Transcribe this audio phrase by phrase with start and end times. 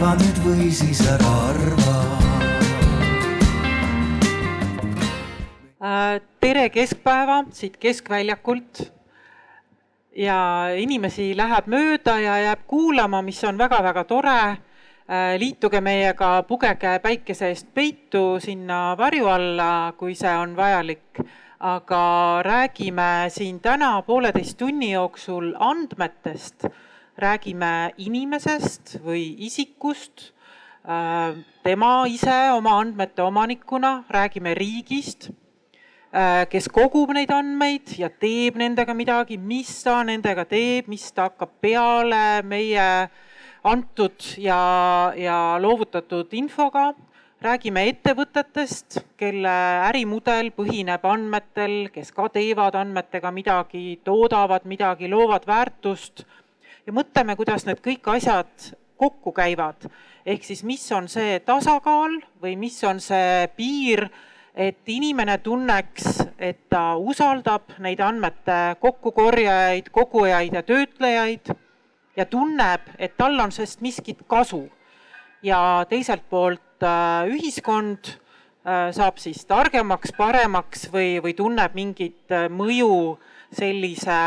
[0.00, 1.96] arva nüüd või siis ära arva
[5.80, 8.92] Äh, tere keskpäeva siit Keskväljakult.
[10.16, 14.40] ja inimesi läheb mööda ja jääb kuulama, mis on väga-väga tore.
[15.08, 21.20] Äh, liituge meiega, pugege päikese eest peitu sinna varju alla, kui see on vajalik.
[21.60, 26.64] aga räägime siin täna pooleteist tunni jooksul andmetest,
[27.18, 30.30] räägime inimesest või isikust
[30.84, 35.30] äh, tema ise oma andmete omanikuna, räägime riigist
[36.10, 41.28] Äh, kes kogub neid andmeid ja teeb nendega midagi, mis ta nendega teeb, mis ta
[41.28, 42.86] hakkab peale meie
[43.62, 44.58] antud ja,
[45.14, 46.90] ja loovutatud infoga.
[47.40, 49.52] räägime ettevõtetest, kelle
[49.86, 56.26] ärimudel põhineb andmetel, kes ka teevad andmetega midagi, toodavad midagi, loovad väärtust
[56.86, 59.88] ja mõtleme, kuidas need kõik asjad kokku käivad.
[60.26, 64.08] ehk siis, mis on see tasakaal või mis on see piir
[64.54, 71.52] et inimene tunneks, et ta usaldab neid andmete kokkukorjajaid, kogujaid ja töötlejaid
[72.16, 74.68] ja tunneb, et tal on sellest miskit kasu.
[75.42, 82.44] ja teiselt poolt äh, ühiskond äh, saab siis targemaks, paremaks või, või tunneb mingit äh,
[82.52, 83.16] mõju
[83.52, 84.18] sellise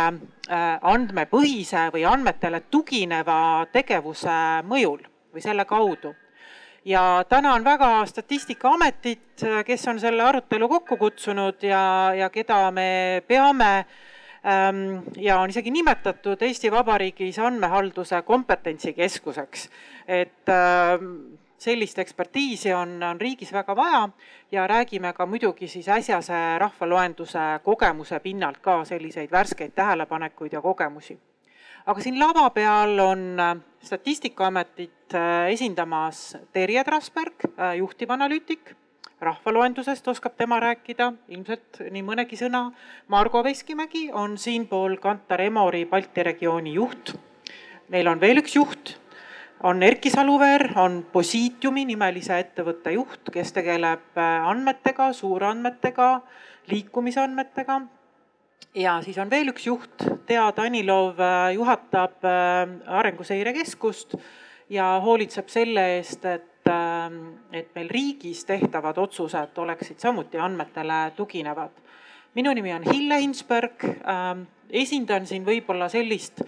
[0.94, 4.36] andmepõhise või andmetele tugineva tegevuse
[4.68, 5.00] mõjul
[5.34, 6.12] või selle kaudu
[6.86, 13.86] ja tänan väga Statistikaametit, kes on selle arutelu kokku kutsunud ja, ja keda me peame
[14.46, 19.70] ähm, ja on isegi nimetatud Eesti Vabariigis andmehalduse kompetentsikeskuseks.
[20.08, 24.08] et ähm, sellist ekspertiisi on, on riigis väga vaja
[24.52, 31.20] ja räägime ka muidugi siis äsjase rahvaloenduse kogemuse pinnalt ka selliseid värskeid tähelepanekuid ja kogemusi
[31.86, 38.76] aga siin lava peal on äh, Statistikaametit äh, esindamas Terje Trasberg, äh, juhtivanalüütik.
[39.24, 42.74] rahvaloendusest oskab tema rääkida ilmselt nii mõnegi sõna.
[43.08, 47.14] Margo Veskimägi on siinpool Kantar Emori Balti regiooni juht.
[47.90, 48.98] meil on veel üks juht,
[49.64, 56.08] on Erki Saluveer, on Positiumi nimelise ettevõtte juht, kes tegeleb andmetega, suurandmetega,
[56.72, 57.82] liikumisandmetega.
[58.76, 64.16] Ja siis on veel üks juht, Tea Danilov äh, juhatab äh, Arenguseire Keskust
[64.74, 66.72] ja hoolitseb selle eest, et,
[67.54, 71.72] et meil riigis tehtavad otsused oleksid samuti andmetele tuginevad.
[72.34, 76.42] minu nimi on Hille Hinsberg, ähm, esindan siin võib-olla sellist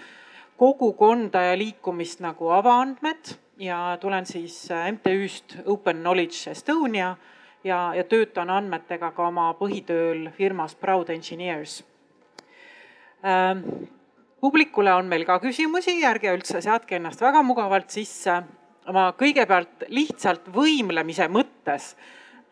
[0.58, 7.16] kogukonda ja liikumist nagu avaandmed ja tulen siis äh, MTÜ-st Open Knowledge Estonia
[7.64, 11.84] ja, ja töötan andmetega ka oma põhitööl firmas Proud Engineers
[13.26, 13.88] Ähm,
[14.42, 18.44] publikule on meil ka küsimusi, ärge üldse seadke ennast väga mugavalt sisse.
[18.94, 21.96] ma kõigepealt lihtsalt võimlemise mõttes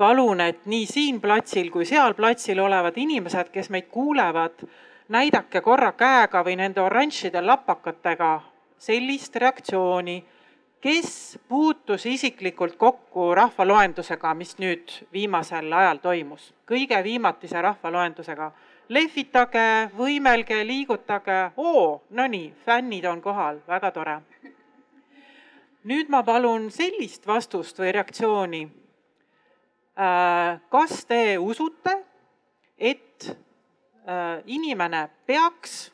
[0.01, 4.63] palun, et nii siin platsil kui seal platsil olevad inimesed, kes meid kuulevad,
[5.09, 8.41] näidake korra käega või nende oranžide lapakatega
[8.77, 10.23] sellist reaktsiooni,
[10.81, 18.51] kes puutus isiklikult kokku rahvaloendusega, mis nüüd viimasel ajal toimus, kõige viimatise rahvaloendusega
[18.89, 24.17] lehvitage, võimelge, liigutage, oo, no nii, fännid on kohal, väga tore.
[25.83, 28.61] nüüd ma palun sellist vastust või reaktsiooni.
[29.99, 31.97] Äh, kas te usute,
[32.77, 33.35] et
[34.45, 35.91] inimene peaks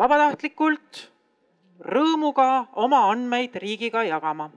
[0.00, 1.06] vabatahtlikult
[1.84, 4.50] rõõmuga oma andmeid riigiga jagama?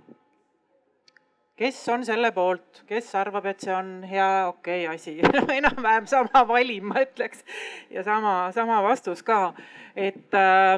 [1.55, 5.13] kes on selle poolt, kes arvab, et see on hea, okei okay, asi
[5.59, 7.45] enam-vähem sama valim, ma ütleks
[7.93, 9.53] ja sama, sama vastus ka.
[9.95, 10.75] et äh,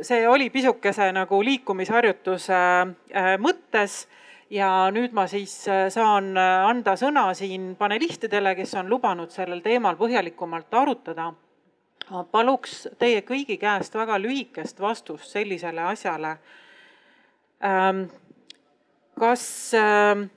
[0.00, 4.06] see oli pisukese nagu liikumisharjutuse äh, mõttes
[4.50, 9.60] ja nüüd ma siis äh, saan äh, anda sõna siin panelistidele, kes on lubanud sellel
[9.64, 11.32] teemal põhjalikumalt arutada.
[12.10, 16.38] ma paluks teie kõigi käest väga lühikest vastust sellisele asjale
[17.60, 18.06] ähm,
[19.18, 20.28] kas ähm,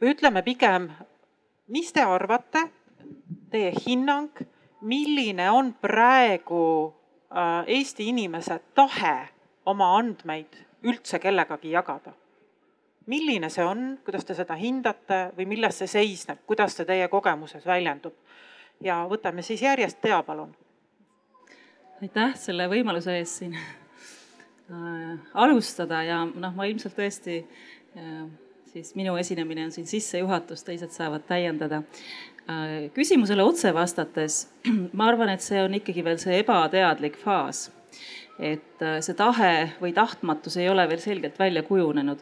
[0.00, 0.88] või ütleme pigem,
[1.68, 2.64] mis te arvate,
[3.52, 4.30] teie hinnang,
[4.80, 6.64] milline on praegu
[7.30, 9.28] äh, Eesti inimese tahe
[9.66, 12.14] oma andmeid üldse kellegagi jagada?
[13.08, 17.66] Milline see on, kuidas te seda hindate või milles see seisneb, kuidas see teie kogemuses
[17.66, 18.14] väljendub?
[18.84, 20.54] ja võtame siis järjest, Tea, palun.
[22.02, 23.56] aitäh selle võimaluse eest siin
[24.72, 27.38] Äh, alustada ja noh, ma ilmselt tõesti
[27.96, 28.16] äh,
[28.68, 31.78] siis minu esinemine on siin sissejuhatus, teised saavad täiendada.
[32.44, 34.42] Äh, küsimusele otse vastates
[34.98, 37.70] ma arvan, et see on ikkagi veel see ebateadlik faas.
[38.38, 39.50] et et äh, see tahe
[39.82, 42.18] või tahtmatus ei ole veel selgelt välja kujunenud.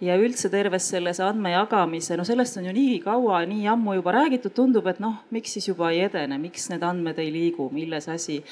[0.00, 4.54] ja üldse terves selles andmejagamise, no sellest on ju nii kaua, nii ammu juba räägitud,
[4.54, 8.42] tundub, et noh, miks siis juba ei edene, miks need andmed ei liigu, milles asi.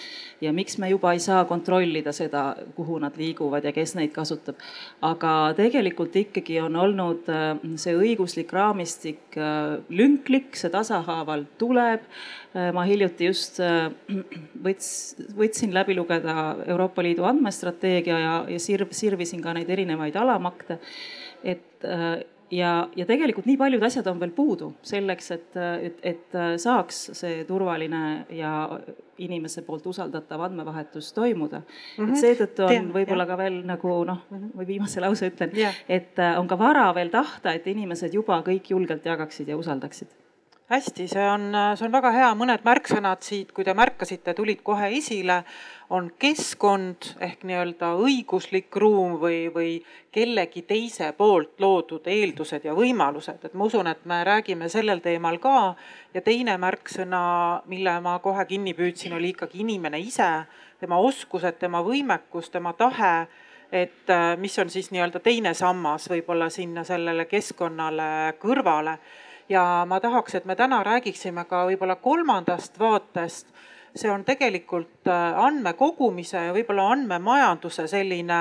[0.41, 4.57] ja miks me juba ei saa kontrollida seda, kuhu nad liiguvad ja kes neid kasutab.
[5.03, 12.05] aga tegelikult ikkagi on olnud äh, see õiguslik raamistik äh, lünklik, see tasahaaval tuleb
[12.73, 13.59] ma hiljuti just
[14.65, 14.89] võts,
[15.37, 20.79] võtsin läbi lugeda Euroopa Liidu andmestrateegia ja, ja sirv, sirvisin ka neid erinevaid alamakte.
[21.45, 26.37] et äh, ja, ja tegelikult nii paljud asjad on veel puudu selleks, et, et, et
[26.63, 28.53] saaks see turvaline ja
[29.19, 31.65] inimese poolt usaldatav andmevahetus toimuda mm.
[31.65, 32.03] -hmm.
[32.03, 32.21] et mhm.
[32.21, 35.51] seetõttu on võib-olla ka veel nagu noh, või viimase lause ütlen
[35.89, 40.09] et äh, on ka vara veel tahta, et inimesed juba kõik julgelt jagaksid ja usaldaksid
[40.67, 44.89] hästi, see on, see on väga hea, mõned märksõnad siit, kui te märkasite, tulid kohe
[44.99, 45.41] esile,
[45.95, 49.77] on keskkond ehk nii-öelda õiguslik ruum või, või
[50.15, 55.39] kellegi teise poolt loodud eeldused ja võimalused, et ma usun, et me räägime sellel teemal
[55.39, 55.77] ka.
[56.15, 60.47] ja teine märksõna, mille ma kohe kinni püüdsin, oli ikkagi inimene ise,
[60.81, 63.29] tema oskused, tema võimekus, tema tahe
[63.73, 68.99] et mis on siis nii-öelda teine sammas võib-olla sinna sellele keskkonnale kõrvale
[69.49, 73.47] ja ma tahaks, et me täna räägiksime ka võib-olla kolmandast vaatest.
[73.97, 78.41] see on tegelikult äh, andmekogumise ja võib-olla andmemajanduse selline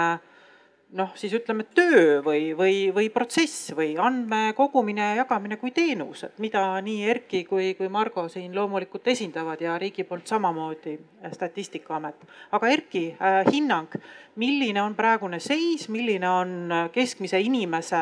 [0.96, 6.40] noh, siis ütleme töö või, või, või protsess või andmekogumine ja jagamine kui teenus, et
[6.44, 12.28] mida nii Erki kui, kui Margo siin loomulikult esindavad ja riigi poolt samamoodi äh, Statistikaamet.
[12.52, 13.96] aga Erki äh,, hinnang,
[14.36, 18.02] milline on praegune seis, milline on äh, keskmise inimese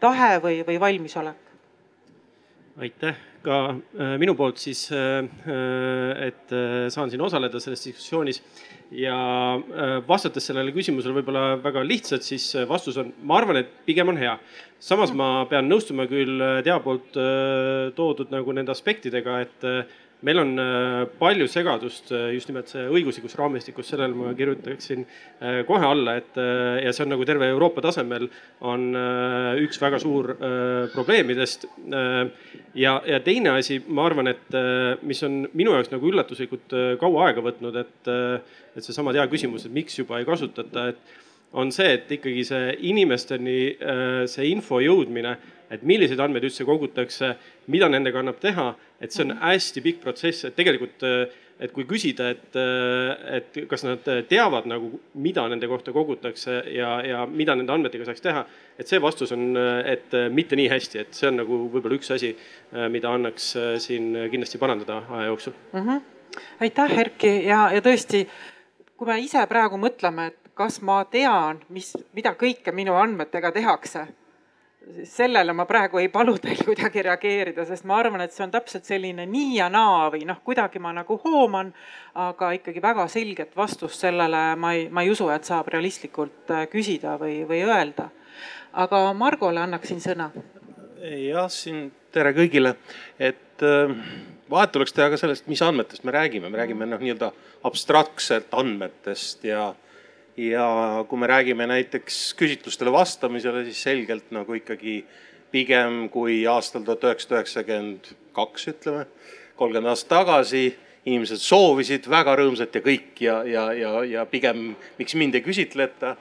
[0.00, 1.43] tahe või, või valmisolek?
[2.80, 6.54] Aitäh ka äh, minu poolt siis, äh, äh, et
[6.90, 8.40] saan siin osaleda selles diskussioonis
[8.94, 9.16] ja
[10.06, 14.36] vastates sellele küsimusele võib-olla väga lihtsalt, siis vastus on, ma arvan, et pigem on hea.
[14.78, 17.16] samas ma pean nõustuma küll Tea poolt
[17.96, 19.66] toodud nagu nende aspektidega, et
[20.24, 25.60] meil on äh, palju segadust äh, just nimelt see õiguslikus raamistikus, sellele ma kirjutaksin äh,
[25.68, 26.38] kohe alla, et
[26.84, 28.26] ja see on nagu terve Euroopa tasemel
[28.64, 28.86] on
[29.60, 30.30] üks väga suur
[30.94, 31.66] probleemidest.
[32.74, 34.56] ja, ja teine asi, ma arvan, et
[35.06, 38.12] mis on minu jaoks nagu üllatuslikult kaua aega võtnud, et,
[38.74, 42.72] et seesama hea küsimus, et miks juba ei kasutata, et on see, et ikkagi see
[42.90, 43.58] inimesteni
[44.30, 45.36] see info jõudmine
[45.72, 47.34] et milliseid andmeid üldse kogutakse,
[47.72, 49.42] mida nendega annab teha, et see on mhm.
[49.44, 51.04] hästi pikk protsess, et tegelikult
[51.62, 52.56] et kui küsida, et,
[53.36, 54.88] et kas nad teavad nagu,
[55.22, 58.44] mida nende kohta kogutakse ja, ja mida nende andmetega saaks teha.
[58.78, 59.54] et see vastus on,
[59.86, 62.32] et mitte nii hästi, et see on nagu võib-olla üks asi,
[62.90, 63.52] mida annaks
[63.84, 65.80] siin kindlasti parandada aja jooksul mm.
[65.80, 66.02] -hmm.
[66.66, 68.26] aitäh, Erki ja, ja tõesti,
[68.96, 74.06] kui me ise praegu mõtleme, et kas ma tean, mis, mida kõike minu andmetega tehakse
[75.04, 78.88] sellele ma praegu ei palu teil kuidagi reageerida, sest ma arvan, et see on täpselt
[78.88, 81.72] selline nii ja naa või noh, kuidagi ma nagu hooman,
[82.20, 86.66] aga ikkagi väga selget vastust sellele ma ei, ma ei usu, et saab realistlikult äh,
[86.72, 88.10] küsida või, või öelda.
[88.72, 90.30] aga Margole annaksin sõna.
[91.00, 92.76] jah, siin tere kõigile,
[93.18, 93.94] et äh,
[94.50, 97.32] vahet tuleks teha ka sellest, mis andmetest me räägime, me räägime noh, nii-öelda
[97.64, 99.72] abstraktselt andmetest ja
[100.36, 105.04] ja kui me räägime näiteks küsitlustele vastamisele, siis selgelt nagu ikkagi
[105.54, 109.06] pigem kui aastal tuhat üheksasada üheksakümmend kaks, ütleme,
[109.56, 110.64] kolmkümmend aastat tagasi
[111.04, 116.14] inimesed soovisid väga rõõmsalt ja kõik ja, ja, ja, ja pigem miks mind ei küsitleta,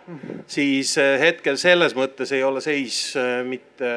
[0.47, 3.93] siis eh, hetkel selles mõttes ei ole seis eh, mitte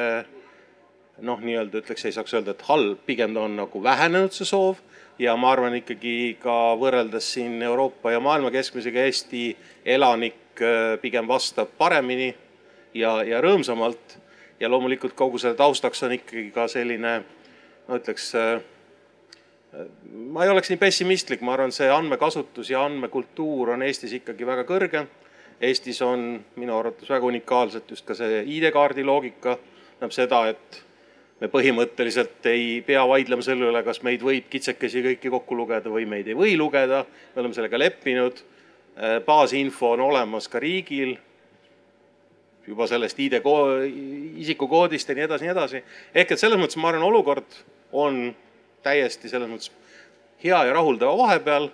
[1.27, 4.79] noh, nii-öelda ütleks, ei saaks öelda, et halb, pigem ta on nagu vähenenud see soov
[5.19, 9.49] ja ma arvan ikkagi ka võrreldes siin Euroopa ja maailma keskmisega Eesti
[9.85, 12.33] elanik äh, pigem vastab paremini
[12.93, 14.17] ja, ja rõõmsamalt.
[14.59, 17.11] ja loomulikult kogu selle taustaks on ikkagi ka selline,
[17.87, 18.61] no ütleks, äh,
[20.33, 24.65] ma ei oleks nii pessimistlik, ma arvan, see andmekasutus ja andmekultuur on Eestis ikkagi väga
[24.65, 25.05] kõrge.
[25.61, 29.57] Eestis on minu arvates väga unikaalselt just ka see ID-kaardi loogika,
[29.97, 30.81] tähendab seda, et
[31.41, 36.07] me põhimõtteliselt ei pea vaidlema selle üle, kas meid võib kitsekesi kõiki kokku lugeda või
[36.09, 37.03] meid ei või lugeda.
[37.35, 38.41] me oleme sellega leppinud.
[38.97, 41.17] Äh, baasinfo on olemas ka riigil.
[42.67, 43.39] juba sellest ID
[44.43, 45.83] isikukoodist ja nii edasi, nii edasi.
[46.15, 47.45] ehk et selles mõttes ma arvan, olukord
[47.91, 48.35] on
[48.83, 49.71] täiesti selles mõttes
[50.43, 51.69] hea ja rahuldava vahepeal.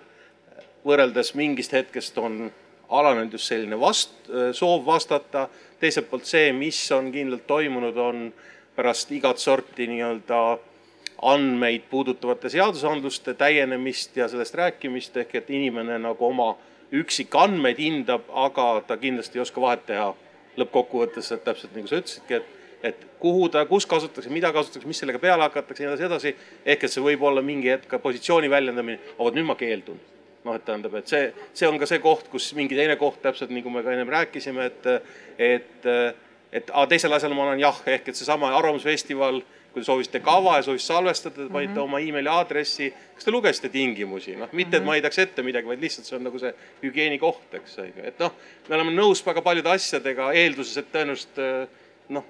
[0.86, 2.52] võrreldes mingist hetkest on
[2.90, 5.48] alanenud just selline vast-, soov vastata.
[5.80, 8.34] teiselt poolt see, mis on kindlalt toimunud, on
[8.76, 10.42] pärast igat sorti nii-öelda
[11.22, 16.56] andmeid puudutavate seadusandluste täienemist ja sellest rääkimist ehk et inimene nagu oma
[16.94, 20.12] üksikandmeid hindab, aga ta kindlasti ei oska vahet teha
[20.60, 25.00] lõppkokkuvõttes, et täpselt nagu sa ütlesidki, et et kuhu ta, kus kasutatakse, mida kasutatakse, mis
[25.00, 26.58] sellega peale hakatakse ja nii edasi, edasi.
[26.66, 30.02] ehk et see võib olla mingi hetk positsiooni väljendamine, aga vot nüüd ma keeldun.
[30.44, 33.54] noh, et tähendab, et see, see on ka see koht, kus mingi teine koht täpselt
[33.56, 34.90] nagu me ka ennem rääkisime, et,
[35.40, 35.88] et,
[36.54, 39.42] et aga teisel asjal ma olen jah, ehk et seesama Arvamusfestival
[39.74, 41.84] kui te soovisite kava ja soovisite salvestada, te panite mm -hmm.
[41.84, 42.94] oma emaili aadressi.
[43.16, 46.24] kas te lugesite tingimusi, noh, mitte, et ma heidaks ette midagi, vaid lihtsalt see on
[46.24, 48.34] nagu see hügieeni koht, eks, et noh,
[48.70, 51.70] me oleme nõus väga paljude asjadega eelduses, et tõenäoliselt
[52.10, 52.26] noh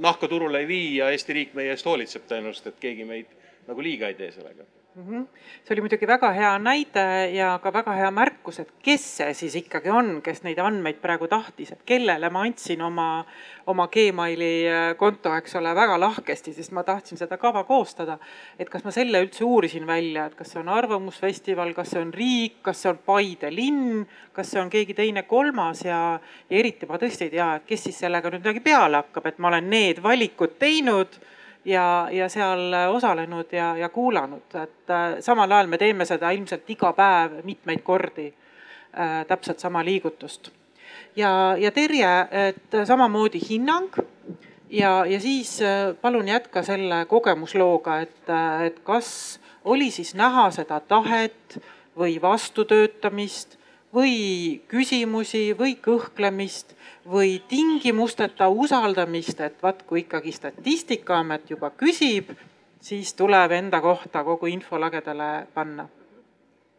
[0.00, 3.26] nahka turule ei vii ja Eesti riik meie eest hoolitseb tõenäoliselt, et keegi meid
[3.68, 4.64] nagu liiga ei tee sellega
[4.94, 5.02] mm.
[5.04, 5.26] -hmm.
[5.64, 9.56] see oli muidugi väga hea näide ja ka väga hea märkus, et kes see siis
[9.56, 13.24] ikkagi on, kes neid andmeid praegu tahtis, et kellele ma andsin oma,
[13.66, 18.18] oma Gmaili äh, konto, eks ole, väga lahkesti, sest ma tahtsin seda kava koostada.
[18.58, 22.12] et kas ma selle üldse uurisin välja, et kas see on Arvamusfestival, kas see on
[22.12, 26.86] riik, kas see on Paide linn, kas see on keegi teine, kolmas ja, ja eriti
[26.86, 29.70] ma tõesti ei tea, et kes siis sellega nüüd midagi peale hakkab, et ma olen
[29.70, 31.20] need valikud teinud
[31.64, 36.70] ja, ja seal osalenud ja, ja kuulanud, et äh, samal ajal me teeme seda ilmselt
[36.70, 39.26] iga päev mitmeid kordi äh,.
[39.26, 40.50] täpselt sama liigutust.
[41.16, 43.90] ja, ja Terje, et samamoodi hinnang
[44.70, 50.50] ja, ja siis äh, palun jätka selle kogemuslooga, et, äh, et kas oli siis näha
[50.50, 51.58] seda tahet
[51.98, 53.58] või vastutöötamist
[53.94, 56.74] või küsimusi või kõhklemist
[57.08, 62.34] või tingimusteta usaldamist, et vaat kui ikkagi Statistikaamet juba küsib,
[62.80, 65.88] siis tuleb enda kohta kogu info lagedale panna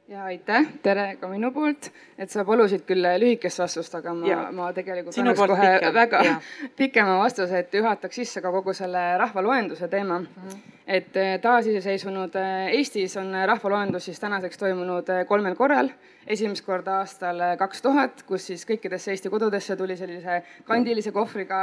[0.09, 4.69] ja aitäh, tere ka minu poolt, et sa palusid küll lühikest vastust, aga ma, ma
[4.73, 5.93] tegelikult annaks kohe pikem.
[5.93, 6.35] väga ja.
[6.81, 10.25] pikema vastuse, et juhataks sisse ka kogu selle rahvaloenduse teema mm.
[10.25, 10.73] -hmm.
[10.87, 15.89] et eh, taasiseseisvunud eh, Eestis on rahvaloendus siis tänaseks toimunud eh, kolmel korral.
[16.27, 21.57] esimest korda aastal kaks tuhat, kus siis kõikidesse Eesti kodudesse tuli sellise kandilise kohvriga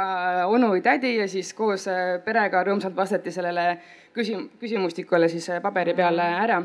[0.47, 1.85] onu või tädi ja siis koos
[2.25, 3.77] perega rõõmsalt vastati sellele
[4.15, 6.63] küsim-, küsimustikule siis paberi peale ära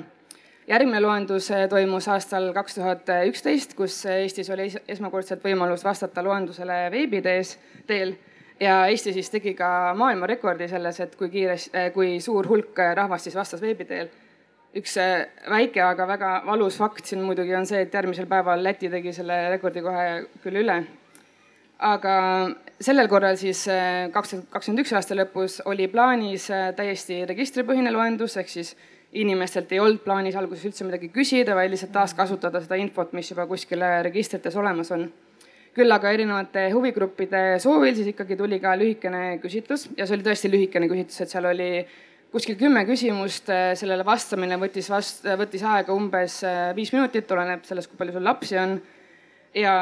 [0.68, 6.84] järgmine loendus eh, toimus aastal kaks tuhat üksteist, kus Eestis oli esmakordselt võimalus vastata loendusele
[6.92, 8.14] veebitees, teel
[8.60, 13.28] ja Eesti siis tegi ka maailmarekordi selles, et kui kiiresti, eh, kui suur hulk rahvast
[13.28, 14.10] siis vastas veebi teel.
[14.76, 18.88] üks eh, väike, aga väga valus fakt siin muidugi on see, et järgmisel päeval Läti
[18.90, 20.06] tegi selle rekordi kohe
[20.42, 20.84] küll üle.
[21.78, 22.14] aga
[22.80, 23.66] sellel korral siis
[24.14, 28.76] kaks tuhat kakskümmend üks aasta lõpus oli plaanis täiesti registripõhine loendus ehk siis
[29.12, 33.46] inimestelt ei olnud plaanis alguses üldse midagi küsida, vaid lihtsalt taaskasutada seda infot, mis juba
[33.50, 35.10] kuskil registrites olemas on.
[35.72, 40.50] küll aga erinevate huvigruppide soovil siis ikkagi tuli ka lühikene küsitlus ja see oli tõesti
[40.52, 41.68] lühikene küsitlus, et seal oli
[42.32, 43.48] kuskil kümme küsimust,
[43.80, 46.42] sellele vastamine võttis vast-, võttis aega umbes
[46.76, 48.76] viis minutit, oleneb sellest, kui palju sul lapsi on
[49.56, 49.74] ja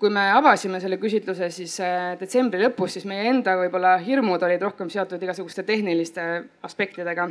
[0.00, 1.78] kui me avasime selle küsitluse siis
[2.20, 6.28] detsembri lõpus, siis meie enda võib-olla hirmud olid rohkem seotud igasuguste tehniliste
[6.68, 7.30] aspektidega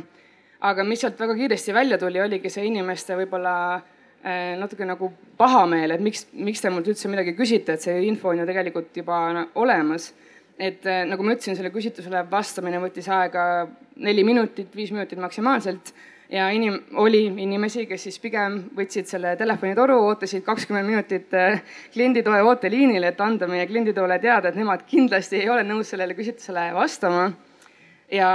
[0.62, 5.96] aga mis sealt väga kiiresti välja tuli, oligi see inimeste võib-olla äh, natuke nagu pahameel,
[5.96, 9.24] et miks, miks te mult üldse midagi küsite, et see info on ju tegelikult juba
[9.54, 10.12] olemas.
[10.58, 13.66] et äh, nagu ma ütlesin, selle küsitlusele vastamine võttis aega
[13.96, 15.92] neli minutit, viis minutit maksimaalselt
[16.30, 22.44] ja inim-, oli inimesi, kes siis pigem võtsid selle telefonitoru, ootasid kakskümmend minutit äh, klienditoe
[22.46, 27.32] ooteliinil, et anda meie klienditoole teada, et nemad kindlasti ei ole nõus sellele küsitlusele vastama
[28.12, 28.28] ja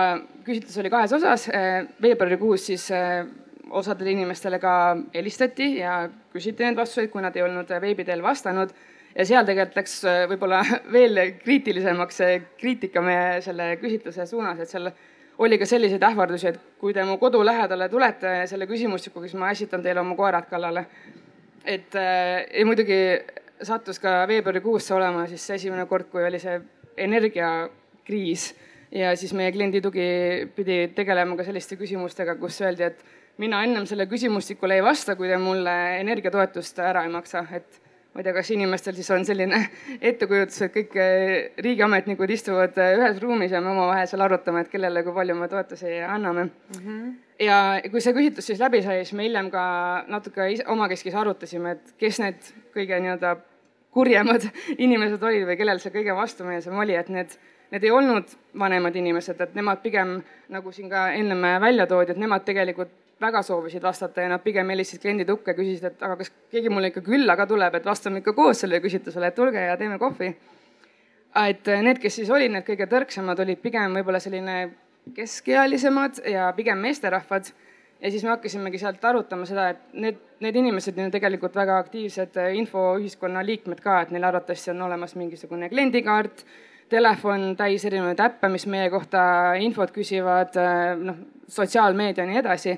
[0.46, 1.48] küsitlus oli kahes osas.
[1.54, 3.26] Eh, veebruarikuus siis eh,
[3.70, 4.74] osadele inimestele ka
[5.14, 6.00] helistati ja
[6.34, 8.74] küsiti neid vastuseid, kui nad ei olnud veebi teel vastanud.
[9.18, 9.94] ja seal tegelikult läks
[10.30, 10.62] võib-olla
[10.96, 14.92] veel kriitilisemaks see kriitika meie selle küsitluse suunas, et seal
[15.38, 19.50] oli ka selliseid ähvardusi, et kui te mu kodu lähedale tulete selle küsimustikuga, siis ma
[19.54, 20.86] ässitan teile oma koerad kallale.
[21.66, 23.00] et ja muidugi
[23.62, 26.62] sattus ka veebruarikuus see olema siis esimene kord, kui oli see
[26.98, 28.54] energiakriis
[28.92, 30.08] ja siis meie kliendi tugi
[30.56, 33.04] pidi tegelema ka selliste küsimustega, kus öeldi, et
[33.42, 37.82] mina ennem selle küsimustikule ei vasta, kui te mulle energiatoetust ära ei maksa, et
[38.14, 39.60] ma ei tea, kas inimestel siis on selline
[40.10, 44.72] ettekujutus, et kõik eh, riigiametnikud istuvad eh, ühes ruumis ja me omavahel seal arutame, et
[44.72, 46.80] kellele kui palju me toetusi anname mm.
[46.80, 47.12] -hmm.
[47.46, 47.60] ja
[47.92, 49.68] kui see küsitlus siis läbi sai, siis me hiljem ka
[50.08, 53.36] natuke omakeskis arutasime, et kes need kõige nii-öelda
[53.94, 54.50] kurjemad
[54.86, 57.38] inimesed olid või kellel see kõige vastumeelsem oli, et need
[57.72, 60.18] need ei olnud vanemad inimesed, et nemad pigem
[60.54, 64.70] nagu siin ka ennem välja toodi, et nemad tegelikult väga soovisid vastata ja nad pigem
[64.70, 68.22] helistasid kliendi tukke, küsisid, et aga kas keegi mulle ikka külla ka tuleb, et vastame
[68.22, 70.36] ikka koos sellele küsitlusele, et tulge ja teeme kohvi.
[71.38, 74.58] et need, kes siis olid need kõige tõrksamad, olid pigem võib-olla selline
[75.16, 77.52] keskealisemad ja pigem meesterahvad
[78.02, 81.78] ja siis me hakkasimegi sealt arutama seda, et need, need inimesed on ju tegelikult väga
[81.84, 86.46] aktiivsed infoühiskonna liikmed ka, et neil arvatavasti on olemas mingisugune kliendikaart,
[86.90, 89.22] telefon täis erinevaid äppe, mis meie kohta
[89.60, 90.56] infot küsivad,
[91.02, 91.18] noh,
[91.48, 92.78] sotsiaalmeedia ja nii edasi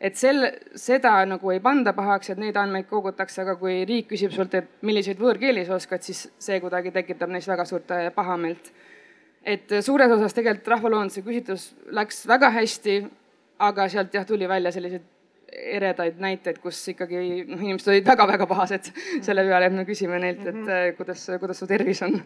[0.00, 4.32] et selle, seda nagu ei panda pahaks, et neid andmeid kogutakse, aga kui riik küsib
[4.34, 8.72] sult, et milliseid võõrkeeli sa oskad, siis see kuidagi tekitab neis väga suurt äh, pahameelt.
[9.48, 12.98] et suures osas tegelikult rahvaloenduse küsitlus läks väga hästi,
[13.64, 15.06] aga sealt jah, tuli välja selliseid
[15.48, 18.90] eredaid näiteid, kus ikkagi noh, inimesed olid väga-väga pahased
[19.26, 20.68] selle peale, et me küsime neilt, et mhm.
[20.70, 22.20] äh, kuidas, kuidas su tervis on.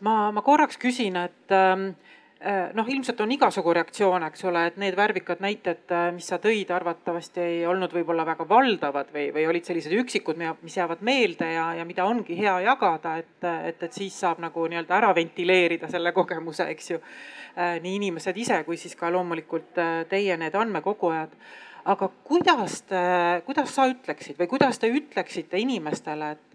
[0.00, 1.92] Ma, ma korraks küsin, et ähm,
[2.40, 6.38] Äh, noh, ilmselt on igasugu reaktsioone, eks ole, et need värvikad näited, äh, mis sa
[6.40, 11.50] tõid, arvatavasti ei olnud võib-olla väga valdavad või, või olid sellised üksikud, mis jäävad meelde
[11.52, 15.92] ja, ja mida ongi hea jagada, et, et, et siis saab nagu nii-öelda ära ventileerida
[15.92, 17.02] selle kogemuse, eks ju.
[17.60, 19.76] Äh, nii inimesed ise kui siis ka loomulikult
[20.08, 21.36] teie, need andmekogujad.
[21.90, 23.04] aga kuidas te,
[23.44, 26.49] kuidas sa ütleksid või kuidas te ütleksite inimestele, et,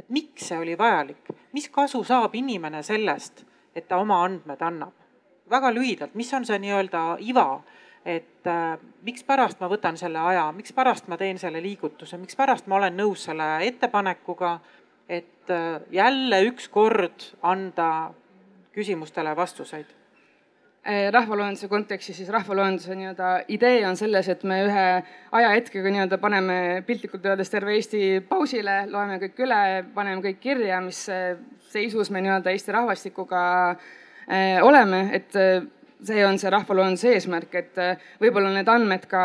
[0.00, 3.44] et miks see oli vajalik, mis kasu saab inimene sellest,
[3.76, 4.96] et ta oma andmed annab?
[5.50, 7.60] väga lühidalt, mis on see nii-öelda iva,
[8.06, 12.94] et äh, mikspärast ma võtan selle aja, mikspärast ma teen selle liigutuse, mikspärast ma olen
[12.96, 14.52] nõus selle ettepanekuga,
[15.10, 17.90] et äh, jälle ükskord anda
[18.72, 19.90] küsimustele vastuseid
[21.12, 24.84] rahvaloenduse kontekstis, siis rahvaloenduse nii-öelda idee on selles, et me ühe
[25.36, 26.56] ajahetkega nii-öelda paneme
[26.86, 29.60] piltlikult öeldes terve Eesti pausile, loeme kõik üle,
[29.94, 31.02] paneme kõik kirja, mis
[31.68, 33.42] seisus me nii-öelda Eesti rahvastikuga
[34.30, 35.34] Äh, oleme, et
[36.06, 37.78] see on see rahvaloenduse eesmärk, et
[38.22, 39.22] võib-olla need andmed ka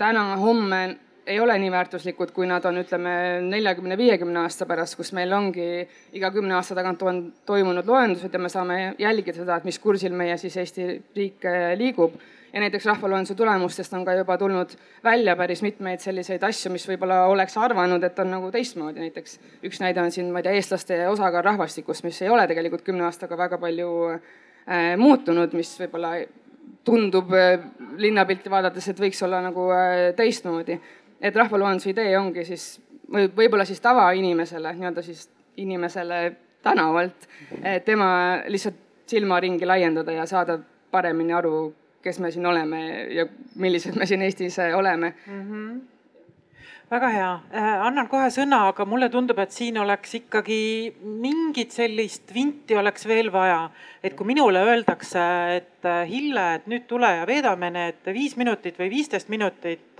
[0.00, 0.78] täna-homme
[1.26, 5.66] ei ole nii väärtuslikud, kui nad on, ütleme, neljakümne, viiekümne aasta pärast, kus meil ongi
[6.14, 10.14] iga kümne aasta tagant on toimunud loendused ja me saame jälgida seda, et mis kursil
[10.14, 11.46] meie siis Eesti riik
[11.80, 12.14] liigub
[12.56, 14.70] ja näiteks rahvaloenduse tulemustest on ka juba tulnud
[15.04, 19.36] välja päris mitmeid selliseid asju, mis võib-olla oleks arvanud, et on nagu teistmoodi, näiteks
[19.68, 23.04] üks näide on siin, ma ei tea, eestlaste osakaal rahvastikus, mis ei ole tegelikult kümne
[23.04, 26.14] aastaga väga palju äh, muutunud, mis võib-olla
[26.88, 27.58] tundub äh,
[28.00, 29.68] linnapilti vaadates, et võiks olla nagu
[30.16, 30.80] teistmoodi.
[31.20, 32.80] Et rahvaloenduse idee ongi siis
[33.12, 36.20] või võib-olla siis tavainimesele, nii-öelda siis inimesele
[36.62, 37.28] tänavalt,
[37.84, 38.08] tema
[38.48, 40.58] lihtsalt silmaringi laiendada ja saada
[40.90, 42.80] paremini aru, kes me siin oleme
[43.14, 45.42] ja millised me siin Eestis äh, oleme mm.
[45.42, 45.95] -hmm
[46.90, 50.58] väga hea, äh, annan kohe sõna, aga mulle tundub, et siin oleks ikkagi
[51.02, 53.70] mingit sellist vinti oleks veel vaja.
[54.06, 55.22] et kui minule öeldakse,
[55.56, 59.98] et äh, Hille, et nüüd tule ja veedame need viis minutit või viisteist minutit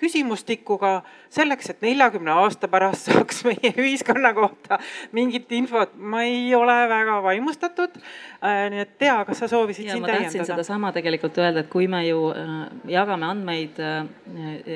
[0.00, 1.00] küsimustikuga
[1.32, 4.80] selleks, et neljakümne aasta pärast saaks meie ühiskonna kohta
[5.16, 5.92] mingit infot.
[5.96, 8.00] ma ei ole väga vaimustatud.
[8.40, 10.46] Äh, nii et Tea, kas sa soovisid ja, siin täiendada?
[10.52, 12.54] sedasama tegelikult öelda, et kui me ju äh,
[12.92, 14.02] jagame andmeid äh,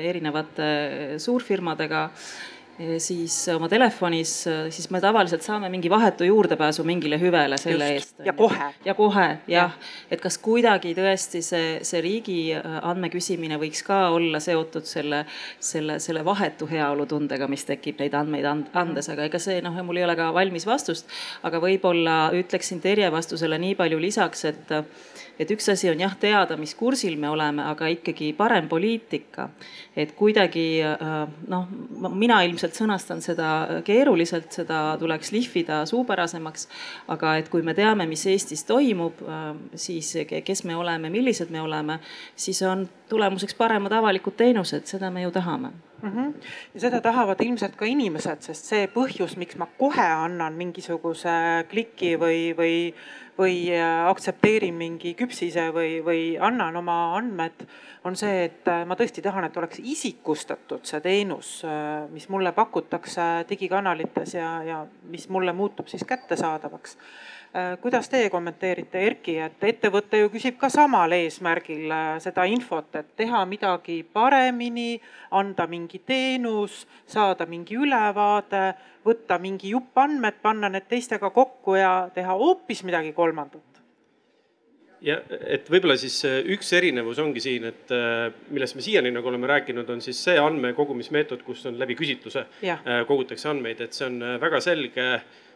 [0.05, 2.09] erinevate suurfirmadega
[2.99, 4.31] siis oma telefonis,
[4.69, 8.11] siis me tavaliselt saame mingi vahetu juurdepääsu mingile hüvele selle Just.
[8.19, 8.25] eest.
[8.27, 8.67] ja kohe.
[8.85, 9.69] ja kohe jah ja.,
[10.11, 15.23] et kas kuidagi tõesti see, see riigi äh, andmeküsimine võiks ka olla seotud selle,
[15.59, 20.07] selle, selle vahetu heaolutundega, mis tekib neid andmeid andes, aga ega see noh, mul ei
[20.09, 21.07] ole ka valmis vastust,
[21.47, 24.75] aga võib-olla ütleksin Terje vastusele nii palju lisaks, et
[25.39, 29.49] et üks asi on jah teada, mis kursil me oleme, aga ikkagi parem poliitika.
[29.95, 31.13] et kuidagi äh,
[31.47, 31.67] noh,
[32.11, 36.67] mina ilmselt sõnastan seda keeruliselt, seda tuleks lihvida suupärasemaks.
[37.07, 40.13] aga et kui me teame, mis Eestis toimub, äh, siis
[40.45, 41.99] kes me oleme, millised me oleme,
[42.35, 45.71] siis on tulemuseks paremad avalikud teenused, seda me ju tahame
[46.01, 46.11] mm.
[46.11, 46.33] -hmm.
[46.73, 52.15] ja seda tahavad ilmselt ka inimesed, sest see põhjus, miks ma kohe annan mingisuguse kliki
[52.19, 52.75] või, või
[53.37, 57.65] või äh, aktsepteerin mingi küpsise või, või annan oma andmed,
[58.07, 62.53] on see, et äh, ma tõesti tahan, et oleks isikustatud see teenus, äh, mis mulle
[62.55, 66.97] pakutakse digikanalites ja, ja mis mulle muutub siis kättesaadavaks
[67.81, 73.45] kuidas teie kommenteerite, Erki, et ettevõte ju küsib ka samal eesmärgil seda infot, et teha
[73.47, 74.97] midagi paremini,
[75.31, 78.65] anda mingi teenus, saada mingi ülevaade
[79.05, 83.75] võtta mingi jupp andmed, panna need teistega kokku ja teha hoopis midagi kolmandat
[85.05, 89.29] ja et võib-olla siis äh, üks erinevus ongi siin, et äh, millest me siiani nagu
[89.29, 92.45] oleme rääkinud, on siis see andmekogumismeetod, kus on läbi küsitluse.
[92.65, 95.09] Äh, kogutakse andmeid, et see on väga selge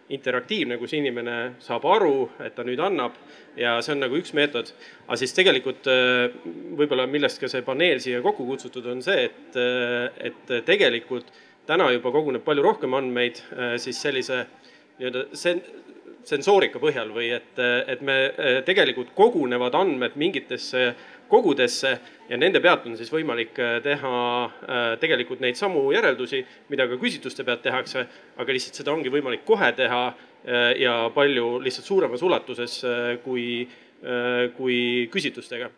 [0.09, 3.17] interaktiivne, kus inimene saab aru, et ta nüüd annab
[3.59, 4.71] ja see on nagu üks meetod.
[5.05, 5.85] aga siis tegelikult
[6.79, 9.59] võib-olla, millest ka see paneel siia kokku kutsutud on see, et,
[10.31, 11.29] et tegelikult
[11.69, 14.41] täna juba koguneb palju rohkem andmeid äh, siis sellise
[14.99, 15.61] nii-öelda sen-,
[16.27, 20.89] sensoorika põhjal või et, et me äh, tegelikult kogunevad andmed mingitesse
[21.29, 21.91] kogudesse
[22.29, 24.13] ja nende pealt on siis võimalik teha
[25.01, 28.05] tegelikult neid samu järeldusi, mida ka küsitluste pealt tehakse,
[28.37, 30.03] aga lihtsalt seda ongi võimalik kohe teha
[30.79, 32.79] ja palju lihtsalt suuremas ulatuses
[33.23, 33.67] kui,
[34.57, 34.79] kui
[35.11, 35.69] küsitlustega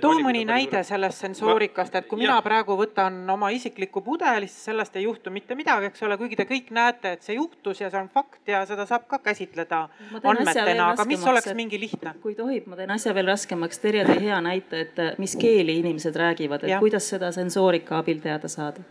[0.00, 4.96] too mõni näide sellest sensoorikast, et kui mina praegu võtan oma isiklikku pudeli, siis sellest
[4.96, 8.00] ei juhtu mitte midagi, eks ole, kuigi te kõik näete, et see juhtus ja see
[8.00, 9.86] on fakt ja seda saab ka käsitleda
[10.22, 12.16] andmetena, aga mis oleks mingi lihtne?
[12.22, 13.80] kui tohib, ma teen asja veel raskemaks.
[13.82, 16.82] Terje tõi hea näite, et mis keeli inimesed räägivad, et ja.
[16.82, 18.84] kuidas seda sensoorika abil teada saada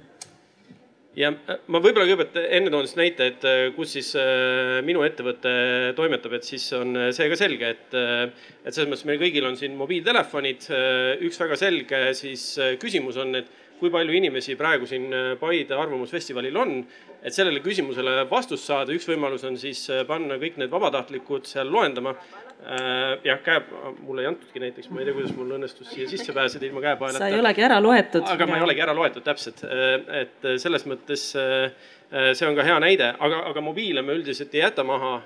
[1.16, 5.04] ja äh, ma võib-olla kõigepealt enne toon siis näite, et äh, kus siis äh, minu
[5.08, 5.54] ettevõte
[5.98, 7.98] toimetab, et siis on see ka selge, et,
[8.64, 10.70] et selles mõttes meil kõigil on siin mobiiltelefonid.
[11.26, 12.48] üks väga selge siis
[12.82, 16.80] küsimus on, et kui palju inimesi praegu siin Paide Arvamusfestivalil on.
[17.26, 22.14] et sellele küsimusele vastust saada, üks võimalus on siis panna kõik need vabatahtlikud seal loendama
[23.24, 23.62] jah, käe,
[24.02, 27.22] mulle ei antudki näiteks, ma ei tea, kuidas mul õnnestus siia sisse pääseda ilma käepaelata.
[27.22, 28.26] sa ei olegi ära loetud.
[28.32, 29.62] aga ma ei olegi ära loetud, täpselt.
[29.68, 31.68] Äh, et selles mõttes äh,
[32.34, 35.20] see on ka hea näide, aga, aga mobiile me üldiselt ei jäta maha.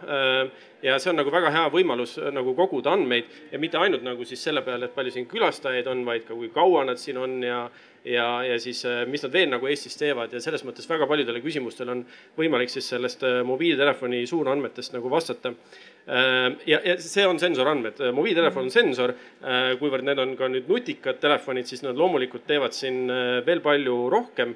[0.82, 4.40] ja see on nagu väga hea võimalus nagu koguda andmeid ja mitte ainult nagu siis
[4.44, 7.66] selle peale, et palju siin külastajaid on, vaid ka kui kaua nad siin on ja
[8.08, 11.92] ja, ja siis mis nad veel nagu Eestis teevad ja selles mõttes väga paljudele küsimustele
[11.92, 12.06] on
[12.38, 18.74] võimalik siis sellest mobiiltelefoni suurandmetest nagu vastata Äh, ja, ja see on sensorandmed, mobiiltelefon on
[18.74, 23.40] sensor, äh, kuivõrd need on ka nüüd nutikad telefonid, siis nad loomulikult teevad siin äh,
[23.46, 24.56] veel palju rohkem.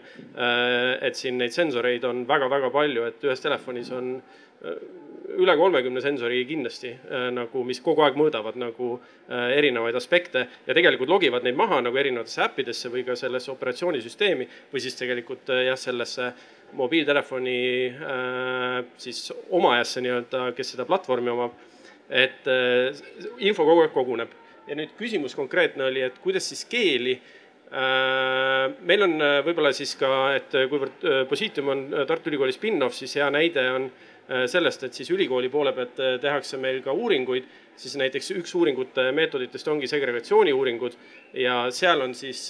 [1.03, 4.15] et siin neid sensoreid on väga-väga palju, et ühes telefonis on
[5.37, 6.91] üle kolmekümne sensori kindlasti
[7.35, 8.89] nagu, mis kogu aeg mõõdavad nagu
[9.29, 10.45] erinevaid aspekte.
[10.67, 15.51] Ja tegelikult logivad neid maha nagu erinevatesse äppidesse või ka sellesse operatsioonisüsteemi või siis tegelikult
[15.53, 16.31] jah, sellesse
[16.77, 21.59] mobiiltelefoni äh, siis omajasse nii-öelda, kes seda platvormi omab.
[22.09, 22.91] et äh,
[23.39, 24.33] info kogu aeg koguneb
[24.67, 29.15] ja nüüd küsimus konkreetne oli, et kuidas siis keeli äh, meil on
[29.47, 33.87] võib-olla siis ka, et kuivõrd Positium on Tartu Ülikooli spin-off, siis hea näide on
[34.47, 39.67] sellest, et siis ülikooli poole pealt tehakse meil ka uuringuid, siis näiteks üks uuringute meetoditest
[39.67, 40.95] ongi segregatsiooniuuringud
[41.43, 42.45] ja seal on siis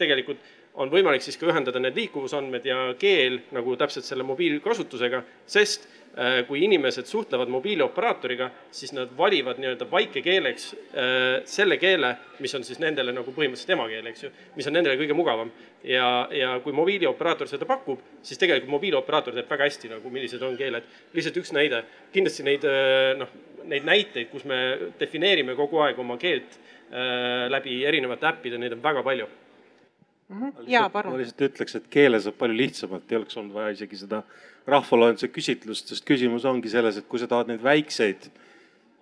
[0.00, 0.42] tegelikult
[0.78, 6.40] on võimalik siis ka ühendada need liikuvusandmed ja keel nagu täpselt selle mobiilkasutusega, sest äh,
[6.46, 11.08] kui inimesed suhtlevad mobiilioperaatoriga, siis nad valivad nii-öelda vaikekeeleks äh,
[11.50, 12.12] selle keele,
[12.44, 15.50] mis on siis nendele nagu põhimõtteliselt emakeel, eks ju, mis on nendele kõige mugavam.
[15.84, 20.56] ja, ja kui mobiilioperaator seda pakub, siis tegelikult mobiilioperaator teab väga hästi nagu, millised on
[20.58, 20.86] keeled.
[21.14, 21.82] lihtsalt üks näide,
[22.14, 23.34] kindlasti neid äh, noh,
[23.68, 26.60] neid näiteid, kus me defineerime kogu aeg oma keelt
[27.52, 29.26] läbi erinevate äppide, neid on väga palju
[30.28, 30.42] mm.
[30.42, 30.64] -hmm.
[30.66, 31.12] ja palun.
[31.12, 34.22] ma lihtsalt ütleks, et keele saab palju lihtsamalt, ei oleks olnud vaja isegi seda
[34.66, 38.30] rahvaloenduse küsitlust, sest küsimus ongi selles, et kui sa tahad neid väikseid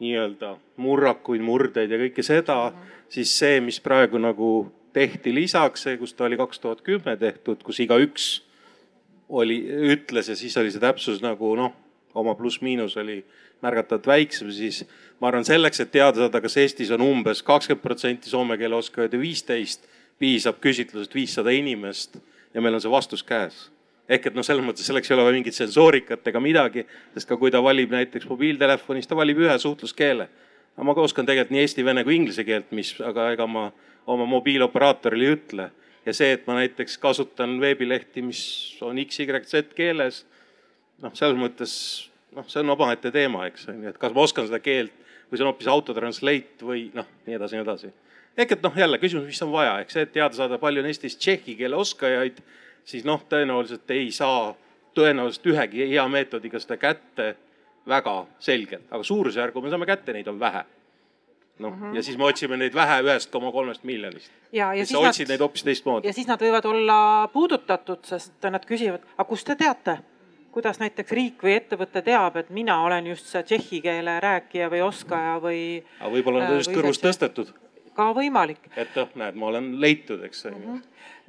[0.00, 2.98] nii-öelda murrakuid, murdeid ja kõike seda mm, -hmm.
[3.08, 7.62] siis see, mis praegu nagu tehti lisaks, see, kus ta oli kaks tuhat kümme tehtud,
[7.62, 8.42] kus igaüks
[9.28, 9.58] oli,
[9.92, 11.74] ütles ja siis oli see täpsus nagu noh,
[12.14, 13.24] oma pluss-miinus oli
[13.64, 14.84] märgatavalt väiksem, siis
[15.20, 19.12] ma arvan, selleks, et teada saada, kas Eestis on umbes kakskümmend protsenti soome keele oskajaid
[19.12, 22.16] ja viisteist piisab küsitlusest viissada inimest
[22.54, 23.70] ja meil on see vastus käes.
[24.08, 27.50] ehk et noh, selles mõttes selleks ei ole mingit sensoorikat ega midagi, sest ka kui
[27.50, 30.28] ta valib näiteks mobiiltelefonis, ta valib ühe suhtluskeele.
[30.76, 33.70] ma ka oskan tegelikult nii eesti, vene kui inglise keelt, mis, aga ega ma
[34.06, 35.70] oma mobiiloperaatorile ei ütle.
[36.06, 40.24] ja see, et ma näiteks kasutan veebilehti, mis on X, Y, Z keeles,
[41.02, 41.74] noh, selles mõttes
[42.32, 44.94] noh, see on omaette teema, eks on ju, et kas ma oskan seda keelt
[45.26, 47.92] või see on hoopis autotranslate või noh, nii edasi, nii edasi
[48.36, 50.90] ehk et noh, jälle küsimus, mis on vaja, eks see, et teada saada, palju on
[50.90, 52.40] Eestis tšehhi keele oskajaid,
[52.84, 54.54] siis noh, tõenäoliselt ei saa
[54.96, 57.34] tõenäoliselt ühegi hea meetodiga seda kätte
[57.88, 60.64] väga selgelt, aga suurusjärgu me saame kätte, neid on vähe
[61.58, 64.32] noh mm -hmm., ja siis me otsime neid vähe ühest koma kolmest miljonist.
[64.52, 66.06] ja, ja siis sa otsid nad, neid hoopis teistmoodi.
[66.06, 69.98] ja siis nad võivad olla puudutatud, sest nad küsivad, aga kust te teate,
[70.52, 74.82] kuidas näiteks riik või ettevõte teab, et mina olen just see tšehhi keele rääkija või
[74.82, 75.84] oskaja või.
[76.00, 77.54] aga võib-olla on ta just kõrvust tõstetud
[77.96, 78.70] ka võimalik.
[78.76, 80.82] et noh, näed, ma olen leitud, eks on ju mhm.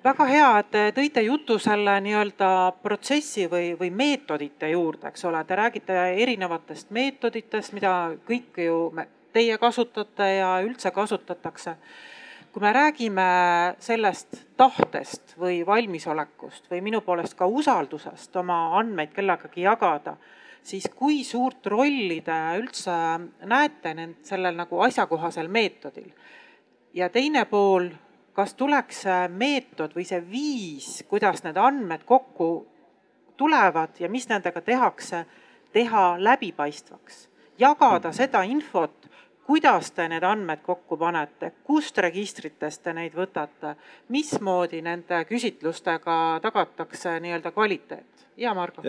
[0.04, 2.52] väga hea, et te tõite jutu selle nii-öelda
[2.84, 7.94] protsessi või, või meetodite juurde, eks ole, te räägite erinevatest meetoditest, mida
[8.28, 11.78] kõik ju me, teie kasutate ja üldse kasutatakse.
[12.52, 13.24] kui me räägime
[13.80, 20.16] sellest tahtest või valmisolekust või minu poolest ka usaldusest oma andmeid kellegagi jagada,
[20.64, 22.96] siis kui suurt rolli te üldse
[23.46, 26.10] näete sellel nagu asjakohasel meetodil?
[26.98, 27.90] Ja teine pool,
[28.34, 32.50] kas tuleks see meetod või see viis, kuidas need andmed kokku
[33.38, 35.26] tulevad ja mis nendega tehakse,
[35.74, 37.28] teha läbipaistvaks,
[37.62, 39.06] jagada seda infot,
[39.46, 43.76] kuidas te need andmed kokku panete, kust registritest te neid võtate,
[44.10, 48.28] mismoodi nende küsitlustega tagatakse nii-öelda kvaliteet?
[48.38, 48.82] ja Margo.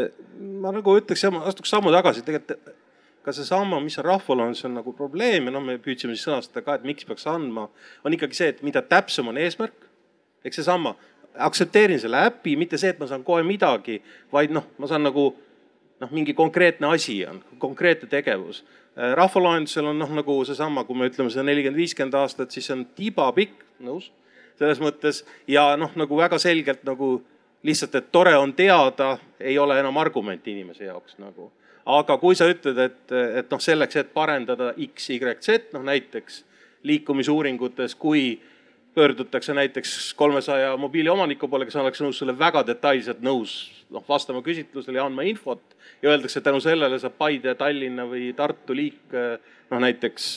[0.61, 2.88] ma nagu ütleks, astuks sammu tagasi, tegelikult
[3.29, 6.65] ka seesama, mis rahval on, see on nagu probleem ja noh, me püüdsime siis sõnastada
[6.65, 7.69] ka, et miks peaks andma,
[8.05, 9.87] on ikkagi see, et mida täpsem on eesmärk,
[10.49, 10.97] eks seesama,
[11.49, 14.01] aktsepteerin selle äpi, mitte see, et ma saan kohe midagi,
[14.35, 15.29] vaid noh, ma saan nagu
[16.03, 18.65] noh, mingi konkreetne asi on, konkreetne tegevus
[18.99, 22.81] Äh, rahvaloendusel on noh, nagu seesama, kui me ütleme seda nelikümmend, viiskümmend aastat, siis on
[22.99, 24.09] tibapikk, nõus,
[24.59, 27.13] selles mõttes ja noh, nagu väga selgelt nagu
[27.63, 31.47] lihtsalt, et tore on teada, ei ole enam argumenti inimese jaoks nagu.
[31.89, 36.43] Aga kui sa ütled, et, et noh, selleks, et parendada X, Y, Z, noh näiteks
[36.89, 38.39] liikumisuuringutes, kui
[38.95, 43.57] pöördutakse näiteks kolmesaja mobiiliomaniku poole, kes oleks nõus sulle väga detailselt nõus
[43.95, 45.63] noh, vastama küsitlusele ja andma infot
[46.03, 50.29] ja öeldakse, et tänu sellele saab Paide, Tallinna või Tartu liik noh, näiteks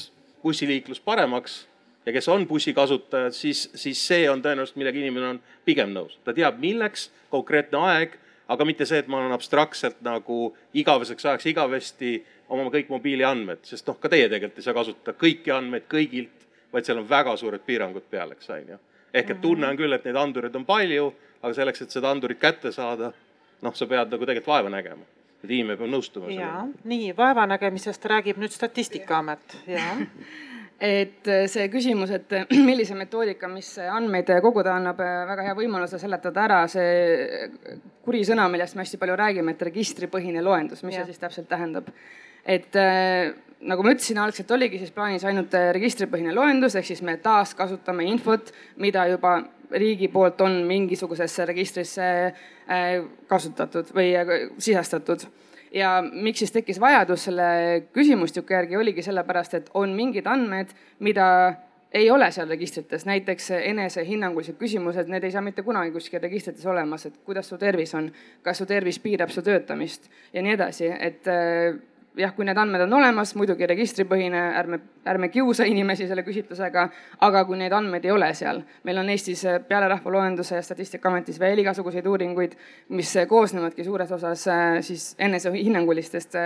[0.44, 1.64] bussiliiklus paremaks
[2.06, 6.18] ja kes on bussikasutajad, siis, siis see on tõenäoliselt, millega inimene on pigem nõus.
[6.24, 8.18] ta teab, milleks, konkreetne aeg,
[8.52, 12.14] aga mitte see, et ma olen abstraktselt nagu igaveseks ajaks igavesti
[12.52, 16.88] omama kõik mobiiliandmed, sest noh, ka teie tegelikult ei saa kasutada kõiki andmeid kõigilt, vaid
[16.88, 18.82] seal on väga suured piirangud peal, eks on ju.
[19.14, 21.10] ehk et tunne on küll, et neid andureid on palju,
[21.42, 23.12] aga selleks, et seda andurit kätte saada,
[23.62, 25.08] noh, sa pead nagu tegelikult vaeva nägema
[25.42, 26.68] et inimene peab nõustuma sellega.
[26.92, 30.04] nii, vaevanägemisest räägib nüüd Statistikaamet, jah
[30.82, 35.54] et äh, see küsimus, et äh, millise metoodika, mis andmeid koguda annab, äh, väga hea
[35.60, 37.46] võimaluse seletada ära see
[38.02, 41.04] kuri sõna, millest me hästi palju räägime, et registripõhine loendus, mis ja.
[41.04, 41.92] see siis täpselt tähendab.
[42.50, 42.74] et
[43.62, 48.50] nagu ma ütlesin, algselt oligi siis plaanis ainult registripõhine loendus, ehk siis me taaskasutame infot,
[48.82, 49.36] mida juba
[49.78, 52.08] riigi poolt on mingisugusesse registrisse
[53.30, 54.10] kasutatud või
[54.58, 55.28] sisestatud
[55.72, 57.50] ja miks siis tekkis vajadus selle
[57.94, 61.28] küsimustiku järgi, oligi sellepärast, et on mingid andmed, mida
[61.92, 67.06] ei ole seal registrites, näiteks enesehinnangulised küsimused, need ei saa mitte kunagi kuskil registrites olemas,
[67.06, 68.08] et kuidas su tervis on,
[68.44, 71.28] kas su tervis piirab su töötamist ja nii edasi, et
[72.18, 76.88] jah, kui need andmed on olemas, muidugi registripõhine, ärme, ärme kiusa inimesi selle küsitlusega,
[77.28, 81.64] aga kui neid andmeid ei ole seal, meil on Eestis peale Rahvaloenduse ja Statistikaametis veel
[81.64, 82.58] igasuguseid uuringuid,
[82.98, 86.38] mis koosnevadki suures osas äh, siis enesehinnangulistest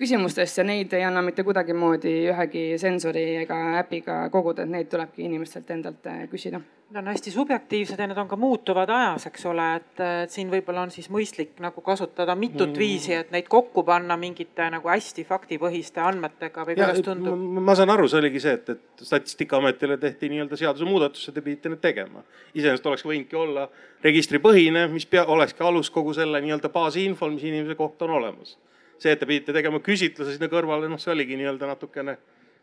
[0.00, 5.26] küsimustest ja neid ei anna mitte kuidagimoodi ühegi sensori ega äpiga koguda, et neid tulebki
[5.28, 6.60] inimestelt endalt äh, küsida.
[6.90, 10.00] Need on hästi subjektiivsed ja need on ka muutuvad ajas, eks ole, et
[10.32, 12.78] siin võib-olla on siis mõistlik nagu kasutada mitut mm.
[12.80, 17.44] viisi, et neid kokku panna mingite nagu hästi faktipõhiste andmetega või kuidas tundub?
[17.68, 21.84] ma saan aru, see oligi see, et, et Statistikaametile tehti nii-öelda seadusemuudatused ja pidite need
[21.84, 22.24] tegema.
[22.54, 23.68] iseenesest oleks võinudki olla
[24.02, 28.56] registripõhine, mis pea, olekski alus kogu selle nii-öelda baasinfol, mis inimese kohta on olemas
[29.00, 32.18] see, et te pidite tegema küsitluse sinna kõrvale, noh, see oligi nii-öelda natukene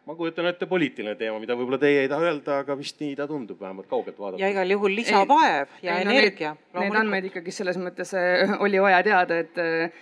[0.08, 3.26] ma kujutan ette poliitiline teema, mida võib-olla teie ei taha öelda, aga vist nii ta
[3.28, 4.40] tundub, vähemalt kaugelt vaadates.
[4.40, 6.54] ja igal juhul lisavaev ja ei, no, energia.
[6.78, 9.98] Need andmeid ikkagi selles mõttes äh, oli vaja teada, et äh,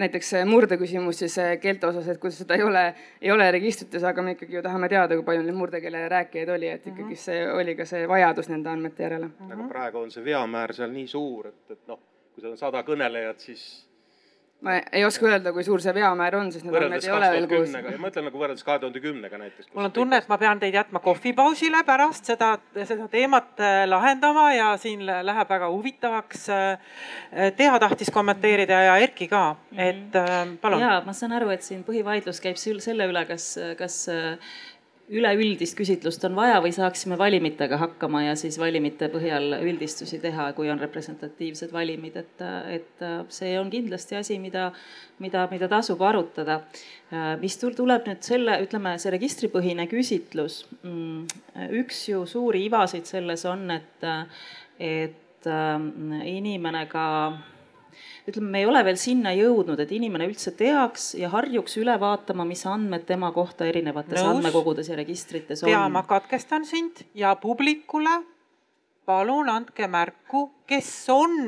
[0.00, 2.84] näiteks murdeküsimus siis äh, keelte osas, et kui seda ei ole,
[3.20, 6.72] ei ole registrites, aga me ikkagi ju tahame teada, kui palju neid murdekeele rääkijaid oli,
[6.78, 7.24] et ikkagi mhm.
[7.26, 9.28] see oli ka see vajadus nende andmete järele.
[9.44, 12.00] aga praegu on see veamäär seal nii suur, et, et noh,
[12.32, 13.68] kui seal on sada kõnelejat, siis
[14.60, 17.46] ma ei oska öelda, kui suur see veamäär on, sest need andmed ei ole veel
[17.50, 17.74] koos.
[18.02, 19.68] ma ütlen nagu võrreldes kahe tuhande kümnega näiteks.
[19.74, 24.48] mul on tunne, et ma pean teid jätma kohvipausile pärast seda, seda teemat äh, lahendama
[24.56, 26.48] ja siin läheb väga huvitavaks.
[26.50, 29.44] Äh, Tea tahtis kommenteerida ja Erki ka,
[29.76, 30.56] et mm.
[30.62, 30.82] palun.
[30.82, 34.00] ja ma saan aru, et siin põhivaidlus käib selle üle, kas, kas
[35.08, 40.68] üleüldist küsitlust on vaja või saaksime valimitega hakkama ja siis valimite põhjal üldistusi teha, kui
[40.70, 42.44] on representatiivsed valimid, et,
[42.76, 44.68] et see on kindlasti asi, mida,
[45.22, 46.60] mida, mida tasub arutada.
[47.40, 50.66] mis tuleb nüüd selle, ütleme, see registripõhine küsitlus.
[50.82, 51.24] Mm,
[51.80, 54.08] üks ju suuri ivasid selles on, et,
[54.78, 55.48] et
[56.28, 57.06] inimene ka
[58.28, 62.44] ütleme, me ei ole veel sinna jõudnud, et inimene üldse teaks ja harjuks üle vaatama,
[62.48, 64.36] mis andmed tema kohta erinevates Nõus.
[64.36, 65.70] andmekogudes ja registrites on.
[65.70, 68.18] Tea, ma katkestan sind ja publikule
[69.08, 71.38] palun andke märku, kes on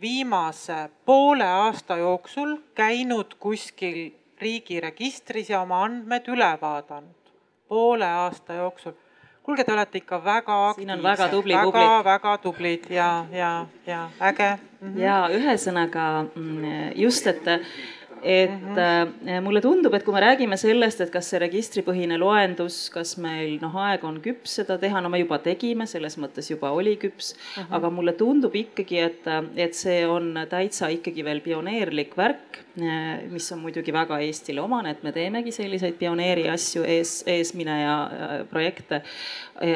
[0.00, 7.14] viimase poole aasta jooksul käinud kuskil riigiregistris ja oma andmed üle vaadanud.
[7.68, 8.94] poole aasta jooksul
[9.48, 11.02] kuulge, te olete ikka väga aktiivsed.
[11.02, 13.52] väga tubli väga, väga tublid ja, ja,
[13.86, 14.48] ja äge
[14.80, 14.88] mm.
[14.88, 15.00] -hmm.
[15.00, 17.48] ja ühesõnaga mm, just, et
[18.22, 19.40] et mm -hmm.
[19.42, 23.76] mulle tundub, et kui me räägime sellest, et kas see registripõhine loendus, kas meil noh,
[23.76, 27.62] aeg on küps seda teha, no me juba tegime, selles mõttes juba oli küps mm.
[27.62, 27.76] -hmm.
[27.76, 33.52] aga mulle tundub ikkagi, et, et see on täitsa ikkagi veel pioneerlik värk, äh, mis
[33.52, 39.02] on muidugi väga Eestile omane, et me teemegi selliseid pioneeri asju, ees, eesmineja projekte.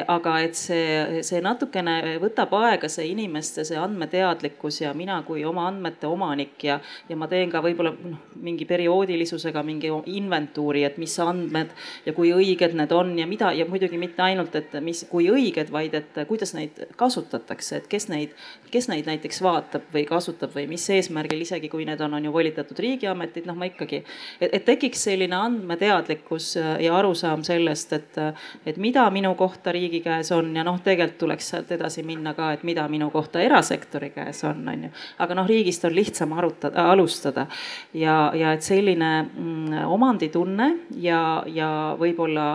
[0.07, 5.67] aga et see, see natukene võtab aega, see inimeste see andmeteadlikkus ja mina kui oma
[5.67, 6.79] andmete omanik ja,
[7.09, 11.73] ja ma teen ka võib-olla noh mingi perioodilisusega mingi inventuuri, et mis andmed
[12.05, 15.71] ja kui õiged need on ja mida ja muidugi mitte ainult, et mis, kui õiged,
[15.71, 18.33] vaid et kuidas neid kasutatakse, et kes neid,
[18.71, 22.33] kes neid näiteks vaatab või kasutab või mis eesmärgil, isegi kui need on, on ju
[22.33, 24.03] volitatud riigiametid, noh, ma ikkagi,
[24.41, 28.19] et tekiks selline andmeteadlikkus ja arusaam sellest, et,
[28.65, 32.51] et mida minu kohta riigi käes on ja noh, tegelikult tuleks sealt edasi minna ka,
[32.55, 34.91] et mida minu kohta erasektori käes on, on ju.
[35.23, 37.47] aga noh, riigist on lihtsam arutada, alustada
[37.93, 40.69] ja, ja et selline mm, omanditunne
[41.03, 42.47] ja, ja võib-olla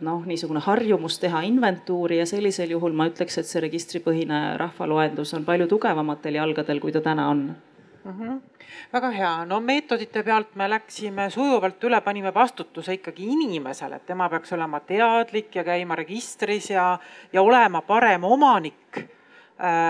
[0.00, 5.48] noh, niisugune harjumus teha inventuuri ja sellisel juhul ma ütleks, et see registripõhine rahvaloendus on
[5.48, 7.48] palju tugevamatel jalgadel, kui ta täna on.
[8.04, 8.14] Mm.
[8.14, 8.38] -hmm
[8.92, 14.28] väga hea, no meetodite pealt me läksime sujuvalt üle, panime vastutuse ikkagi inimesele, et tema
[14.32, 16.98] peaks olema teadlik ja käima registris ja,
[17.32, 19.02] ja olema parem omanik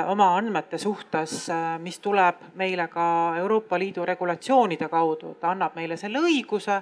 [0.08, 5.96] oma andmete suhtes, äh, mis tuleb meile ka Euroopa Liidu regulatsioonide kaudu, ta annab meile
[5.96, 6.80] selle õiguse,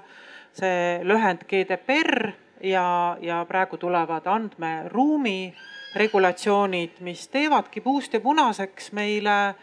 [0.55, 2.31] see lühend GDPR
[2.62, 5.55] ja, ja praegu tulevad andmeruumi
[5.96, 9.55] regulatsioonid, mis teevadki puust ja punaseks meile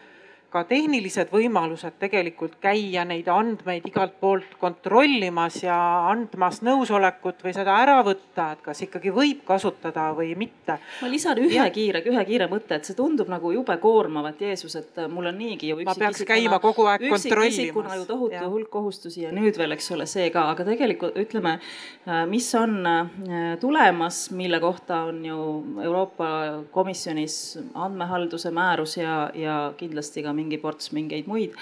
[0.54, 5.76] ka tehnilised võimalused tegelikult käia neid andmeid igalt poolt kontrollimas ja
[6.12, 10.78] andmas nõusolekut või seda ära võtta, et kas ikkagi võib kasutada või mitte.
[11.02, 11.66] ma lisan ühe ja.
[11.74, 15.38] kiire, ühe kiire mõtte, et see tundub nagu jube koormav, et Jeesus, et mul on
[15.38, 15.80] niigi ju.
[15.86, 17.98] ma peaks käima kogu aeg kontrollimas.
[17.98, 18.46] ju tohutu ja.
[18.48, 21.56] hulk kohustusi ja nüüd veel, eks ole, see ka, aga tegelikult ütleme,
[22.06, 25.40] äh, mis on äh, tulemas, mille kohta on ju
[25.82, 26.30] Euroopa
[26.70, 31.56] Komisjonis andmehalduse määrus ja, ja kindlasti ka mingi mingi ports mingeid muid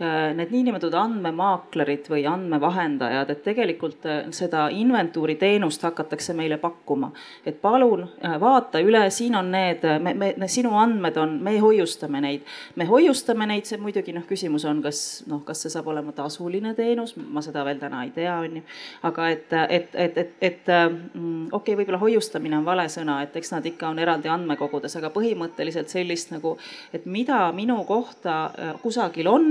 [0.00, 7.10] need niinimetatud andmemaaklerid või andmevahendajad, et tegelikult äh, seda inventuuri teenust hakatakse meile pakkuma.
[7.46, 12.20] et palun äh, vaata üle, siin on need, me, me, sinu andmed on, me hoiustame
[12.20, 12.46] neid.
[12.76, 16.74] me hoiustame neid, see muidugi noh, küsimus on, kas noh, kas see saab olema tasuline
[16.74, 18.64] teenus, ma seda veel täna ei tea, on ju.
[19.10, 23.36] aga et, et, et, et, et mm, okei okay,, võib-olla hoiustamine on vale sõna, et
[23.36, 26.56] eks nad ikka on eraldi andmekogudes, aga põhimõtteliselt sellist nagu,
[26.92, 28.40] et mida minu kohta
[28.82, 29.50] kusagil on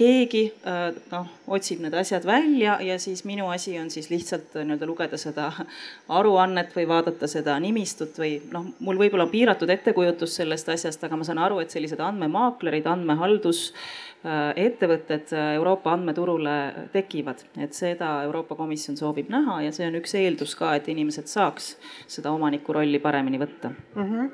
[0.00, 4.64] keegi äh, noh, otsib need asjad välja ja siis minu asi on siis lihtsalt äh,
[4.64, 5.50] nii-öelda lugeda seda
[6.08, 11.18] aruannet või vaadata seda nimistut või noh, mul võib-olla on piiratud ettekujutus sellest asjast, aga
[11.20, 13.60] ma saan aru, et sellised andmemaaklerid, andmehaldus
[14.24, 14.54] äh,
[15.54, 16.56] Euroopa andmeturule
[16.94, 21.28] tekivad, et seda Euroopa Komisjon soovib näha ja see on üks eeldus ka, et inimesed
[21.28, 21.74] saaks
[22.08, 24.06] seda omaniku rolli paremini võtta mm.
[24.06, 24.30] -hmm.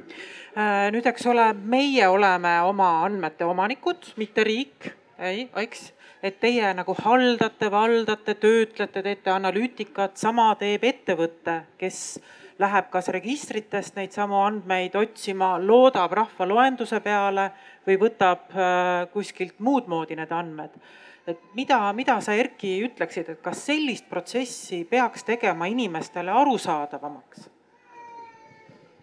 [0.95, 6.95] nüüd, eks ole, meie oleme oma andmete omanikud, mitte riik ei, eks, et teie nagu
[6.99, 12.19] haldate, valdate, töötlete, teete analüütikat, sama teeb ettevõte, kes
[12.61, 17.51] läheb kas registritest neid samu andmeid otsima, loodab rahvaloenduse peale
[17.87, 20.79] või võtab äh, kuskilt muud moodi need andmed.
[21.27, 27.49] et mida, mida sa, Erki, ütleksid, et kas sellist protsessi peaks tegema inimestele arusaadavamaks?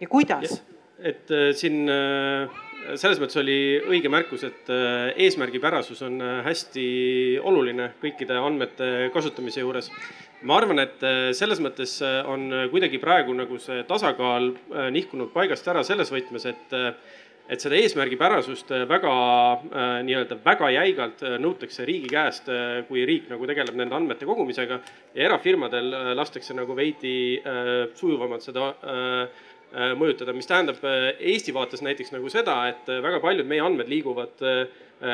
[0.02, 0.62] ja kuidas?
[1.00, 2.63] et äh, siin äh
[3.00, 3.58] selles mõttes oli
[3.90, 6.86] õige märkus, et äh, eesmärgipärasus on äh, hästi
[7.46, 9.90] oluline kõikide andmete kasutamise juures.
[10.44, 14.52] ma arvan, et äh, selles mõttes on kuidagi praegu nagu see tasakaal
[14.92, 16.80] nihkunud paigast ära selles võtmes, et
[17.52, 19.14] et seda eesmärgipärasust väga
[20.08, 22.48] nii-öelda väga jäigalt nõutakse riigi käest,
[22.88, 24.78] kui riik nagu tegeleb nende andmete kogumisega
[25.12, 27.42] ja erafirmadel lastakse nagu veidi
[28.00, 29.28] sujuvamalt seda Äh,
[29.98, 33.90] mõjutada, mis tähendab äh, Eesti vaates näiteks nagu seda, et äh, väga paljud meie andmed
[33.90, 34.44] liiguvad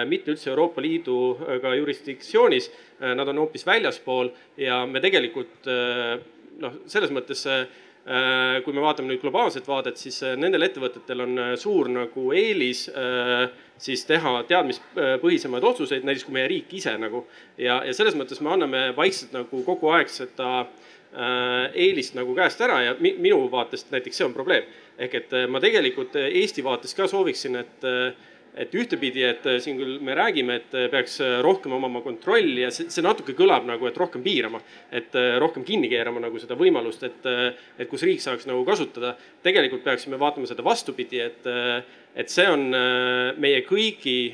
[0.06, 2.68] mitte üldse Euroopa Liiduga jurisdiktsioonis,
[3.18, 4.28] nad on hoopis väljaspool
[4.62, 11.24] ja me tegelikult noh, selles mõttes kui me vaatame nüüd globaalset vaadet, siis nendel ettevõtetel
[11.26, 12.84] on suur nagu eelis
[13.82, 17.24] siis teha teadmispõhisemaid otsuseid, näiteks kui meie riik ise nagu.
[17.58, 22.36] ja, ja selles mõttes me anname vaikselt nagu kogu aeg seda äh, Äh, eelist nagu
[22.38, 24.64] käest ära ja minu vaatest näiteks see on probleem.
[25.00, 27.86] ehk et äh, ma tegelikult äh, Eesti vaates ka sooviksin, et,
[28.60, 33.06] et ühtepidi, et siin küll me räägime, et peaks rohkem omama kontrolli ja see, see
[33.06, 34.60] natuke kõlab nagu, et rohkem piirama.
[34.92, 37.30] et rohkem kinni keerama nagu seda võimalust, et,
[37.80, 39.16] et kus riik saaks nagu kasutada.
[39.44, 41.48] tegelikult peaksime vaatama seda vastupidi, et
[42.20, 42.66] et see on
[43.40, 44.34] meie kõigi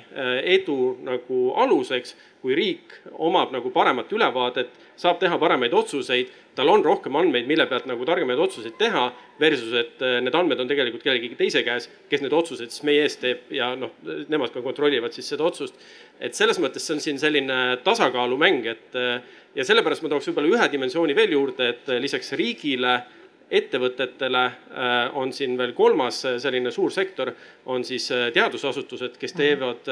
[0.55, 2.93] edu nagu aluseks, kui riik
[3.25, 8.05] omab nagu paremat ülevaadet, saab teha paremaid otsuseid tal on rohkem andmeid, mille pealt nagu
[8.07, 9.05] targemaid otsuseid teha.
[9.39, 13.01] Versus, et äh, need andmed on tegelikult kellegi teise käes, kes need otsused siis meie
[13.03, 13.91] eest teeb ja noh,
[14.31, 15.75] nemad ka kontrollivad siis seda otsust.
[16.23, 19.19] et selles mõttes see on siin selline tasakaalumäng, et äh,
[19.55, 23.01] ja sellepärast ma tooks võib-olla ühe dimensiooni veel juurde, et äh, lisaks riigile
[23.45, 24.41] ettevõtetele
[25.21, 27.29] on siin veel kolmas selline suur sektor,
[27.69, 29.85] on siis teadusasutused, kes teevad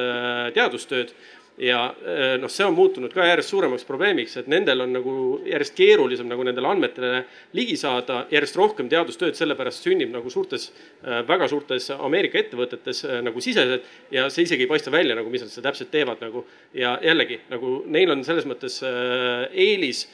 [0.56, 1.14] teadustööd
[1.58, 5.14] ja äh, noh, see on muutunud ka järjest suuremaks probleemiks, et nendel on nagu
[5.46, 7.24] järjest keerulisem nagu nendele andmetele
[7.58, 10.72] ligi saada, järjest rohkem teadustööd sellepärast sünnib nagu suurtes,
[11.06, 15.30] äh, väga suurtes Ameerika ettevõtetes äh, nagu siseselt ja see isegi ei paista välja nagu,
[15.34, 16.46] mis nad seal täpselt teevad nagu.
[16.74, 20.08] ja jällegi nagu neil on selles mõttes eelis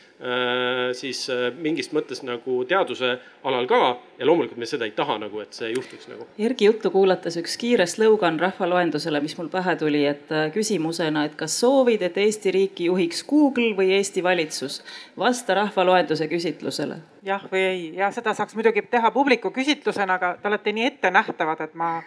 [0.99, 3.13] siis äh, mingis mõttes nagu teaduse
[3.47, 3.77] alal ka
[4.19, 6.27] ja loomulikult me seda ei taha nagu, et see juhtuks nagu.
[6.35, 11.37] Erki juttu kuulates üks kiire slogan rahvaloendusele, mis mul pähe tuli, et äh, küsimusena, et
[11.39, 14.81] kas soovid, et Eesti riiki juhiks Google või Eesti valitsus?
[15.19, 16.99] vasta rahvaloenduse küsitlusele.
[17.23, 21.63] jah või ei ja seda saaks muidugi teha publiku küsitlusena, aga te olete nii ettenähtavad,
[21.63, 22.01] et ma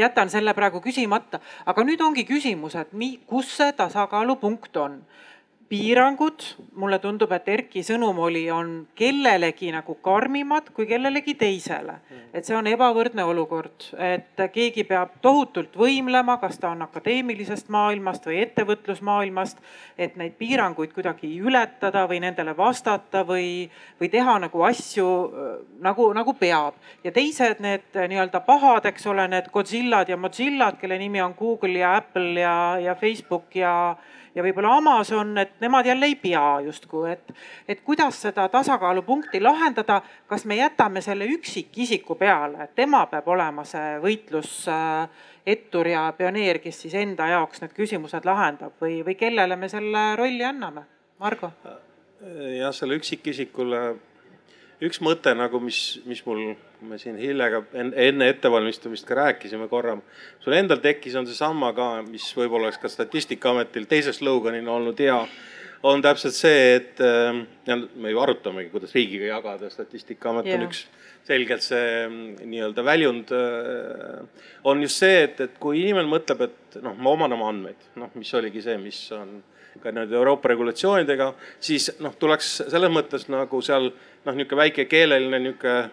[0.00, 1.40] jätan selle praegu küsimata.
[1.66, 5.02] aga nüüd ongi küsimus, et mi, kus see tasakaalupunkt on
[5.70, 6.42] piirangud,
[6.74, 12.00] mulle tundub, et Erki sõnum oli, on kellelegi nagu karmimad kui kellelegi teisele.
[12.34, 18.26] et see on ebavõrdne olukord, et keegi peab tohutult võimlema, kas ta on akadeemilisest maailmast
[18.26, 19.58] või ettevõtlusmaailmast.
[19.98, 25.08] et neid piiranguid kuidagi ületada või nendele vastata või, või teha nagu asju
[25.80, 26.74] nagu, nagu peab.
[27.04, 31.78] ja teised need nii-öelda pahad, eks ole, need Godzillad ja Mozillad, kelle nimi on Google
[31.78, 33.96] ja Apple ja, ja Facebook ja
[34.34, 37.32] ja võib-olla Amazon, et nemad jälle ei pea justkui, et,
[37.68, 43.64] et kuidas seda tasakaalupunkti lahendada, kas me jätame selle üksikisiku peale, et tema peab olema
[43.68, 49.68] see võitlusettur ja pioneer, kes siis enda jaoks need küsimused lahendab või, või kellele me
[49.68, 50.86] selle rolli anname?
[51.20, 51.52] Margo?
[52.20, 53.80] jah, selle üksikisikule
[54.84, 56.54] üks mõte nagu, mis, mis mul,
[56.88, 59.98] me siin Hillega enne ettevalmistamist ka rääkisime korra.
[60.40, 65.20] sul endal tekkis, on seesama ka, mis võib-olla oleks ka Statistikaametil teise sloganina olnud hea.
[65.82, 70.60] on täpselt see, et äh, ja me ju arutamegi, kuidas riigiga jagada, Statistikaamet yeah.
[70.60, 70.86] on üks
[71.24, 73.32] selgelt see mm, nii-öelda väljund.
[73.32, 77.88] Äh, on just see, et, et kui inimene mõtleb, et noh, ma oman oma andmeid,
[78.00, 79.40] noh, mis oligi see, mis on
[79.80, 81.30] ka nii-öelda Euroopa regulatsioonidega,
[81.62, 83.90] siis noh, tuleks selles mõttes nagu seal
[84.24, 85.90] noh, niisugune väike keeleline niisugune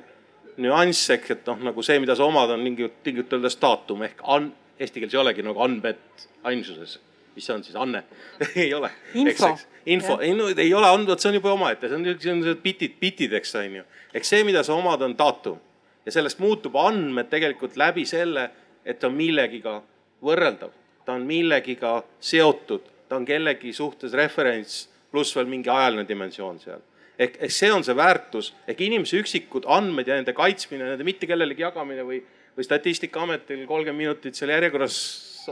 [0.63, 4.23] nüanss ehk et noh, nagu see, mida sa omad, on mingi tinglikult öeldes daatum ehk
[4.35, 6.97] an-, eesti keeles ei olegi nagu andmed ainsuses.
[7.37, 8.03] mis see on siis, anne
[8.63, 8.89] ei ole.
[9.13, 9.51] info.
[9.85, 13.33] info, ei no ei ole andmed, see on juba omaette, see on, on bitid, bitid,
[13.37, 13.85] eks on ju.
[14.13, 15.61] eks see, mida sa omad, on daatum
[16.05, 18.49] ja sellest muutub andmed tegelikult läbi selle,
[18.85, 19.81] et ta on millegiga
[20.23, 20.71] võrreldav,
[21.05, 26.83] ta on millegiga seotud ta on kellegi suhtes referents, pluss veel mingi ajaline dimensioon seal.
[27.19, 31.29] Ehk, ehk see on see väärtus, ehk inimese üksikud andmed ja nende kaitsmine, nende mitte
[31.29, 32.21] kellelegi jagamine või,
[32.57, 34.97] või Statistikaametil kolmkümmend minutit seal järjekorras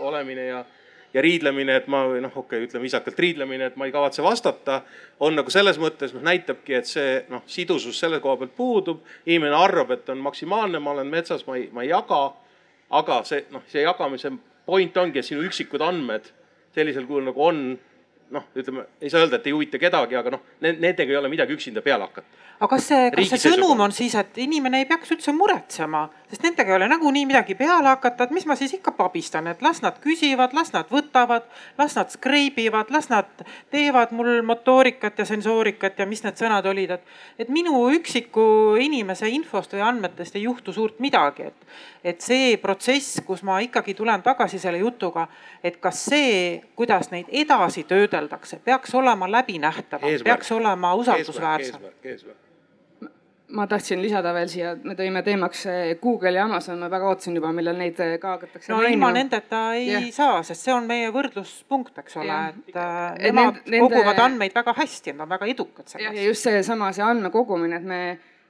[0.01, 0.61] olemine ja,
[1.13, 4.23] ja riidlemine, et ma või noh, okei okay,, ütleme viisakalt riidlemine, et ma ei kavatse
[4.23, 4.81] vastata.
[5.19, 9.03] on nagu selles mõttes noh, näitabki, et see noh, sidusus selle koha pealt puudub.
[9.25, 12.33] inimene arvab, et on maksimaalne, ma olen metsas, ma ei, ma ei jaga.
[12.89, 14.31] aga see noh, see jagamise
[14.65, 16.29] point ongi, et sinu üksikud andmed
[16.75, 17.61] sellisel kujul nagu on,
[18.35, 21.55] noh, ütleme, ei saa öelda, et ei huvita kedagi, aga noh, nendega ei ole midagi
[21.55, 22.43] üksinda peale hakata.
[22.55, 26.05] Aga kas see, kas see sõnum on siis, et inimene ei peaks üldse muretsema,
[26.35, 29.61] sest nendega ei ole nagunii midagi peale hakata, et mis ma siis ikka pabistan, et
[29.63, 31.47] las nad küsivad, las nad võtavad,
[31.79, 36.97] las nad skreibivad, las nad teevad mul motoorikat ja sensoorikat ja mis need sõnad olid,
[36.97, 37.15] et.
[37.39, 43.21] et minu üksiku inimese infost või andmetest ei juhtu suurt midagi, et, et see protsess,
[43.25, 45.29] kus ma ikkagi tulen tagasi selle jutuga,
[45.63, 51.79] et kas see, kuidas neid edasi töödeldakse, peaks olema läbinähtav, peaks olema usaldusväärsem.
[51.79, 52.44] eesmärk, eesmärk
[53.55, 55.65] ma tahtsin lisada veel siia, me tõime teemaks
[56.01, 58.71] Google ja Amazon, ma väga ootasin juba, millal neid ka hakatakse.
[58.73, 60.03] no ilma nendeta ei ja.
[60.15, 63.81] saa, sest see on meie võrdluspunkt, eks ole, et äh, nemad nende...
[63.85, 66.15] koguvad andmeid väga hästi, nad on väga edukad selles.
[66.19, 68.01] ja just seesama, see andmekogumine, et me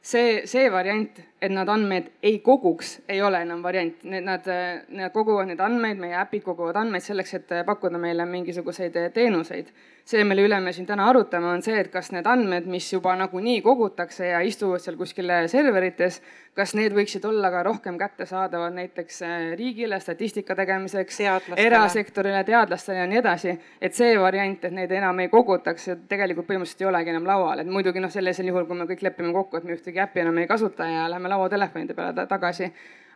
[0.06, 4.03] see, see variant, et nad andmeid ei koguks, ei ole enam variant.
[4.03, 4.47] Need, nad,
[4.89, 9.74] nad koguvad neid andmeid, meie äpid koguvad andmeid selleks, et pakkuda meile mingisuguseid teenuseid
[10.06, 13.16] see, mille üle me siin täna arutame, on see, et kas need andmed, mis juba
[13.18, 16.20] nagunii kogutakse ja istuvad seal kuskil serverites,
[16.56, 21.18] kas need võiksid olla ka rohkem kättesaadavad näiteks äh, riigile statistika tegemiseks,
[21.58, 23.56] erasektorile, teadlastele ja nii edasi.
[23.82, 27.72] et see variant, et neid enam ei kogutaks, tegelikult põhimõtteliselt ei olegi enam laual, et
[27.72, 30.47] muidugi noh, sellisel juhul, kui me kõik lepime kokku, et me ühtegi äppi enam ei
[30.47, 32.70] kasuta ja lähme lauatelefonide peale tagasi.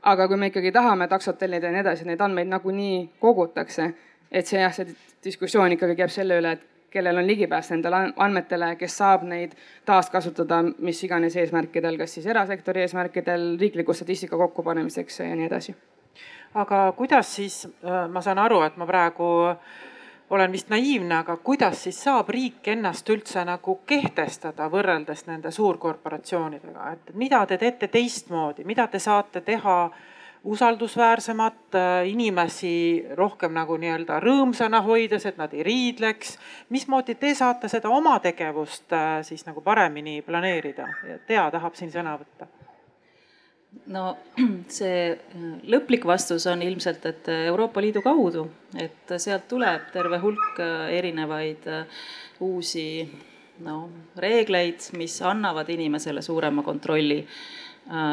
[0.10, 3.92] Aga kui me ikkagi tahame taksot tellida ja nii edasi, neid andmeid nagunii kogutakse,
[4.32, 4.88] et see jah, see
[5.24, 9.54] diskussioon ikkagi käib selle üle, et kellel on ligipääs nendele andmetele, kes saab neid
[9.86, 15.76] taaskasutada mis iganes eesmärkidel, kas siis erasektori eesmärkidel, riikliku statistika kokkupanemiseks ja nii edasi.
[16.54, 19.30] aga kuidas siis, äh, ma saan aru, et ma praegu
[20.30, 26.92] olen vist naiivne, aga kuidas siis saab riik ennast üldse nagu kehtestada võrreldes nende suurkorporatsioonidega,
[26.94, 29.78] et mida te teete teistmoodi, mida te saate teha
[30.44, 36.38] usaldusväärsemat, äh, inimesi rohkem nagu nii-öelda rõõmsana hoides, et nad ei riidleks.
[36.70, 40.88] mismoodi te saate seda oma tegevust äh, siis nagu paremini planeerida?
[41.28, 42.48] Tea tahab siin sõna võtta
[43.88, 44.18] no
[44.80, 50.64] see äh, lõplik vastus on ilmselt, et Euroopa Liidu kaudu, et sealt tuleb terve hulk
[50.96, 51.68] erinevaid
[52.40, 53.10] uusi
[53.60, 57.26] no reegleid, mis annavad inimesele suurema kontrolli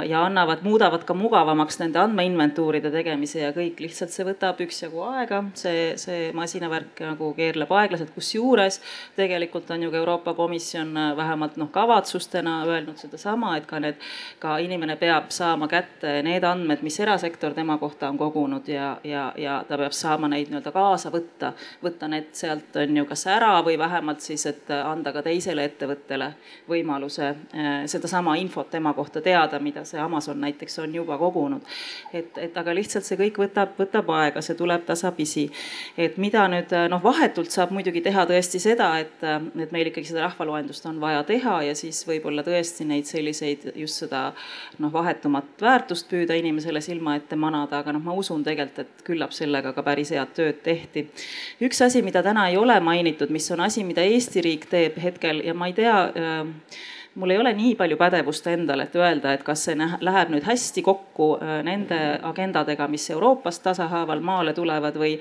[0.09, 5.43] ja annavad, muudavad ka mugavamaks nende andmeinventuuride tegemise ja kõik, lihtsalt see võtab üksjagu aega,
[5.59, 8.81] see, see masinavärk nagu keerleb aeglaselt, kusjuures
[9.19, 14.01] tegelikult on ju ka Euroopa Komisjon äh, vähemalt noh, kavatsustena öelnud sedasama, et ka need,
[14.41, 19.27] ka inimene peab saama kätte need andmed, mis erasektor tema kohta on kogunud ja, ja,
[19.37, 21.53] ja ta peab saama neid nii-öelda kaasa võtta,
[21.85, 26.33] võtta need sealt on ju kas ära või vähemalt siis, et anda ka teisele ettevõttele
[26.69, 31.63] võimaluse äh, sedasama infot tema kohta teada mida see Amazon näiteks on juba kogunud.
[32.13, 35.49] et, et aga lihtsalt see kõik võtab, võtab aega, see tuleb tasapisi.
[35.99, 39.23] et mida nüüd noh, vahetult saab muidugi teha tõesti seda, et,
[39.63, 44.05] et meil ikkagi seda rahvaloendust on vaja teha ja siis võib-olla tõesti neid selliseid just
[44.05, 44.31] seda
[44.83, 49.35] noh, vahetumat väärtust püüda inimesele silma ette manada, aga noh, ma usun tegelikult, et küllap
[49.37, 51.07] sellega ka päris head tööd tehti.
[51.63, 55.43] üks asi, mida täna ei ole mainitud, mis on asi, mida Eesti riik teeb hetkel
[55.45, 56.55] ja ma ei tea äh,
[57.17, 60.83] mul ei ole nii palju pädevust endal, et öelda, et kas see läheb nüüd hästi
[60.85, 61.99] kokku äh, nende
[62.29, 65.15] agendadega, mis Euroopast tasahaaval maale tulevad või,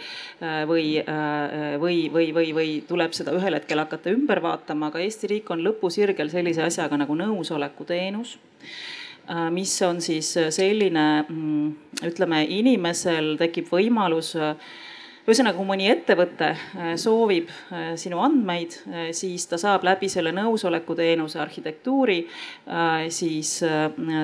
[0.43, 5.03] äh, või, äh, või, või, või, või tuleb seda ühel hetkel hakata ümber vaatama, aga
[5.05, 8.37] Eesti riik on lõpusirgel sellise asjaga nagu nõusolekuteenus
[9.49, 11.69] mis on siis selline, mm,
[12.05, 14.35] ütleme, inimesel tekib võimalus
[15.25, 20.29] ühesõnaga, kui mõni ettevõte äh, soovib äh, sinu andmeid, äh, siis ta saab läbi selle
[20.35, 22.17] nõusolekuteenuse arhitektuuri
[23.13, 23.49] siis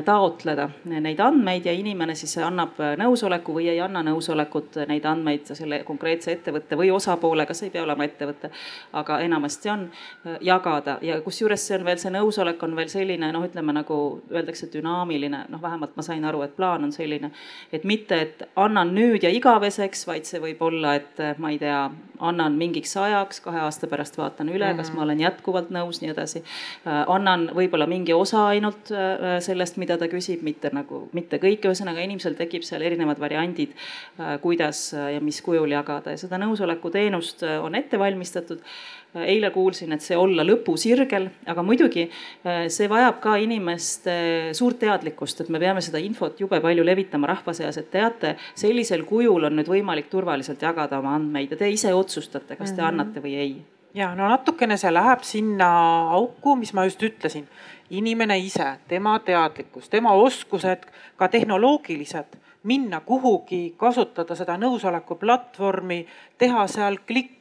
[0.06, 5.82] taotleda neid andmeid ja inimene siis annab nõusoleku või ei anna nõusolekut neid andmeid selle
[5.88, 8.50] konkreetse ettevõtte või osapoolega, see ei pea olema ettevõte,
[8.98, 9.86] aga enamasti on,
[10.42, 10.98] jagada.
[11.06, 14.00] Ja kusjuures see on veel, see nõusolek on veel selline noh, ütleme nagu
[14.32, 17.32] öeldakse, dünaamiline, noh, vähemalt ma sain aru, et plaan on selline,
[17.72, 21.52] et mitte, et annan nüüd ja igaveseks, vaid see võib olla olla, et eh, ma
[21.52, 21.90] ei tea,
[22.22, 24.78] annan mingiks ajaks, kahe aasta pärast vaatan üle mm, -hmm.
[24.78, 24.98] kas mhm.
[24.98, 26.44] ma olen jätkuvalt nõus, nii edasi.
[26.86, 31.66] Eh, annan võib-olla mingi osa ainult eh, sellest, mida ta küsib, mitte nagu, mitte kõik,
[31.66, 33.74] ühesõnaga inimesel tekib seal erinevad variandid,
[34.42, 38.62] kuidas ja mis kujul jagada ja seda nõusolekuteenust on ette valmistatud
[39.16, 44.14] eile kuulsin, et see olla lõpusirgel, aga muidugi äh, see vajab ka inimeste
[44.58, 49.04] suurt teadlikkust, et me peame seda infot jube palju levitama rahva seas, et teate, sellisel
[49.10, 52.88] kujul on nüüd võimalik turvaliselt jagada oma andmeid ja te ise otsustate, kas te mhm.
[52.88, 53.54] annate või ei
[53.94, 55.68] ja no natukene see läheb sinna
[56.16, 57.48] auku, mis ma just ütlesin.
[57.92, 60.86] inimene ise, tema teadlikkus, tema oskused,
[61.20, 66.06] ka tehnoloogilised, minna kuhugi, kasutada seda nõusoleku platvormi,
[66.40, 67.41] teha seal klikk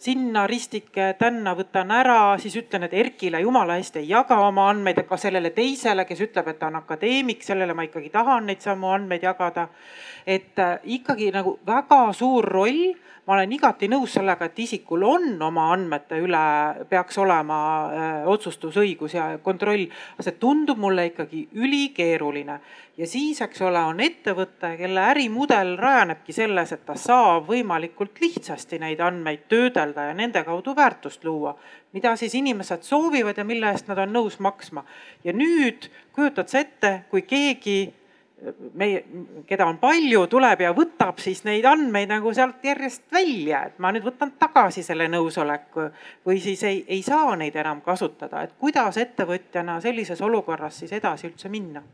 [0.00, 5.02] sinna ristike, tänna võtan ära, siis ütlen, et Erkile jumala eest ei jaga oma andmeid,
[5.08, 8.92] ka sellele teisele, kes ütleb, et ta on akadeemik, sellele ma ikkagi tahan neid samu
[8.94, 9.68] andmeid jagada.
[10.26, 12.92] et äh, ikkagi nagu väga suur roll
[13.30, 16.40] ma olen igati nõus sellega, et isikul on oma andmete üle,
[16.90, 19.86] peaks olema äh, otsustusõigus ja kontroll.
[20.18, 22.58] see tundub mulle ikkagi ülikeeruline
[22.98, 28.80] ja siis, eks ole, on ettevõte, kelle ärimudel rajanebki selles, et ta saab võimalikult lihtsasti
[28.82, 31.54] neid andmeid töödelda ja nende kaudu väärtust luua.
[31.92, 34.84] mida siis inimesed soovivad ja mille eest nad on nõus maksma.
[35.24, 37.94] ja nüüd kujutad sa ette, kui keegi
[38.74, 39.02] meie,
[39.48, 43.92] keda on palju, tuleb ja võtab siis neid andmeid nagu sealt järjest välja, et ma
[43.92, 45.88] nüüd võtan tagasi selle nõusoleku
[46.26, 51.30] või siis ei, ei saa neid enam kasutada, et kuidas ettevõtjana sellises olukorras siis edasi
[51.30, 51.84] üldse minna?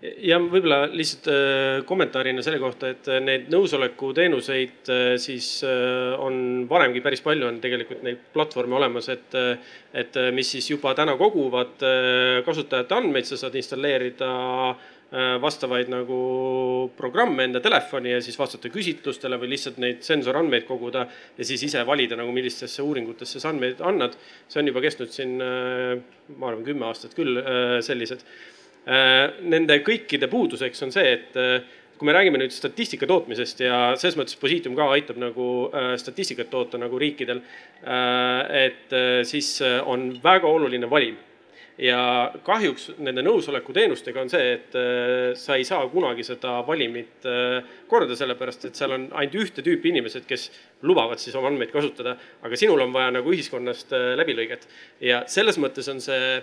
[0.00, 5.50] ja võib-olla lihtsalt äh, kommentaarina selle kohta, et äh, neid nõusolekuteenuseid äh, siis
[6.20, 9.36] on varemgi päris palju on tegelikult neid platvorme olemas, et,
[9.92, 11.82] et mis siis juba täna koguvad
[12.46, 14.30] kasutajate andmeid, sa saad installeerida
[15.10, 16.16] vastavaid nagu
[16.96, 21.02] programme enda telefoni ja siis vastata küsitlustele või lihtsalt neid sensorandmeid koguda
[21.36, 24.14] ja siis ise valida nagu, millistesse uuringutesse sa andmeid annad.
[24.46, 25.98] see on juba kestnud siin, äh,
[26.36, 28.22] ma arvan, kümme aastat küll, äh, sellised
[28.80, 31.34] Nende kõikide puuduseks on see, et
[31.98, 35.68] kui me räägime nüüd statistika tootmisest ja selles mõttes Positium ka aitab nagu
[36.00, 37.42] statistikat toota nagu riikidel.
[37.84, 38.96] et
[39.28, 41.18] siis on väga oluline valim
[41.80, 42.00] ja
[42.44, 47.76] kahjuks nende nõusoleku teenustega on see, et äh, sa ei saa kunagi seda valimit äh,
[47.90, 50.50] korda, sellepärast et seal on ainult ühte tüüpi inimesed, kes
[50.86, 52.16] lubavad siis oma andmeid kasutada.
[52.42, 54.68] aga sinul on vaja nagu ühiskonnast äh, läbilõiget
[55.04, 56.34] ja selles mõttes on see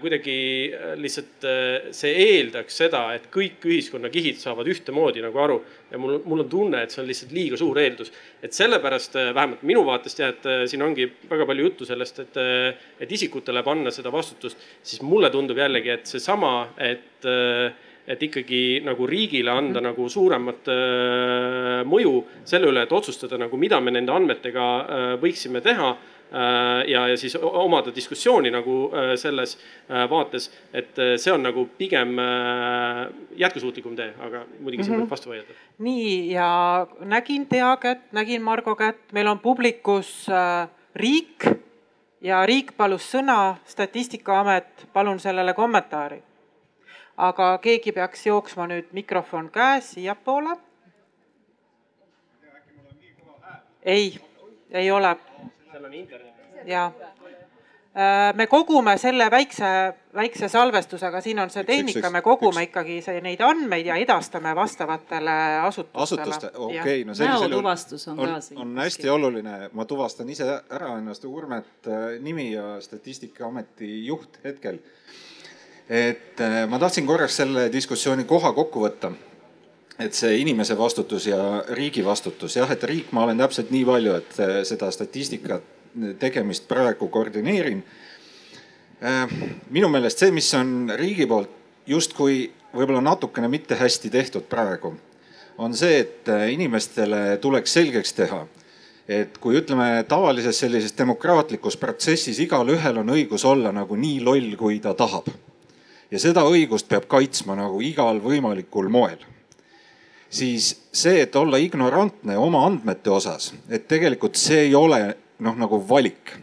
[0.00, 5.58] kuidagi äh, lihtsalt äh, see eeldaks seda, et kõik ühiskonnakihid saavad ühtemoodi nagu aru.
[5.92, 8.12] ja mul, mul on tunne, et see on lihtsalt liiga suur eeldus.
[8.42, 12.22] et sellepärast äh, vähemalt minu vaatest jah, et äh, siin ongi väga palju juttu sellest,
[12.24, 17.28] et, äh, et isikutele panna seda vastutust, siis mulle tundub jällegi, et seesama, et
[18.02, 19.84] et ikkagi nagu riigile anda mm.
[19.86, 22.16] nagu suuremat äh, mõju
[22.48, 26.11] selle üle, et otsustada nagu, mida me nende andmetega äh, võiksime teha Äh,
[26.86, 29.58] ja, ja siis omada diskussiooni nagu äh, selles
[29.90, 32.16] äh, vaates, et see on nagu pigem
[33.36, 35.04] jätkusuutlikum tee, aga muidugi siin mm -hmm.
[35.04, 35.52] võib vastu vaielda.
[35.78, 40.26] nii ja nägin Tea kätt, nägin Margo kätt, meil on publikus
[40.94, 41.44] riik
[42.20, 46.22] ja riik palus sõna, Statistikaamet, palun sellele kommentaari.
[47.16, 50.56] aga keegi peaks jooksma nüüd mikrofon käes siiapoole.
[53.82, 54.20] ei,
[54.70, 55.16] ei ole
[55.72, 56.34] seal on internet.
[56.64, 56.92] ja
[57.96, 59.64] äh, me kogume selle väikse,
[60.14, 62.70] väikse salvestusega, siin on see tehnika, me kogume üks.
[62.70, 66.02] ikkagi see, neid andmeid ja edastame vastavatele asutustele.
[66.02, 70.94] asutuste, okei okay,, no sellisel juhul on, on, on hästi oluline, ma tuvastan ise ära
[70.98, 74.78] ennast, Urmet äh, nimi ja Statistikaameti juht hetkel.
[75.88, 79.12] et äh, ma tahtsin korraks selle diskussiooni koha kokku võtta
[80.04, 81.38] et see inimese vastutus ja
[81.76, 85.64] riigi vastutus, jah, et riik, ma olen täpselt nii palju, et äh, seda statistikat
[86.18, 87.82] tegemist praegu koordineerin.
[89.02, 89.36] Äh,
[89.70, 94.94] minu meelest see, mis on riigi poolt justkui võib-olla natukene mitte hästi tehtud praegu,
[95.58, 98.44] on see, et äh, inimestele tuleks selgeks teha,
[99.12, 104.80] et kui ütleme tavalises sellises demokraatlikus protsessis igalühel on õigus olla nagu nii loll, kui
[104.80, 105.28] ta tahab.
[106.10, 109.20] ja seda õigust peab kaitsma nagu igal võimalikul moel
[110.32, 115.00] siis see, et olla ignorantne oma andmete osas, et tegelikult see ei ole
[115.44, 116.38] noh, nagu valik.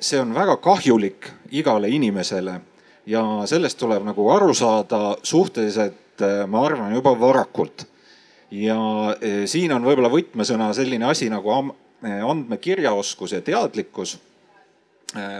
[0.00, 2.58] see on väga kahjulik igale inimesele
[3.06, 7.86] ja sellest tuleb nagu aru saada suhteliselt, ma arvan, juba varakult.
[8.50, 8.76] ja
[9.20, 11.50] e, siin on võib-olla võtmesõna selline asi nagu
[12.02, 14.18] andmekirjaoskus ja teadlikkus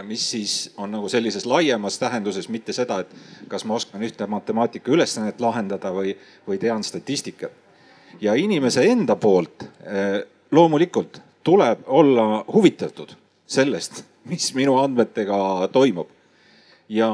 [0.03, 4.91] mis siis on nagu sellises laiemas tähenduses, mitte seda, et kas ma oskan ühte matemaatika
[4.93, 6.13] ülesannet lahendada või,
[6.47, 7.51] või tean statistikat.
[8.21, 10.21] ja inimese enda poolt äh,
[10.51, 13.15] loomulikult tuleb olla huvitatud
[13.45, 16.07] sellest, mis minu andmetega toimub.
[16.89, 17.09] ja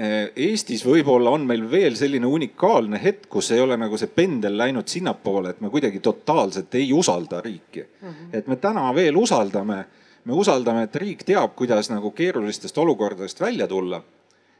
[0.00, 4.58] äh, Eestis võib-olla on meil veel selline unikaalne hetk, kus ei ole nagu see pendel
[4.58, 8.08] läinud sinnapoole, et me kuidagi totaalselt ei usalda riiki mm.
[8.08, 8.30] -hmm.
[8.32, 9.84] et me täna veel usaldame
[10.24, 14.02] me usaldame, et riik teab, kuidas nagu keerulistest olukordadest välja tulla.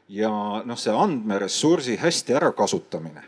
[0.09, 0.29] ja
[0.65, 3.21] noh, see andmeressursi hästi ärakasutamine,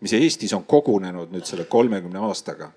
[0.00, 2.70] mis Eestis on kogunenud nüüd selle kolmekümne aastaga,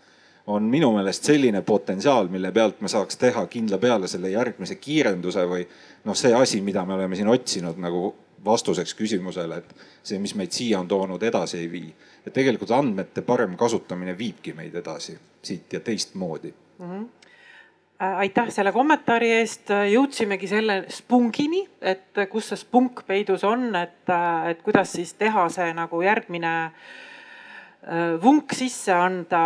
[0.48, 5.46] on minu meelest selline potentsiaal, mille pealt me saaks teha kindla peale selle järgmise kiirenduse
[5.48, 5.68] või
[6.04, 10.52] noh, see asi, mida me oleme siin otsinud nagu vastuseks küsimusele, et see, mis meid
[10.52, 11.94] siia on toonud, edasi ei vii.
[12.26, 16.90] et tegelikult andmete parem kasutamine viibki meid edasi siit ja teistmoodi mm.
[16.90, 17.23] -hmm
[18.18, 24.52] aitäh selle kommentaari eest, jõudsimegi selle spungini, et kus see spunk peidus on, et, äh,
[24.54, 29.42] et kuidas siis teha see nagu järgmine äh, vunk sisse anda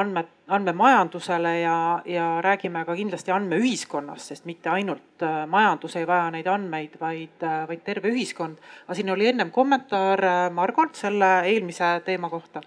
[0.00, 6.46] andmed, andmemajandusele ja, ja räägime ka kindlasti andmeühiskonnast, sest mitte ainult majandus ei vaja neid
[6.46, 8.62] andmeid, vaid, vaid terve ühiskond.
[8.86, 10.22] aga siin oli ennem kommentaar
[10.54, 12.62] Margot selle eelmise teema kohta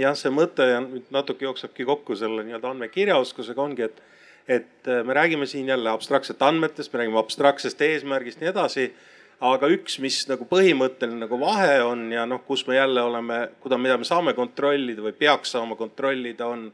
[0.00, 4.02] jah, see mõte nüüd natuke jooksebki kokku selle nii-öelda andmekirjaoskusega ongi, et,
[4.58, 8.92] et äh, me räägime siin jälle abstraktset andmetest, me räägime abstraktsest eesmärgist, nii edasi.
[9.42, 13.78] aga üks, mis nagu põhimõtteline nagu vahe on ja noh, kus me jälle oleme, kuida-,
[13.78, 16.68] mida me saame kontrollida või peaks saama kontrollida, on,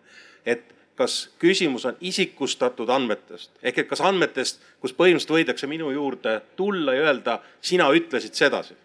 [0.45, 6.41] et kas küsimus on isikustatud andmetest ehk et kas andmetest, kus põhimõtteliselt võidakse minu juurde
[6.59, 8.77] tulla ja öelda, sina ütlesid sedasi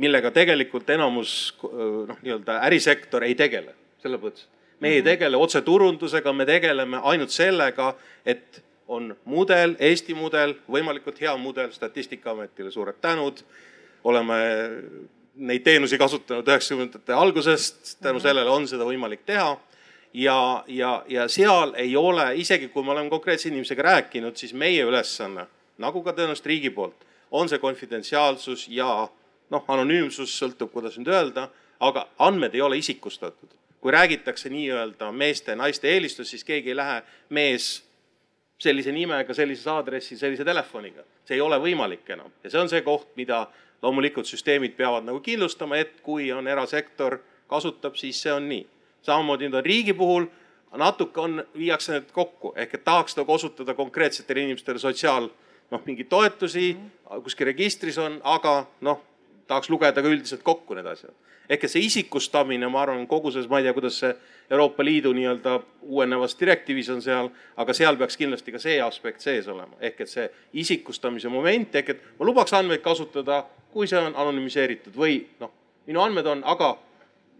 [0.00, 4.46] millega tegelikult enamus noh, nii-öelda ärisektor ei tegele, selle mõttes.
[4.80, 5.08] me ei mhm.
[5.08, 7.94] tegele otseturundusega, me tegeleme ainult sellega,
[8.26, 13.44] et on mudel, Eesti mudel, võimalikult hea mudel, Statistikaametile suured tänud.
[14.04, 14.36] oleme
[15.34, 18.22] neid teenusi kasutanud üheksakümnendate algusest, tänu mhm.
[18.22, 19.56] sellele on seda võimalik teha.
[20.14, 24.82] ja, ja, ja seal ei ole, isegi kui ma olen konkreetse inimesega rääkinud, siis meie
[24.84, 25.46] ülesanne,
[25.78, 29.08] nagu ka tõenäoliselt riigi poolt on see konfidentsiaalsus ja
[29.52, 31.48] noh, anonüümsus sõltub, kuidas nüüd öelda,
[31.82, 33.50] aga andmed ei ole isikustatud.
[33.82, 37.00] kui räägitakse nii-öelda meeste-naiste eelistus, siis keegi ei lähe
[37.34, 37.82] mees
[38.62, 41.02] sellise nimega, sellises aadressil, sellise telefoniga.
[41.24, 43.46] see ei ole võimalik enam ja see on see koht, mida
[43.82, 48.66] loomulikult süsteemid peavad nagu kindlustama, et kui on erasektor kasutab, siis see on nii.
[49.02, 50.26] samamoodi nüüd on riigi puhul
[50.78, 55.28] natuke on, viiakse need kokku ehk et tahaks nagu osutada konkreetsetele inimestele sotsiaal
[55.70, 56.76] noh, mingeid toetusi
[57.24, 59.02] kuskil registris on, aga noh,
[59.52, 61.12] tahaks lugeda ka üldiselt kokku need asjad.
[61.52, 64.12] ehk et see isikustamine, ma arvan, kogu selles, ma ei tea, kuidas see
[64.50, 67.28] Euroopa Liidu nii-öelda uuenevas direktiivis on seal,
[67.60, 70.28] aga seal peaks kindlasti ka see aspekt sees olema, ehk et see
[70.62, 73.42] isikustamise moment, ehk et ma lubaks andmeid kasutada,
[73.72, 75.52] kui see on anonüümiseeritud või noh,
[75.86, 76.76] minu andmed on, aga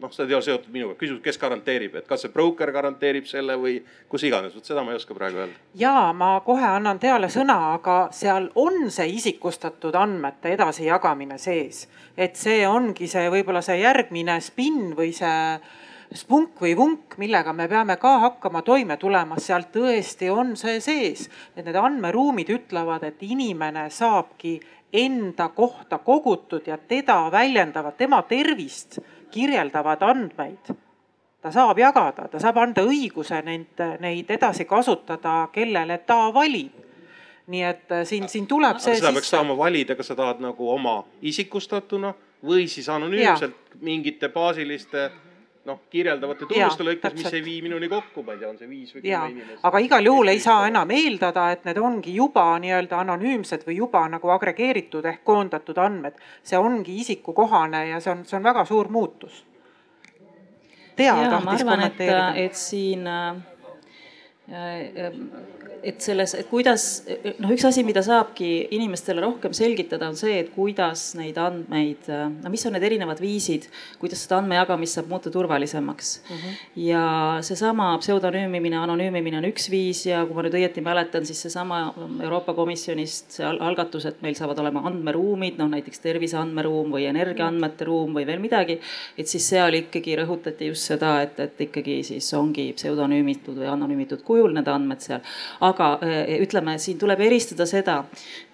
[0.00, 3.56] noh, see ei ole seotud minuga, küsimus, kes garanteerib, et kas see broker garanteerib selle
[3.60, 3.76] või
[4.10, 5.60] kus iganes, vot seda ma ei oska praegu öelda.
[5.78, 11.86] ja ma kohe annan Teale sõna, aga seal on see isikustatud andmete edasijagamine sees,
[12.16, 15.38] et see ongi see võib-olla see järgmine spinn või see
[16.14, 21.28] spunk või vunk, millega me peame ka hakkama toime tulema, seal tõesti on see sees,
[21.56, 24.58] et need andmeruumid ütlevad, et inimene saabki
[24.92, 28.98] enda kohta kogutud ja teda väljendavad, tema tervist
[29.32, 30.72] kirjeldavad andmeid
[31.42, 36.78] ta saab jagada, ta saab anda õiguse neid, neid edasi kasutada, kellele ta valib.
[37.52, 38.94] nii et äh, siin, siin tuleb see.
[39.00, 42.12] seda peaks saama valida, kas sa tahad nagu oma isikustatuna
[42.46, 43.78] või siis anonüümselt ja.
[43.82, 45.10] mingite baasiliste
[45.68, 48.90] noh, kirjeldavate tunnuste lõikes, mis ei vii minuni kokku, ma ei tea, on see viis
[48.94, 49.60] või kümme inimest.
[49.68, 54.02] aga igal juhul ei saa enam eeldada, et need ongi juba nii-öelda anonüümsed või juba
[54.10, 56.18] nagu agregeeritud ehk koondatud andmed.
[56.42, 59.44] see ongi isikukohane ja see on, see on väga suur muutus.
[60.96, 62.34] Tea tahtis kommenteerida.
[62.36, 63.36] et siin äh,
[65.82, 66.84] et selles, et kuidas
[67.40, 72.06] noh, üks asi, mida saabki inimestele rohkem selgitada, on see, et kuidas neid andmeid,
[72.42, 73.66] no mis on need erinevad viisid,
[74.00, 76.36] kuidas seda andmejagamist saab muuta turvalisemaks mm.
[76.36, 76.60] -hmm.
[76.84, 77.04] ja
[77.42, 81.82] seesama pseudonüümimine, anonüümimine on üks viis ja kui ma nüüd õieti mäletan, siis seesama
[82.22, 88.14] Euroopa Komisjonist see algatus, et meil saavad olema andmeruumid, noh näiteks terviseandmeruum või energiaandmete ruum
[88.14, 88.78] või veel midagi.
[89.18, 94.22] et siis seal ikkagi rõhutati just seda, et, et ikkagi siis ongi pseudonüümitud või anonüümitud
[94.42, 95.22] kujul need andmed seal
[95.62, 97.98] aga eh, ütleme, siin tuleb eristada seda,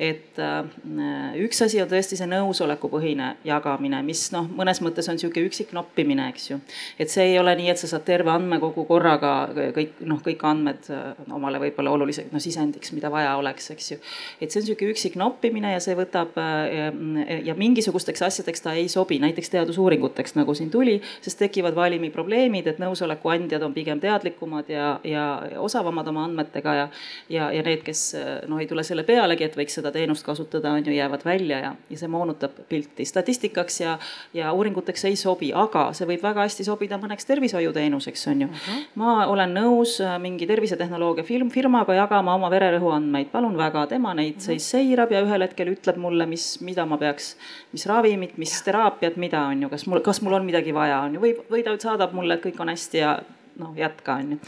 [0.01, 5.43] et eh, üks asi on tõesti see nõusolekupõhine jagamine, mis noh, mõnes mõttes on sihuke
[5.47, 6.61] üksik noppimine, eks ju.
[6.99, 9.35] et see ei ole nii, et sa saad terve andmekogu korraga
[9.77, 14.01] kõik noh, kõik andmed eh, omale võib-olla oluliseks no sisendiks, mida vaja oleks, eks ju.
[14.41, 19.19] et see on sihuke üksik noppimine ja see võtab ja mingisugusteks asjadeks ta ei sobi,
[19.23, 24.69] näiteks teadusuuringuteks, nagu siin tuli, sest tekivad valimi probleemid, et nõusoleku andjad on pigem teadlikumad
[24.73, 25.25] ja, ja
[25.69, 26.89] osavamad oma andmetega ja,
[27.29, 28.05] ja, ja need, kes
[28.49, 31.75] noh, ei tule selle pealegi, et võiks seda teenust kasutada, on ju, jäävad välja ja,
[31.91, 33.05] ja see moonutab pilti.
[33.05, 33.99] statistikaks ja,
[34.35, 38.55] ja uuringuteks ei sobi, aga see võib väga hästi sobida mõneks tervishoiuteenuseks, on ju uh.
[38.55, 38.79] Mhm.
[38.79, 38.87] -huh.
[38.95, 44.15] ma olen nõus äh, mingi tervisetehnoloogia firm, firmaga jagama oma vererõhu andmeid, palun väga, tema
[44.15, 44.47] neid uh -huh.
[44.47, 47.37] siis seirab ja ühel hetkel ütleb mulle, mis, mida ma peaks,
[47.73, 51.15] mis ravimit, mis teraapiat, mida on ju, kas mul, kas mul on midagi vaja, on
[51.15, 53.19] ju, või, või ta saadab mulle, et kõik on hästi ja
[53.59, 54.39] noh, jätka on ju.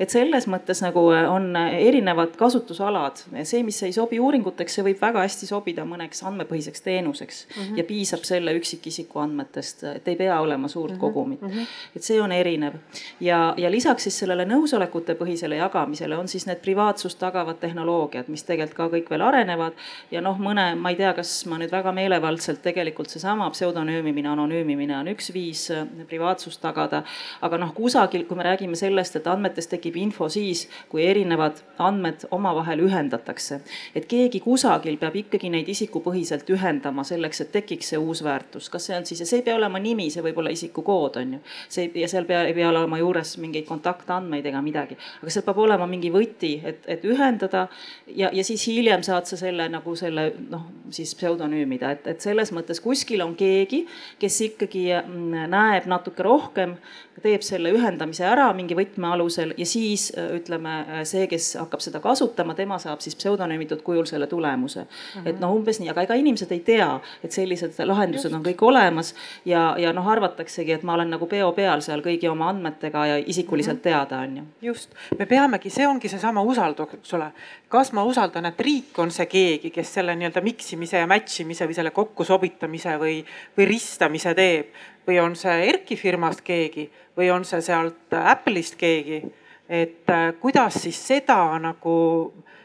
[0.00, 4.86] et selles mõttes nagu äh, on äh, erinevad kasutusalad, see, mis ei sobi uuringuteks, see
[4.86, 7.78] võib väga hästi sobida mõneks andmepõhiseks teenuseks mm -hmm.
[7.78, 11.00] ja piisab selle üksikisiku andmetest, et ei pea olema suurt mm -hmm.
[11.00, 11.48] kogumit mm.
[11.48, 11.66] -hmm.
[11.96, 12.74] et see on erinev
[13.20, 18.44] ja, ja lisaks siis sellele nõusolekute põhisele jagamisele on siis need privaatsust tagavad tehnoloogiad, mis
[18.44, 19.72] tegelikult ka kõik veel arenevad
[20.10, 24.98] ja noh, mõne, ma ei tea, kas ma nüüd väga meelevaldselt tegelikult seesama pseudonüümimine, anonüümimine
[24.98, 27.02] on üks viis äh, privaatsust tagada,
[27.40, 31.60] aga noh, kusagil, kui me räägime räägime sellest, et andmetest tekib info siis, kui erinevad
[31.78, 33.60] andmed omavahel ühendatakse.
[33.94, 38.86] et keegi kusagil peab ikkagi neid isikupõhiselt ühendama selleks, et tekiks see uus väärtus, kas
[38.86, 41.40] see on siis ja see ei pea olema nimi, see võib olla isikukood on ju.
[41.68, 45.58] see ja seal pea, ei pea olema juures mingeid kontaktandmeid ega midagi, aga seal peab
[45.66, 47.66] olema mingi võti, et, et ühendada
[48.06, 52.52] ja, ja siis hiljem saad sa selle nagu selle noh, siis pseudonüümida, et, et selles
[52.54, 53.84] mõttes kuskil on keegi,
[54.20, 56.76] kes ikkagi mm, näeb natuke rohkem,
[57.22, 61.54] teeb selle ühendamise ära ära mingi võtme alusel ja siis äh, ütleme, äh, see, kes
[61.60, 64.88] hakkab seda kasutama, tema saab siis pseudonüümitud kujul selle tulemuse mm.
[65.14, 65.28] -hmm.
[65.30, 66.88] et noh, umbes nii, aga ega inimesed ei tea,
[67.24, 68.36] et sellised lahendused Just.
[68.36, 69.14] on kõik olemas
[69.44, 73.18] ja, ja noh, arvataksegi, et ma olen nagu peo peal seal kõigi oma andmetega ja
[73.18, 74.08] isikuliselt mm -hmm.
[74.08, 74.70] teada, on ju.
[74.70, 77.32] just, me peamegi, see ongi seesama usaldus, eks ole.
[77.68, 81.40] kas ma usaldan, et riik on see keegi, kes selle nii-öelda mix imise ja match
[81.40, 83.24] imise või selle kokkusobitamise või,
[83.58, 84.66] või ristamise teeb
[85.06, 89.22] või on see Erki firmast keegi või on see sealt Apple'ist keegi
[89.68, 90.10] et
[90.40, 91.94] kuidas siis seda nagu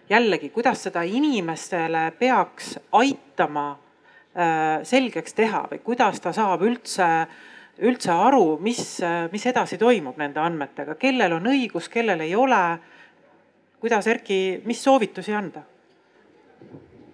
[0.10, 3.70] jällegi, kuidas seda inimestele peaks aitama
[4.84, 7.08] selgeks teha või kuidas ta saab üldse
[7.80, 9.00] üldse aru, mis,
[9.32, 12.80] mis edasi toimub nende andmetega, kellel on õigus, kellel ei ole.
[13.80, 15.64] kuidas Erki, mis soovitusi anda?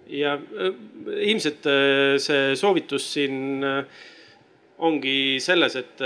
[0.06, 0.74] ja äh,
[1.26, 3.84] ilmselt äh, see soovitus siin äh,
[4.78, 6.02] ongi selles, et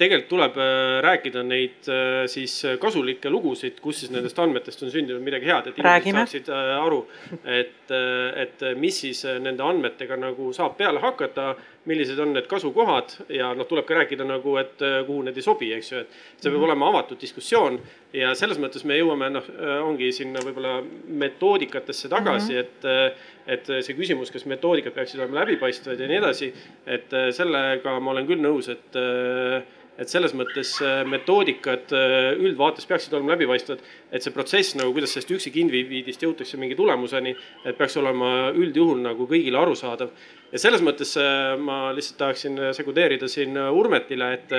[0.00, 0.58] tegelikult tuleb
[1.04, 1.88] rääkida neid
[2.32, 7.02] siis kasulikke lugusid, kus siis nendest andmetest on sündinud midagi head, et inimesed saaksid aru,
[7.44, 7.92] et,
[8.44, 11.52] et mis siis nende andmetega nagu saab peale hakata
[11.84, 15.44] millised on need kasukohad ja noh, tuleb ka rääkida nagu, et äh, kuhu need ei
[15.44, 16.66] sobi, eks ju, et see peab mhm.
[16.68, 17.80] olema avatud diskussioon.
[18.12, 20.80] ja selles mõttes me jõuame noh, äh, ongi sinna võib-olla
[21.22, 23.12] metoodikatesse tagasi mm, -hmm.
[23.46, 26.52] et, et see küsimus, kas metoodikad peaksid olema läbipaistvad ja nii edasi.
[26.86, 28.98] et sellega ma olen küll nõus, et
[30.00, 30.72] et selles mõttes
[31.10, 31.92] metoodikad
[32.40, 37.34] üldvaates peaksid olema läbipaistvad, et see protsess nagu, kuidas sellest üksikindiviidist jõutakse mingi tulemuseni,
[37.64, 40.14] et peaks olema üldjuhul nagu kõigile arusaadav.
[40.50, 44.56] Ja selles mõttes äh, ma lihtsalt tahaksin äh, sekundeerida siin äh, Urmetile, et,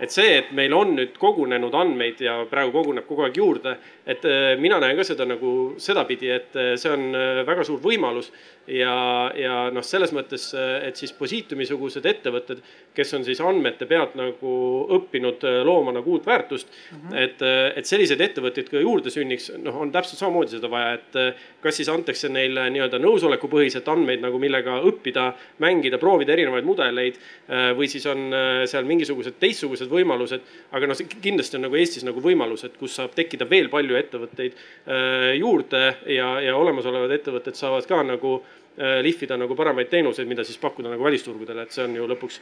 [0.00, 3.76] et see, et meil on nüüd kogunenud andmeid ja praegu koguneb kogu aeg juurde,
[4.08, 4.24] et
[4.60, 7.10] mina näen ka seda nagu sedapidi, et see on
[7.46, 8.30] väga suur võimalus
[8.70, 8.94] ja,
[9.36, 12.62] ja noh, selles mõttes, et siis Positumi sugused ettevõtted,
[12.96, 14.54] kes on siis andmete pealt nagu
[14.96, 17.18] õppinud looma nagu uut väärtust mm, -hmm.
[17.24, 17.44] et,
[17.82, 21.20] et selliseid ettevõtteid ka juurde sünniks, noh, on täpselt samamoodi seda vaja, et
[21.62, 25.32] kas siis antakse neile nii-öelda nõusolekupõhiselt andmeid nagu, millega õppida
[25.62, 27.18] mängida, proovida erinevaid mudeleid.
[27.48, 30.44] Äh, või siis on äh, seal mingisugused teistsugused võimalused,
[30.76, 35.34] aga noh, kindlasti on nagu Eestis nagu võimalused, kus saab tekkida veel palju ettevõtteid äh,
[35.38, 35.82] juurde
[36.14, 38.38] ja, ja olemasolevad ettevõtted saavad ka nagu
[38.78, 42.36] lihvida nagu paremaid teenuseid, mida siis pakkuda nagu välisturgudele, et see on ju lõpuks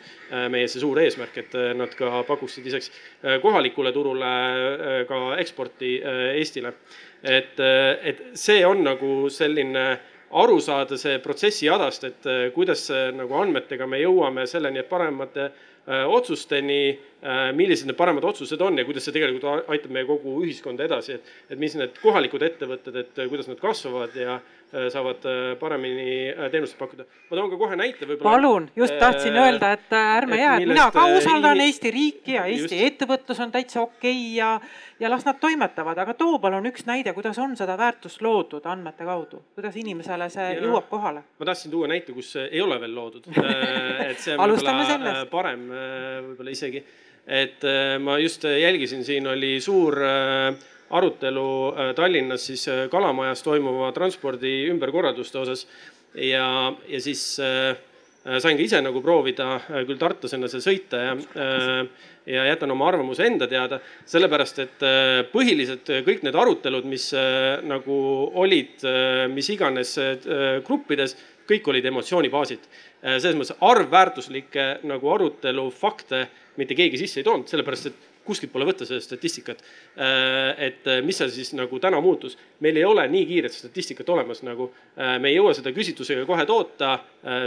[0.53, 2.91] meie see suur eesmärk, et nad ka pakuksid lisaks
[3.41, 4.33] kohalikule turule
[5.09, 5.95] ka eksporti
[6.37, 6.75] Eestile.
[7.23, 9.87] et, et see on nagu selline
[10.31, 15.47] aru saada see protsessi jadast, et äh, kuidas nagu andmetega me jõuame selleni, et paremate
[15.47, 20.41] äh, otsusteni, äh, millised need paremad otsused on ja kuidas see tegelikult aitab meie kogu
[20.43, 24.56] ühiskonda edasi, et, et mis need kohalikud ettevõtted, et kuidas nad kasvavad ja Äh,
[24.91, 27.05] saavad äh, paremini äh, teenuseid pakkuda.
[27.31, 28.33] ma toon ka kohe näite võib-olla.
[28.33, 32.81] palun, just tahtsin öelda, et ärme jää, et mina ka usaldan Eesti riiki ja Eesti
[32.81, 32.87] just.
[32.89, 34.51] ettevõtlus on täitsa okei okay ja,
[35.01, 39.07] ja las nad toimetavad, aga too palun üks näide, kuidas on seda väärtust loodud andmete
[39.07, 41.23] kaudu, kuidas inimesele see ja, jõuab kohale?
[41.39, 43.31] ma tahtsin tuua näite, kus ei ole veel loodud
[44.11, 46.83] et see on võib-olla parem võib-olla isegi,
[47.27, 47.63] et
[48.03, 50.57] ma just jälgisin, siin oli suur äh,
[50.91, 55.67] arutelu äh, Tallinnas siis äh, Kalamajas toimuva transpordi ümberkorralduste osas.
[56.15, 57.77] ja, ja siis äh,
[58.43, 61.13] sain ka ise nagu proovida küll tartlasena seal sõita ja,
[62.27, 63.79] ja jätan oma arvamuse enda teada.
[64.03, 64.83] sellepärast, et
[65.31, 67.05] põhiliselt kõik need arutelud, mis
[67.63, 67.99] nagu
[68.43, 68.83] olid,
[69.31, 69.95] mis iganes
[70.67, 71.15] gruppides,
[71.47, 72.67] kõik olid emotsiooni baasid.
[73.05, 76.27] selles mõttes arvväärtuslikke nagu arutelu fakte
[76.59, 79.63] mitte keegi sisse ei toonud, sellepärast et kuskilt pole võtta seda statistikat.
[79.97, 84.09] Äh, et äh, mis seal siis nagu täna muutus, meil ei ole nii kiiret statistikat
[84.13, 86.99] olemas nagu, äh, me ei jõua seda küsitlusega kohe toota.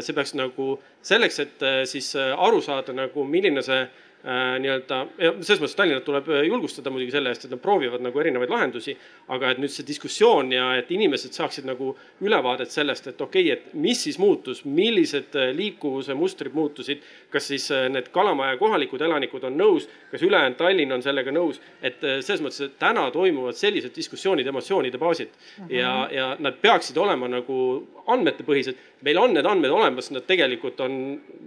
[0.03, 0.73] see peaks nagu
[1.07, 3.85] selleks, et siis aru saada nagu, milline see
[4.23, 8.51] nii-öelda, selles mõttes Tallinnat tuleb äh, julgustada muidugi selle eest, et nad proovivad nagu erinevaid
[8.51, 8.97] lahendusi.
[9.29, 11.93] aga et nüüd see diskussioon ja et inimesed saaksid nagu
[12.25, 16.99] ülevaadet sellest, et okei okay,, et mis siis muutus, millised äh, liikuvuse mustrid muutusid.
[17.29, 22.01] kas siis need Kalamaja kohalikud elanikud on nõus, kas ülejäänud Tallinn on sellega nõus, et
[22.01, 25.75] selles mõttes, et täna toimuvad sellised diskussioonid emotsioonide baasilt mm -hmm.
[25.75, 30.95] ja, ja nad peaksid olema nagu andmetepõhised meil on need andmed olemas, nad tegelikult on,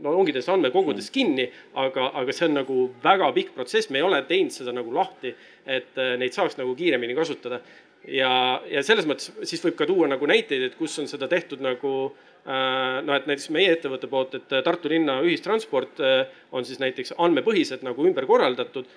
[0.02, 1.14] no ongi nendes andmekogudes mm.
[1.14, 1.46] kinni,
[1.82, 2.61] aga, aga see on nagu
[3.02, 5.34] väga pikk protsess, me ei ole teinud seda nagu lahti,
[5.66, 7.60] et äh, neid saaks nagu kiiremini kasutada.
[8.08, 11.62] ja, ja selles mõttes siis võib ka tuua nagu näiteid, et kus on seda tehtud
[11.62, 11.92] nagu
[12.46, 17.14] äh, noh, et näiteks meie ettevõtte poolt, et Tartu linna ühistransport äh, on siis näiteks
[17.18, 18.88] andmepõhiselt nagu ümber korraldatud.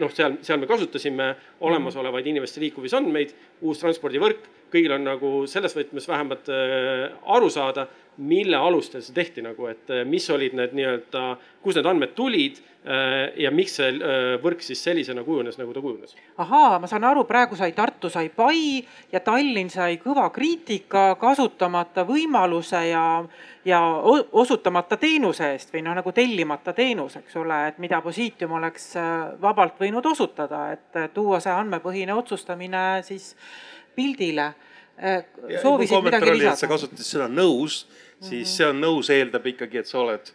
[0.00, 6.08] noh, seal, seal me kasutasime olemasolevaid inimeste liikumisandmeid, uus transpordivõrk kõigil on nagu selles võtmes
[6.10, 7.86] vähemalt äh, aru saada,
[8.16, 11.26] mille alustel see tehti nagu, et äh, mis olid need nii-öelda,
[11.62, 12.62] kust need andmed tulid
[13.36, 13.88] ja miks see
[14.38, 16.12] võrk siis sellisena kujunes, nagu ta kujunes.
[16.38, 22.04] ahaa, ma saan aru, praegu sai Tartu sai pai ja Tallinn sai kõva kriitika kasutamata
[22.06, 23.02] võimaluse ja,
[23.66, 23.80] ja
[24.32, 28.92] osutamata teenuse eest või noh, nagu tellimata teenus, eks ole, et mida Positium oleks
[29.42, 33.32] vabalt võinud osutada, et tuua see andmepõhine otsustamine siis
[33.96, 34.52] pildile.
[34.96, 35.26] Äh,
[35.62, 36.56] soovisid midagi lisada?
[36.62, 37.82] sa kasutasid sõna nõus,
[38.20, 38.56] siis mm -hmm.
[38.56, 40.32] see on nõus eeldab ikkagi, et sa oled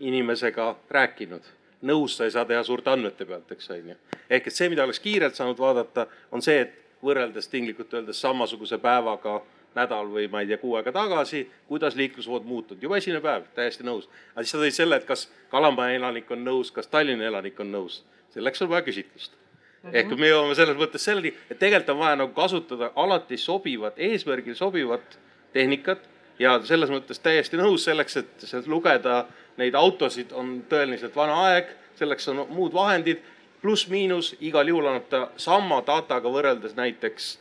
[0.00, 1.52] inimesega rääkinud
[1.82, 3.96] nõus sa ei saa teha suurte andmete pealt, eks on ju.
[4.30, 8.78] ehk et see, mida oleks kiirelt saanud vaadata, on see, et võrreldes tinglikult öeldes samasuguse
[8.78, 9.40] päevaga
[9.74, 13.86] nädal või ma ei tea, kuu aega tagasi, kuidas liiklusvood muutunud, juba esimene päev, täiesti
[13.86, 14.08] nõus.
[14.34, 17.72] aga siis sa tõid selle, et kas Kalamaja elanik on nõus, kas Tallinna elanik on
[17.72, 18.02] nõus,
[18.34, 19.90] selleks on vaja küsitlust mm.
[19.90, 19.96] -hmm.
[19.96, 24.54] ehk me jõuame selles mõttes selleni, et tegelikult on vaja nagu kasutada alati sobivat, eesmärgil
[24.54, 25.18] sobivat
[25.52, 26.08] tehnikat
[26.38, 31.66] ja selles mõttes täiesti nõus selleks, et sealt lugeda neid autosid on tõeliselt vana aeg,
[31.94, 33.20] selleks on muud vahendid
[33.62, 37.38] pluss-miinus igal juhul annab ta sama dataga võrreldes näiteks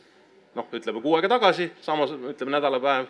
[0.60, 3.10] noh, ütleme kuu aega tagasi, samas ütleme nädalapäev.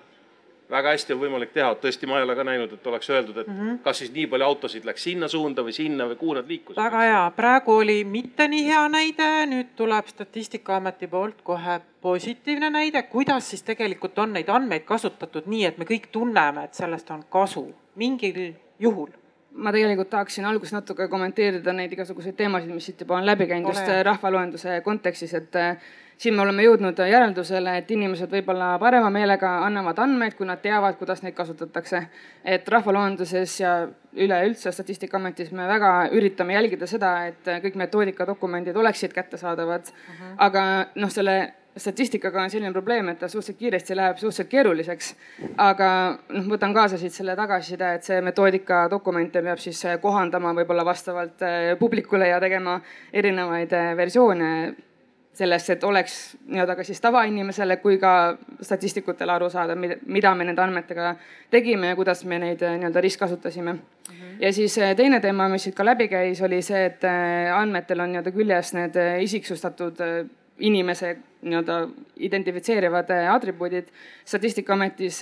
[0.70, 3.48] väga hästi on võimalik teha, tõesti, ma ei ole ka näinud, et oleks öeldud, et
[3.48, 3.78] mm -hmm.
[3.84, 6.84] kas siis nii palju autosid läks sinna suunda või sinna või kuhu nad liikusid.
[6.84, 13.04] väga hea, praegu oli mitte nii hea näide, nüüd tuleb Statistikaameti poolt kohe positiivne näide,
[13.04, 17.24] kuidas siis tegelikult on neid andmeid kasutatud nii, et me kõik tunneme, et sellest on
[17.30, 17.74] kasu?
[17.96, 19.10] Mingil juhul.
[19.54, 23.74] Ma tegelikult tahaksin alguses natuke kommenteerida neid igasuguseid teemasid, mis siit juba on läbi käinud
[23.74, 25.56] just rahvaloenduse kontekstis, et
[26.20, 30.98] siin me oleme jõudnud järeldusele, et inimesed võib-olla parema meelega annavad andmeid, kui nad teavad,
[31.00, 32.02] kuidas neid kasutatakse.
[32.44, 39.82] et rahvaloenduses ja üleüldse Statistikaametis me väga üritame jälgida seda, et kõik metoodikadokumendid oleksid kättesaadavad
[39.82, 39.94] uh.
[39.94, 40.24] Mhm.
[40.24, 40.36] -huh.
[40.38, 45.16] aga noh, selle statistikaga on selline probleem, et ta suhteliselt kiiresti läheb suhteliselt keeruliseks.
[45.58, 50.86] aga noh, võtan kaasa siit selle tagasiside, et see metoodika dokumente peab siis kohandama võib-olla
[50.86, 52.82] vastavalt eh, publikule ja tegema
[53.14, 54.50] erinevaid eh, versioone
[55.34, 56.16] sellest, et oleks
[56.50, 58.14] nii-öelda ka siis tavainimesele kui ka
[58.66, 61.14] statistikutele aru saada, mida me nende andmetega
[61.54, 63.80] tegime ja kuidas me neid äh, nii-öelda ristkasutasime mm.
[64.10, 64.36] -hmm.
[64.40, 68.00] ja siis äh, teine teema, mis siit ka läbi käis, oli see, et äh, andmetel
[68.00, 70.04] on nii-öelda küljes need isiksustatud
[70.60, 73.88] inimese nii-öelda identifitseerivad atribuudid.
[74.26, 75.22] statistikaametis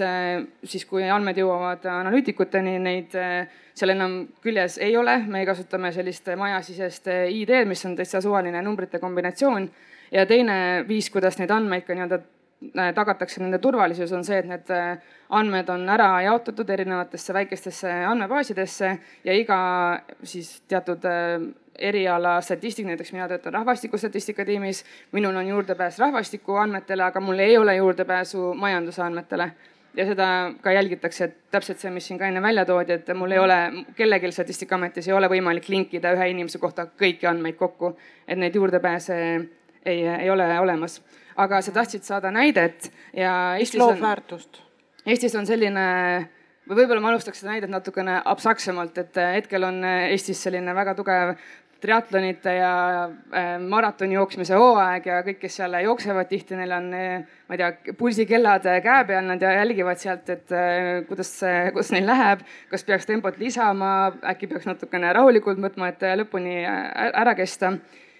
[0.63, 3.13] siis, kui andmed jõuavad analüütikuteni, neid
[3.73, 8.99] seal enam küljes ei ole, me kasutame sellist majasisest ID-d, mis on täitsa suvaline numbrite
[8.99, 9.69] kombinatsioon
[10.11, 14.49] ja teine viis, kuidas neid andmeid ka nii-öelda äh, tagatakse nende turvalisus, on see, et
[14.49, 14.97] need äh,
[15.29, 18.97] andmed on ära jaotatud erinevatesse väikestesse andmebaasidesse
[19.27, 19.59] ja iga
[20.23, 21.47] siis teatud äh,
[21.77, 27.57] eriala statistik, näiteks mina töötan rahvastikustatistika tiimis, minul on juurdepääs rahvastiku andmetele, aga mul ei
[27.57, 29.51] ole juurdepääsu majanduse andmetele.
[29.97, 30.25] Ja seda
[30.61, 33.55] ka jälgitakse, et täpselt see, mis siin ka enne välja toodi, et mul ei ole,
[33.97, 37.95] kellelgi Statistikaametis ei ole võimalik linkida ühe inimese kohta kõiki andmeid kokku,
[38.27, 39.17] et neid juurdepääse
[39.87, 41.01] ei, ei ole olemas.
[41.37, 44.61] aga sa tahtsid saada näidet ja Eestis loob on, väärtust?
[45.05, 45.85] Eestis on selline
[46.67, 51.37] või võib-olla ma alustaks seda näidet natukene abstraktsemalt, et hetkel on Eestis selline väga tugev
[51.81, 52.71] triatlonite ja
[53.05, 57.93] äh, maratoni jooksmise hooaeg ja kõik, kes seal jooksevad, tihti neil on, ma ei tea,
[57.99, 61.35] pulsikellad käe peal, nad jälgivad sealt, et äh, kuidas,
[61.75, 63.91] kuidas neil läheb, kas peaks tempot lisama,
[64.33, 67.75] äkki peaks natukene rahulikult võtma, et lõpuni ära kesta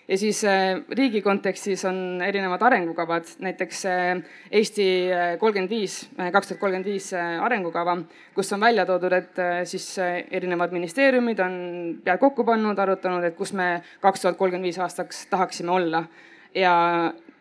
[0.07, 5.99] ja siis äh, riigi kontekstis on erinevad arengukavad, näiteks äh, Eesti äh, kolmkümmend viis,
[6.31, 7.97] kaks tuhat kolmkümmend viis arengukava,
[8.35, 9.87] kus on välja toodud, et siis
[10.31, 11.55] erinevad ministeeriumid on
[12.03, 16.03] pead kokku pannud, arutanud, et kus me kaks tuhat kolmkümmend viis aastaks tahaksime olla.
[16.55, 16.73] ja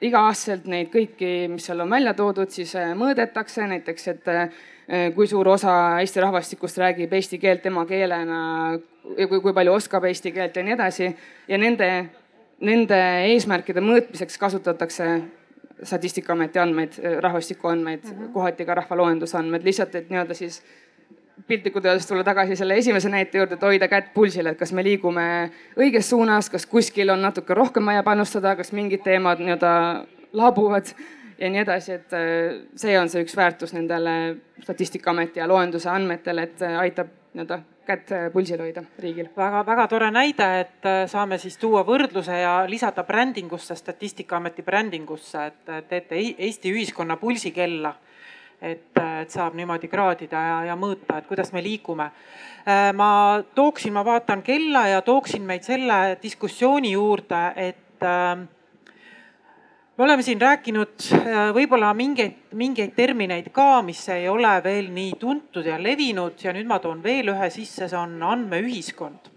[0.03, 3.65] iga-aastaselt neid kõiki, mis seal on välja toodud, siis mõõdetakse.
[3.71, 8.41] Näiteks, et kui suur osa Eesti rahvastikust räägib eesti keelt emakeelena
[9.17, 11.09] ja kui, kui palju oskab eesti keelt ja nii edasi.
[11.49, 11.89] Ja nende
[12.61, 12.99] nende
[13.33, 15.11] eesmärkide mõõtmiseks kasutatakse
[15.83, 18.33] Statistikaameti andmeid, rahvastikuandmeid mm, -hmm.
[18.33, 20.63] kohati ka rahvaloenduse andmeid, lihtsalt et nii-öelda siis
[21.47, 24.85] piltlikult öeldes tulla tagasi selle esimese näite juurde, et hoida kätt pulsil, et kas me
[24.85, 29.73] liigume õiges suunas, kas kuskil on natuke rohkem vaja panustada, kas mingid teemad nii-öelda
[30.33, 30.95] laabuvad
[31.39, 36.49] ja nii edasi, et äh, see on see üks väärtus nendele Statistikaameti ja loenduse andmetele,
[36.49, 39.29] et äh, aitab nii-öelda kätt äh, pulsil hoida riigil.
[39.37, 45.89] väga-väga tore näide, et äh, saame siis tuua võrdluse ja lisada brändingusse, Statistikaameti brändingusse, et
[45.89, 46.19] teete
[46.49, 47.95] Eesti ühiskonna pulsikella.
[48.63, 52.11] et, äh, et saab niimoodi kraadida ja, ja mõõta, et kuidas me liigume.
[52.95, 58.56] ma tooksin, ma vaatan kella ja tooksin meid selle diskussiooni juurde, et
[59.99, 65.15] me oleme siin rääkinud äh, võib-olla mingeid, mingeid termineid ka, mis ei ole veel nii
[65.21, 69.33] tuntud ja levinud ja nüüd ma toon veel ühe sisse, see on andmeühiskond.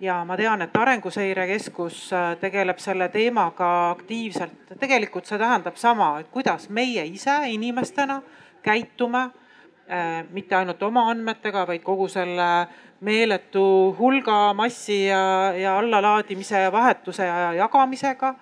[0.00, 4.72] ja ma tean, et Arenguseire Keskus äh, tegeleb selle teemaga aktiivselt.
[4.80, 8.22] tegelikult see tähendab sama, et kuidas meie ise inimestena
[8.62, 12.66] käitume äh, mitte ainult oma andmetega, vaid kogu selle
[13.00, 18.34] meeletu hulga massi ja, ja allalaadimise ja vahetuse ja jagamisega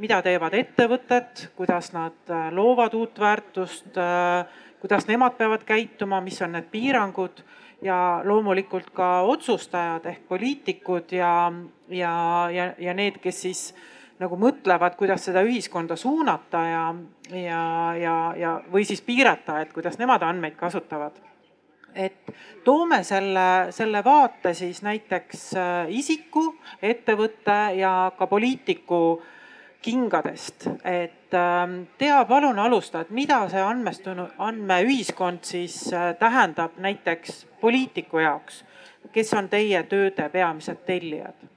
[0.00, 3.98] mida teevad ettevõtted, kuidas nad loovad uut väärtust,
[4.80, 7.42] kuidas nemad peavad käituma, mis on need piirangud
[7.84, 11.52] ja loomulikult ka otsustajad ehk poliitikud ja,
[11.88, 12.12] ja,
[12.52, 13.64] ja, ja need, kes siis
[14.20, 16.84] nagu mõtlevad, kuidas seda ühiskonda suunata ja,
[17.32, 17.64] ja,
[17.96, 21.16] ja, ja või siis piirata, et kuidas nemad andmeid kasutavad.
[21.94, 22.30] et
[22.64, 29.22] toome selle, selle vaate siis näiteks äh, isiku, ettevõtte ja ka poliitiku
[29.82, 37.46] kingadest, et ähm, Tea, palun alusta, et mida see andmestunud, andmeühiskond siis äh, tähendab näiteks
[37.60, 38.64] poliitiku jaoks,
[39.12, 41.48] kes on teie tööde peamised tellijad?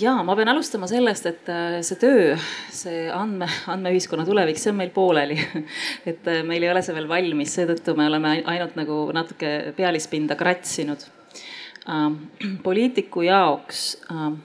[0.00, 2.34] ja ma pean alustama sellest, et äh, see töö,
[2.72, 5.38] see andme, andmeühiskonna tulevik, see on meil pooleli.
[6.10, 10.38] et äh, meil ei ole see veel valmis, seetõttu me oleme ainult nagu natuke pealispinda
[10.40, 11.04] kratsinud.
[11.90, 12.22] Ähm,
[12.66, 14.40] poliitiku jaoks ähm,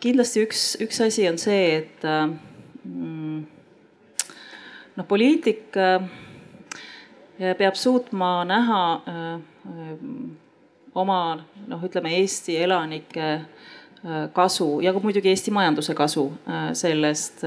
[0.00, 2.06] kindlasti üks, üks asi on see, et
[2.84, 3.40] mm,
[4.96, 5.76] noh, poliitik
[7.40, 8.82] peab suutma näha
[11.00, 11.20] oma
[11.68, 13.30] noh, ütleme Eesti elanike
[14.32, 16.26] kasu ja ka muidugi Eesti majanduse kasu
[16.76, 17.44] sellest,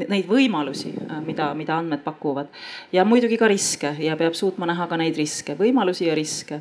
[0.00, 0.92] neid võimalusi,
[1.24, 2.50] mida, mida andmed pakuvad.
[2.92, 6.60] ja muidugi ka riske ja peab suutma näha ka neid riske, võimalusi ja riske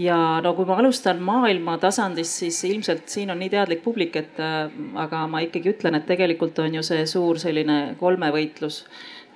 [0.00, 4.40] ja no kui ma alustan maailma tasandist, siis ilmselt siin on nii teadlik publik, et
[4.40, 8.84] aga ma ikkagi ütlen, et tegelikult on ju see suur selline kolmevõitlus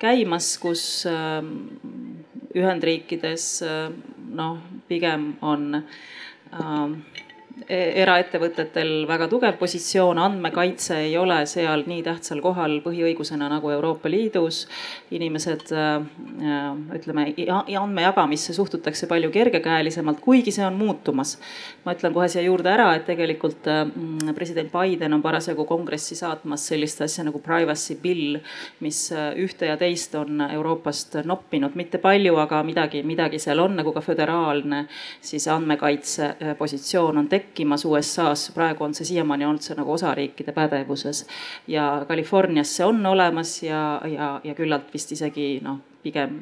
[0.01, 1.53] käimas, kus ähm,
[2.55, 3.89] Ühendriikides äh,
[4.35, 5.83] noh, pigem on
[6.55, 7.24] E-,
[7.69, 14.67] eraettevõtetel väga tugev positsioon, andmekaitse ei ole seal nii tähtsal kohal põhiõigusena nagu Euroopa Liidus.
[15.11, 16.03] inimesed äh,
[16.95, 17.25] ütleme
[17.79, 21.37] andmejagamisse suhtutakse palju kergekäelisemalt, kuigi see on muutumas.
[21.85, 23.87] ma ütlen kohe siia juurde ära, et tegelikult äh,
[24.35, 28.39] president Biden on parasjagu kongressi saatmas sellist asja nagu privacy bill,
[28.81, 33.79] mis äh, ühte ja teist on Euroopast noppinud, mitte palju, aga midagi, midagi seal on
[33.79, 34.85] nagu ka föderaalne
[35.21, 40.53] siis andmekaitse positsioon on tekkinud tekkimas USA-s, praegu on see siiamaani olnud see nagu osariikide
[40.55, 41.25] pädevuses.
[41.67, 46.41] ja Californias see on olemas ja, ja, ja küllalt vist isegi noh, pigem,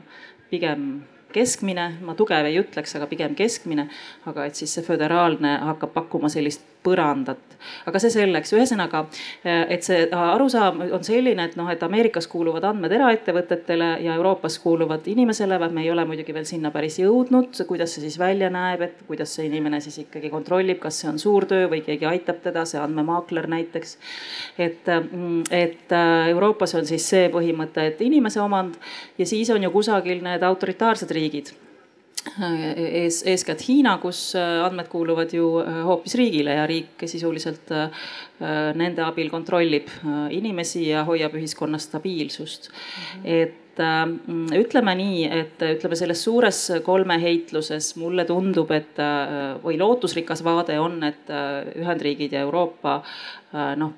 [0.49, 3.87] pigem keskmine, ma tugev ei ütleks, aga pigem keskmine.
[4.25, 7.39] aga et siis see föderaalne hakkab pakkuma sellist põrandat.
[7.87, 9.05] aga see selleks, ühesõnaga,
[9.43, 15.07] et see arusaam on selline, et noh, et Ameerikas kuuluvad andmed eraettevõtetele ja Euroopas kuuluvad
[15.07, 19.03] inimesele, me ei ole muidugi veel sinna päris jõudnud, kuidas see siis välja näeb, et
[19.07, 22.65] kuidas see inimene siis ikkagi kontrollib, kas see on suur töö või keegi aitab teda,
[22.67, 23.97] see andmemaakler näiteks.
[24.59, 24.91] et,
[25.51, 28.75] et Euroopas on siis see põhimõte, et inimese omand
[29.17, 31.55] ja siis on ju kusagil need autoritaarsed riigid
[32.75, 38.05] ees, eeskätt Hiina, kus äh, andmed kuuluvad ju äh, hoopis riigile ja riik sisuliselt äh,
[38.75, 39.89] nende abil kontrollib
[40.31, 42.75] inimesi ja hoiab ühiskonnas stabiilsust mm.
[42.75, 43.27] -hmm.
[43.41, 48.99] et ütleme nii, et ütleme selles suures kolmeheitluses mulle tundub, et
[49.63, 51.31] või lootusrikas vaade on, et
[51.79, 53.01] Ühendriigid ja Euroopa
[53.53, 53.91] Äh, noh,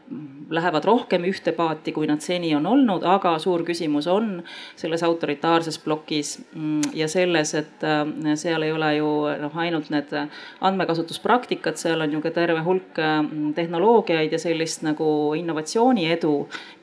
[0.52, 4.42] lähevad rohkem ühte paati, kui nad seni on olnud, aga suur küsimus on
[4.76, 10.12] selles autoritaarses plokis mm, ja selles, et äh, seal ei ole ju noh, ainult need
[10.60, 13.14] andmekasutuspraktikad, seal on ju ka terve hulk äh,
[13.56, 15.08] tehnoloogiaid ja sellist nagu
[15.40, 16.34] innovatsiooni edu,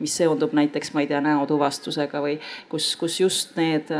[0.00, 2.38] mis seondub näiteks, ma ei tea, näotuvastusega või
[2.72, 3.90] kus, kus just need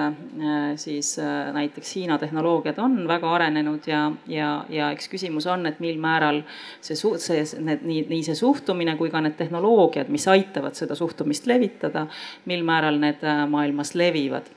[0.77, 1.15] siis
[1.53, 6.43] näiteks Hiina tehnoloogiad on väga arenenud ja, ja, ja eks küsimus on, et mil määral
[6.81, 10.95] see, see, need nii, nii see suht suhtumine kui ka need tehnoloogiad, mis aitavad seda
[10.95, 12.07] suhtumist levitada,
[12.47, 14.51] mil määral need äh, maailmas levivad.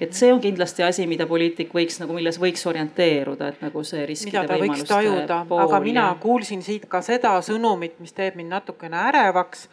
[0.00, 4.06] Et see on kindlasti asi, mida poliitik võiks nagu, milles võiks orienteeruda, et nagu see
[4.08, 6.16] riskide võimaluste tajuda, aga mina ja...
[6.22, 9.68] kuulsin siit ka seda sõnumit, mis teeb mind natukene ärevaks.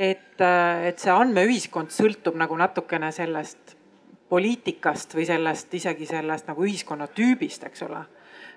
[0.00, 3.76] Et, äh, et see andmeühiskond sõltub nagu natukene sellest
[4.30, 8.00] poliitikast või sellest isegi sellest nagu ühiskonnatüübist, eks ole.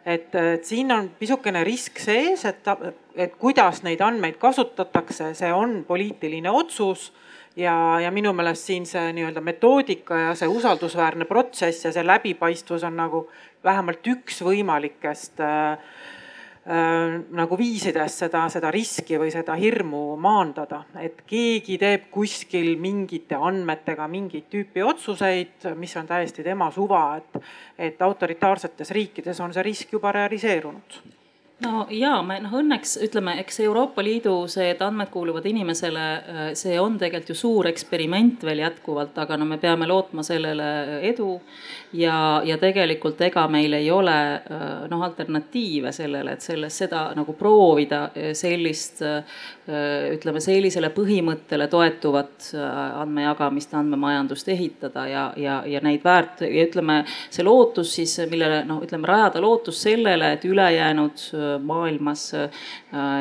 [0.06, 2.68] Et, et siin on pisukene risk sees, et,
[3.16, 7.12] et kuidas neid andmeid kasutatakse, see on poliitiline otsus.
[7.54, 12.82] Ja, ja minu meelest siin see nii-öelda metoodika ja see usaldusväärne protsess ja see läbipaistvus
[12.88, 13.28] on nagu
[13.64, 16.23] vähemalt üks võimalikest äh, Äh,
[16.64, 24.08] nagu viisides seda, seda riski või seda hirmu maandada, et keegi teeb kuskil mingite andmetega
[24.08, 27.42] mingit tüüpi otsuseid, mis on täiesti tema suva, et,
[27.90, 31.02] et autoritaarsetes riikides on see risk juba realiseerunud
[31.62, 36.42] no ja me noh, õnneks ütleme, eks Euroopa Liidu see, et andmed kuuluvad inimesele, äh,
[36.58, 40.68] see on tegelikult ju suur eksperiment veel jätkuvalt, aga no me peame lootma sellele
[41.10, 41.40] edu.
[41.94, 47.36] ja, ja tegelikult ega meil ei ole äh, noh, alternatiive sellele, et selles seda nagu
[47.38, 49.04] proovida äh, sellist
[49.64, 52.50] ütleme sellisele põhimõttele toetuvat
[53.00, 58.82] andmejagamist, andmemajandust ehitada ja, ja, ja neid väärt ja ütleme see lootus siis, millele noh,
[58.84, 61.24] ütleme rajada lootus sellele, et ülejäänud
[61.64, 62.64] maailmas äh,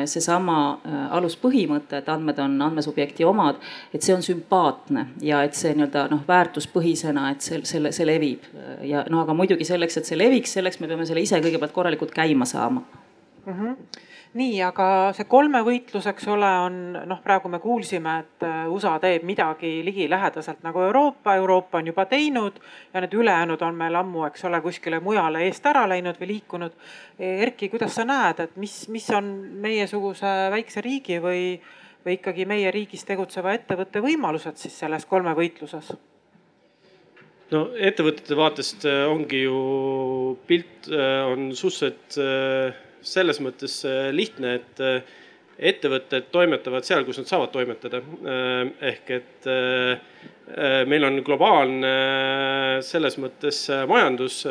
[0.09, 3.61] seesama äh, aluspõhimõte, et andmed on andmesubjekti omad,
[3.93, 8.47] et see on sümpaatne ja et see nii-öelda noh, väärtuspõhisena, et see, selle, see levib.
[8.83, 12.11] ja no aga muidugi selleks, et see leviks, selleks me peame selle ise kõigepealt korralikult
[12.15, 12.83] käima saama
[13.45, 13.53] mm.
[13.53, 16.77] -hmm nii, aga see kolmevõitlus, eks ole, on
[17.09, 22.05] noh, praegu me kuulsime, et äh, USA teeb midagi ligilähedaselt nagu Euroopa, Euroopa on juba
[22.09, 22.57] teinud
[22.93, 26.77] ja need ülejäänud on meil ammu, eks ole, kuskile mujale eest ära läinud või liikunud.
[27.19, 29.29] Erki, kuidas sa näed, et mis, mis on
[29.61, 31.43] meiesuguse väikse riigi või,
[32.05, 35.93] või ikkagi meie riigis tegutseva ettevõtte võimalused siis selles kolmevõitluses?
[37.53, 39.59] no ettevõtete vaatest äh, ongi ju
[40.49, 42.17] pilt äh, on suhteliselt
[43.03, 45.13] selles mõttes äh, lihtne, et äh,
[45.73, 48.01] ettevõtted toimetavad seal, kus nad saavad toimetada.
[48.01, 48.59] Äh,
[48.93, 49.49] ehk et
[50.87, 51.89] meil on globaalne
[52.83, 54.41] selles mõttes majandus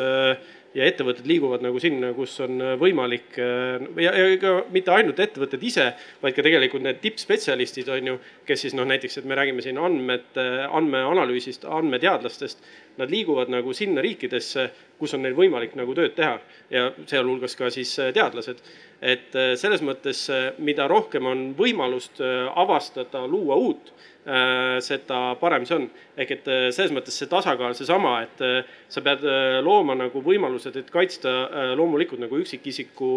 [0.73, 5.85] ja ettevõtted liiguvad nagu sinna, kus on võimalik ja, ja ega mitte ainult ettevõtted ise,
[6.21, 8.15] vaid ka tegelikult need tippspetsialistid on ju,
[8.49, 12.65] kes siis noh, näiteks, et me räägime siin andmete, andmeanalüüsist, andmeteadlastest.
[12.97, 14.67] Nad liiguvad nagu sinna riikidesse,
[15.03, 16.39] kus on neil võimalik nagu tööd teha
[16.71, 18.63] ja sealhulgas ka siis teadlased.
[19.03, 20.29] et selles mõttes,
[20.63, 22.21] mida rohkem on võimalust
[22.55, 23.91] avastada, luua uut
[24.23, 25.89] Äh, seda parem see on.
[26.15, 29.25] ehk et äh, selles mõttes see tasakaal, seesama, et äh, sa pead
[29.65, 31.33] looma nagu võimalused, et kaitsta
[31.75, 33.09] loomulikult nagu üksikisiku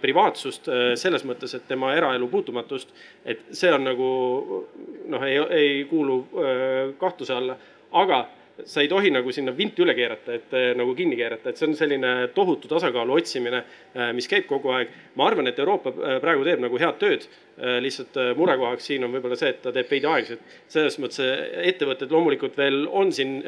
[0.00, 2.94] privaatsust selles mõttes, et tema eraelu puutumatust.
[3.24, 4.08] et see on nagu
[5.12, 6.20] noh, ei, ei kuulu
[7.00, 7.58] kahtluse alla,
[7.92, 8.22] aga
[8.64, 11.68] sa ei tohi nagu sinna vinti üle keerata, et eh, nagu kinni keerata, et see
[11.68, 13.62] on selline tohutu tasakaalu otsimine,
[13.94, 14.94] eh, mis käib kogu aeg.
[15.16, 17.28] ma arvan, et Euroopa eh, praegu teeb nagu head tööd.
[17.56, 20.40] lihtsalt murekohaks siin on võib-olla see, et ta teeb veidi aeglaselt.
[20.68, 21.24] selles mõttes
[21.70, 23.38] ettevõtted loomulikult veel on siin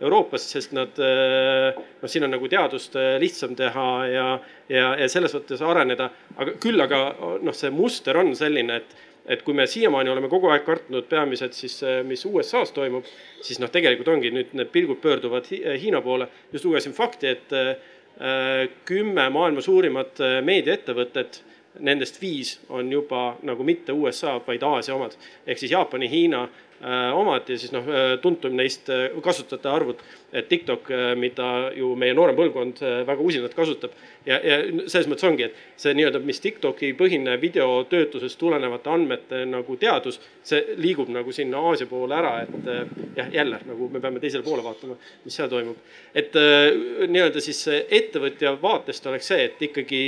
[0.00, 4.26] Euroopas, sest nad, noh, siin on nagu teadust lihtsam teha ja,
[4.68, 6.10] ja, ja selles mõttes areneda.
[6.36, 8.96] aga küll aga noh, see muster on selline, et
[9.28, 13.06] et kui me siiamaani oleme kogu aeg kartnud peamiselt siis, mis USA-s toimub,
[13.42, 16.28] siis noh, tegelikult ongi nüüd need pilgud pöörduvad Hiina poole.
[16.52, 21.42] just lugesin fakti, et äh, kümme maailma suurimat äh, meediaettevõtet,
[21.80, 25.16] nendest viis on juba nagu mitte USA, vaid Aasia omad.
[25.46, 26.48] ehk siis Jaapani, Hiina
[26.84, 30.02] Äh, omad ja siis noh, äh, tuntum neist äh, kasutajate arvud,
[30.48, 33.94] TikTok, mida ju meie noorem põlvkond väga usinalt kasutab.
[34.26, 34.58] ja, ja
[34.90, 40.76] selles mõttes ongi, et see nii-öelda, mis TikToki põhine videotöötlusest tulenevate andmete nagu teadus, see
[40.76, 42.68] liigub nagu sinna Aasia poole ära, et
[43.16, 45.78] jah, jälle nagu me peame teisele poole vaatama, mis seal toimub.
[46.12, 50.02] et nii-öelda siis ettevõtja vaatest oleks see, et ikkagi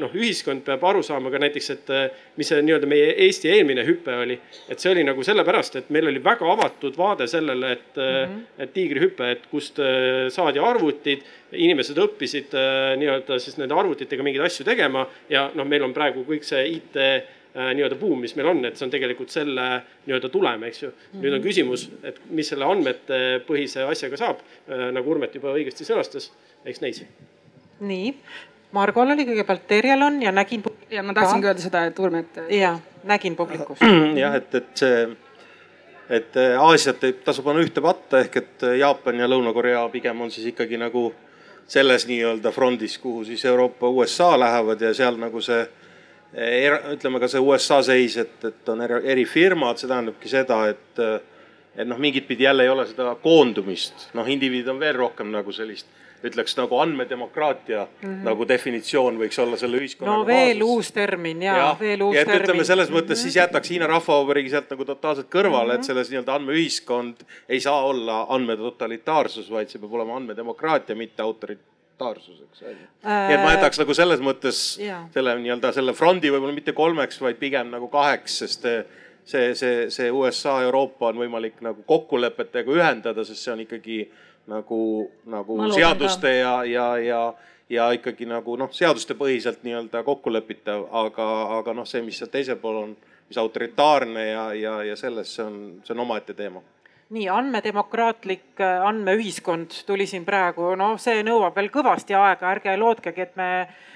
[0.00, 3.84] noh, ühiskond peab aru saama ka näiteks, et äh, mis see nii-öelda meie Eesti eelmine
[3.84, 4.38] hüpe oli.
[4.72, 8.62] et see oli nagu sellepärast, et meil oli väga avatud vaade sellele, et mm, -hmm.
[8.64, 9.80] et tiigrihüpe, et kust
[10.28, 11.22] saadi arvutid.
[11.52, 12.54] inimesed õppisid
[12.96, 16.96] nii-öelda siis nende arvutitega mingeid asju tegema ja noh, meil on praegu kõik see IT
[17.54, 19.64] nii-öelda buum, mis meil on, et see on tegelikult selle
[20.06, 24.44] nii-öelda tulem, eks ju nüüd on küsimus, et mis selle andmetepõhise asjaga saab,
[24.94, 26.30] nagu Urmet juba õigesti sõnastas,
[26.64, 27.02] eks neis.
[27.80, 28.14] nii,
[28.72, 30.62] Margol oli kõigepealt Terjel on ja nägin.
[30.90, 32.38] ja ma tahtsingi öelda seda, et Urmet.
[32.50, 33.78] ja nägin publikus.
[34.22, 35.08] jah, et, et see,
[36.08, 40.20] et äh, Aasiat ei tasu panna ühte patta ehk et äh, Jaapan ja Lõuna-Korea pigem
[40.20, 41.10] on siis ikkagi nagu
[41.70, 47.28] selles nii-öelda frondis, kuhu siis Euroopa, USA lähevad ja seal nagu see äh, ütleme ka
[47.28, 51.02] see USA seis, et, et on eri, eri firmad, see tähendabki seda, et,
[51.74, 55.54] et noh, mingit pidi jälle ei ole seda koondumist, noh, indiviidid on veel rohkem nagu
[55.54, 55.90] sellist
[56.26, 58.24] ütleks nagu andmedemokraatia mm -hmm.
[58.24, 60.12] nagu definitsioon võiks olla selle ühiskonna.
[60.12, 60.74] no veel baasis.
[60.74, 62.42] uus termin ja, ja veel uus ja, termin.
[62.42, 63.22] ütleme selles mõttes mm -hmm.
[63.22, 65.74] siis jätaks Hiina Rahvavabariigi sealt nagu totaalselt kõrvale mm, -hmm.
[65.74, 67.16] et selles nii-öelda andmeühiskond
[67.48, 72.70] ei saa olla andmede totalitaarsus, vaid see peab olema andmedemokraatia, mitte autoritaarsus, eks ole
[73.04, 73.28] äh,.
[73.28, 75.04] nii et ma jätaks nagu selles mõttes yeah.
[75.14, 78.66] selle nii-öelda selle frondi võib-olla mitte kolmeks, vaid pigem nagu kaheks, sest
[79.24, 84.00] see, see, see USA, Euroopa on võimalik nagu kokkulepetega ühendada, sest see on ikkagi
[84.46, 87.20] nagu, nagu seaduste ja, ja, ja,
[87.68, 91.30] ja ikkagi nagu noh, seadustepõhiselt nii-öelda kokkulepitav, aga,
[91.60, 92.96] aga noh, see, mis seal teisel pool on,
[93.28, 96.62] mis autoritaarne ja, ja, ja selles, see on, see on omaette teema
[97.10, 103.32] nii andmedemokraatlik andmeühiskond tuli siin praegu, no see nõuab veel kõvasti aega, ärge lootkegi, et
[103.34, 103.48] me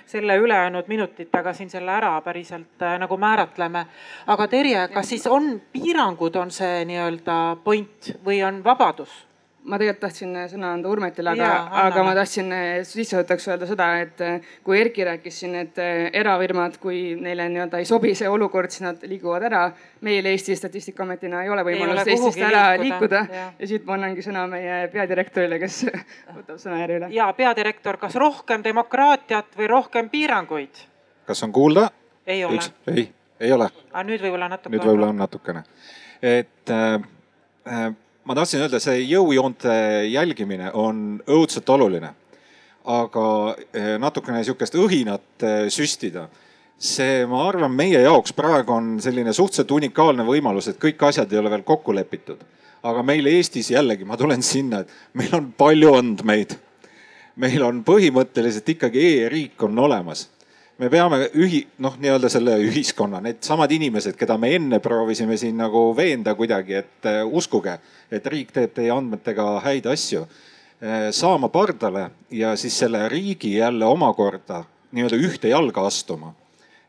[0.07, 3.87] selle ülejäänud minutitega siin selle ära päriselt äh, nagu määratleme.
[4.27, 9.15] aga Terje, kas siis on piirangud, on see nii-öelda point või on vabadus?
[9.65, 11.49] Ma tegelikult tahtsin sõna anda Urmetile, aga,
[11.87, 15.81] aga ma tahtsin eh, sissejuhatuseks öelda seda, et eh, kui Erki rääkis siin, et
[16.21, 19.65] erafirmad, kui neile nii-öelda ei sobi see olukord, siis nad liiguvad ära.
[20.05, 23.47] meil Eesti Statistikaametina ei ole võimalust ei ole Eestist ära liikuda ja.
[23.59, 25.81] ja siit ma annangi sõna meie peadirektorile, kes
[26.39, 27.11] võtab sõna järje üle.
[27.17, 30.85] ja peadirektor, kas rohkem demokraatiat või rohkem piiranguid?
[31.25, 31.89] kas on kuulda?
[32.27, 32.61] ei ole.
[32.93, 33.09] ei,
[33.41, 33.73] ei ole.
[33.93, 34.77] aga nüüd võib-olla natuke.
[34.77, 35.65] nüüd võib-olla on natukene,
[36.21, 36.99] et äh,
[37.65, 37.93] äh
[38.25, 39.75] ma tahtsin öelda, see jõujoonte
[40.09, 42.15] jälgimine on õudselt oluline.
[42.85, 46.29] aga eh, natukene sihukest õhinat eh, süstida.
[46.79, 51.39] see, ma arvan, meie jaoks praegu on selline suhteliselt unikaalne võimalus, et kõik asjad ei
[51.39, 52.39] ole veel kokku lepitud.
[52.83, 56.57] aga meil Eestis jällegi, ma tulen sinna, et meil on palju andmeid.
[57.37, 60.29] meil on põhimõtteliselt ikkagi e-riik on olemas
[60.79, 65.87] me peame ühi-, noh, nii-öelda selle ühiskonna, needsamad inimesed, keda me enne proovisime siin nagu
[65.97, 67.77] veenda kuidagi, et uh, uskuge,
[68.11, 71.11] et riik teeb teie andmetega häid asju uh,.
[71.15, 74.65] saama pardale ja siis selle riigi jälle omakorda
[74.95, 76.35] nii-öelda ühte jalga astuma.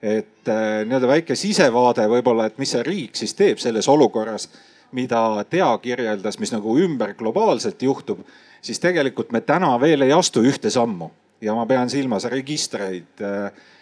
[0.02, 4.49] et uh, nii-öelda väike sisevaade võib-olla, et mis see riik siis teeb selles olukorras,
[4.91, 8.26] mida Tea kirjeldas, mis nagu ümber globaalselt juhtub,
[8.62, 13.49] siis tegelikult me täna veel ei astu ühte sammu ja ma pean silmas registreid äh,
[13.49, 13.75] Äh,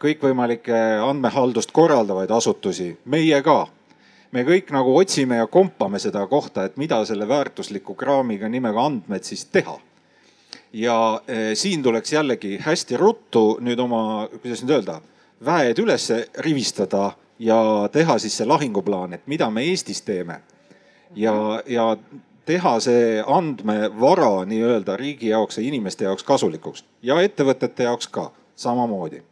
[0.00, 3.66] kõikvõimalikke andmehaldust korraldavaid asutusi, meie ka.
[4.32, 9.24] me kõik nagu otsime ja kompame seda kohta, et mida selle väärtusliku kraamiga nimega andmed
[9.24, 9.78] siis teha.
[10.72, 15.00] ja äh, siin tuleks jällegi hästi ruttu nüüd oma, kuidas nüüd öelda,
[15.44, 20.40] väed üles rivistada ja teha siis see lahinguplaan, et mida me Eestis teeme.
[21.14, 21.96] ja, ja
[22.46, 29.22] teha see andmevara nii-öelda riigi jaoks ja inimeste jaoks kasulikuks ja ettevõtete jaoks ka samamoodi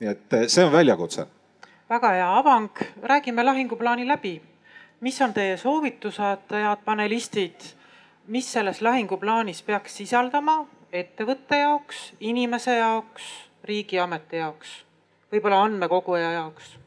[0.00, 1.26] nii et eh, see on väljakutse.
[1.90, 2.70] väga hea avang,
[3.02, 4.40] räägime lahinguplaani läbi.
[5.00, 7.60] mis on teie soovitused, head panelistid,
[8.26, 13.22] mis selles lahinguplaanis peaks sisaldama ettevõtte jaoks, inimese jaoks,
[13.64, 14.84] riigiameti jaoks,
[15.32, 16.78] võib-olla andmekoguja jaoks?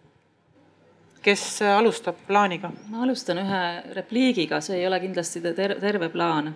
[1.22, 2.72] Kes alustab plaaniga?
[2.90, 3.62] ma alustan ühe
[3.96, 6.54] repliigiga, see ei ole kindlasti terve plaan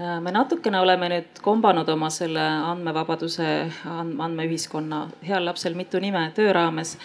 [0.00, 3.46] Äh, me natukene oleme nüüd kombanud oma selle andmevabaduse,
[3.86, 6.96] andmeühiskonna heal lapsel mitu nime töö raames.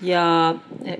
[0.00, 0.22] ja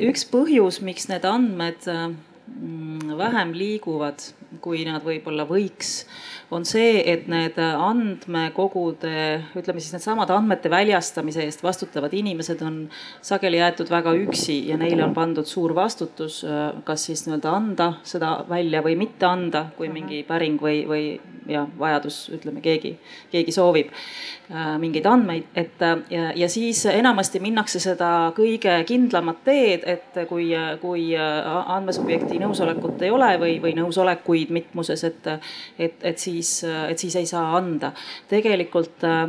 [0.03, 4.27] üks põhjus, miks need andmed mm, vähem liiguvad,
[4.61, 6.03] kui nad võib-olla võiks
[6.51, 9.13] on see, et need andmekogude,
[9.59, 12.81] ütleme siis needsamad andmete väljastamise eest vastutavad inimesed on
[13.23, 16.43] sageli jäetud väga üksi ja neile on pandud suur vastutus,
[16.85, 21.05] kas siis nii-öelda anda seda välja või mitte anda, kui mingi päring või, või
[21.51, 22.93] ja vajadus, ütleme keegi,
[23.31, 29.87] keegi soovib äh, mingeid andmeid, et ja, ja siis enamasti minnakse seda kõige kindlamat teed,
[29.89, 30.51] et kui,
[30.83, 35.31] kui andmesubjekti nõusolekut ei ole või, või nõusolekuid mitmuses, et,
[35.79, 37.93] et, et siis siis, et siis ei saa anda.
[38.31, 39.29] tegelikult äh,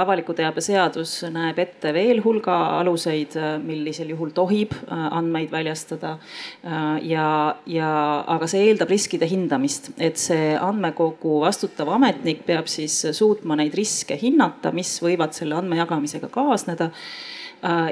[0.00, 6.16] avaliku teabe seadus näeb ette veel hulga aluseid, äh, millisel juhul tohib äh, andmeid väljastada.
[7.02, 7.28] ja,
[7.66, 7.90] ja
[8.26, 14.18] aga see eeldab riskide hindamist, et see andmekogu vastutav ametnik peab siis suutma neid riske
[14.20, 16.90] hinnata, mis võivad selle andmejagamisega kaasneda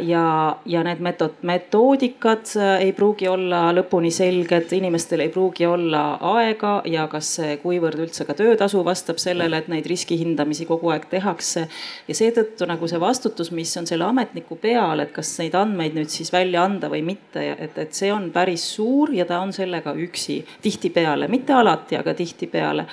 [0.01, 6.03] ja, ja need metod, metoodikad äh, ei pruugi olla lõpuni selged, inimestel ei pruugi olla
[6.35, 11.09] aega ja kas see, kuivõrd üldse ka töötasu vastab sellele, et neid riskihindamisi kogu aeg
[11.11, 11.67] tehakse.
[12.09, 16.13] ja seetõttu nagu see vastutus, mis on selle ametniku peal, et kas neid andmeid nüüd
[16.13, 19.97] siis välja anda või mitte, et, et see on päris suur ja ta on sellega
[19.97, 22.87] üksi tihtipeale, mitte alati, aga tihtipeale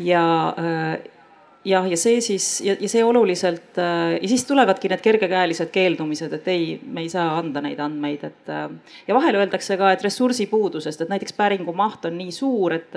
[0.00, 0.24] ja
[0.58, 1.19] äh,
[1.64, 6.32] jah, ja see siis ja, ja see oluliselt äh, ja siis tulevadki need kergekäelised keeldumised,
[6.32, 8.48] et ei, me ei saa anda neid andmeid, et.
[8.48, 12.96] Äh, ja vahel öeldakse ka, et ressursipuudusest, et näiteks päringu maht on nii suur, et,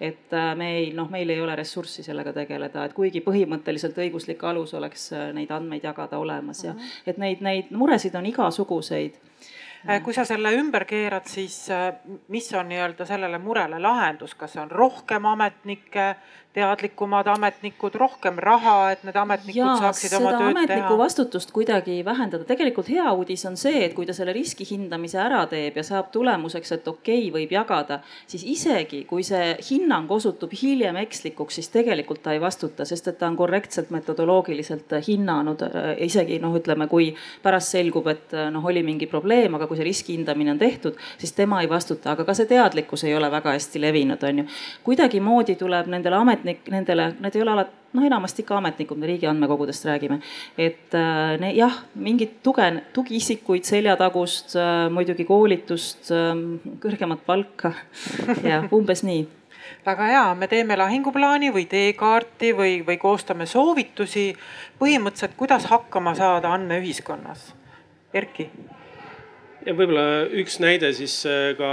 [0.00, 4.42] et äh, me ei, noh, meil ei ole ressurssi sellega tegeleda, et kuigi põhimõtteliselt õiguslik
[4.48, 6.94] alus oleks neid andmeid jagada olemas ja mhm.
[7.06, 9.20] et neid, neid muresid on igasuguseid
[10.04, 11.54] kui sa selle ümber keerad, siis
[12.28, 16.10] mis on nii-öelda sellele murele lahendus, kas on rohkem ametnikke,
[16.52, 20.50] teadlikumad ametnikud, rohkem raha, et need ametnikud ja, saaksid oma tööd teha.
[20.50, 25.20] ametniku vastutust kuidagi vähendada, tegelikult hea uudis on see, et kui ta selle riski hindamise
[25.22, 30.10] ära teeb ja saab tulemuseks, et okei okay,, võib jagada, siis isegi kui see hinnang
[30.10, 35.62] osutub hiljem ekslikuks, siis tegelikult ta ei vastuta, sest et ta on korrektselt metodoloogiliselt hinnanud.
[36.02, 37.12] isegi noh, ütleme, kui
[37.44, 41.32] pärast selgub, et noh, oli mingi probleem, aga kui see riski hindamine on tehtud, siis
[41.38, 44.50] tema ei vastuta, aga ka see teadlikkus ei ole väga hästi levinud, on ju.
[44.82, 49.26] kuidagimoodi tuleb nendele ametnik, nendele, need ei ole alati noh, enamasti ikka ametnikud, me riigi
[49.26, 50.20] andmekogudest räägime.
[50.58, 56.32] et äh, ne, jah, mingit tuge, tugiisikuid, seljatagust äh,, muidugi koolitust äh,,
[56.82, 57.74] kõrgemat palka
[58.50, 59.26] ja umbes nii
[59.86, 64.30] väga hea, me teeme lahinguplaani või teekaarti või, või koostame soovitusi
[64.80, 67.52] põhimõtteliselt, kuidas hakkama saada andmeühiskonnas.
[68.14, 68.48] Erki
[69.66, 70.04] ja võib-olla
[70.40, 71.70] üks näide siis äh, ka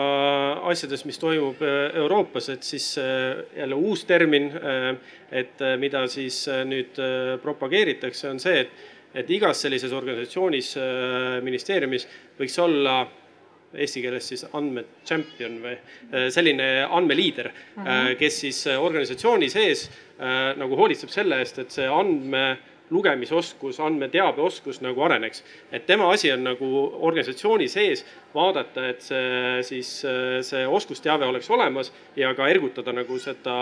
[0.72, 4.50] asjadest, mis toimub äh, Euroopas, et siis äh, jälle uus termin,
[5.32, 6.98] et mida siis nüüd
[7.44, 8.86] propageeritakse, on see, et,
[9.18, 10.70] et igas sellises organisatsioonis,
[11.44, 12.06] ministeeriumis
[12.40, 13.02] võiks olla
[13.76, 15.76] eesti keeles siis andmechampion või
[16.32, 18.16] selline andmeliider mm, -hmm.
[18.22, 19.90] kes siis organisatsiooni sees
[20.58, 22.46] nagu hoolitseb selle eest, et see andme
[22.90, 25.44] lugemisoskus, andmeteabeoskus nagu areneks.
[25.72, 26.68] et tema asi on nagu
[27.10, 28.06] organisatsiooni sees
[28.36, 29.92] vaadata, et see siis
[30.48, 33.56] see oskusteave oleks olemas ja ka ergutada nagu seda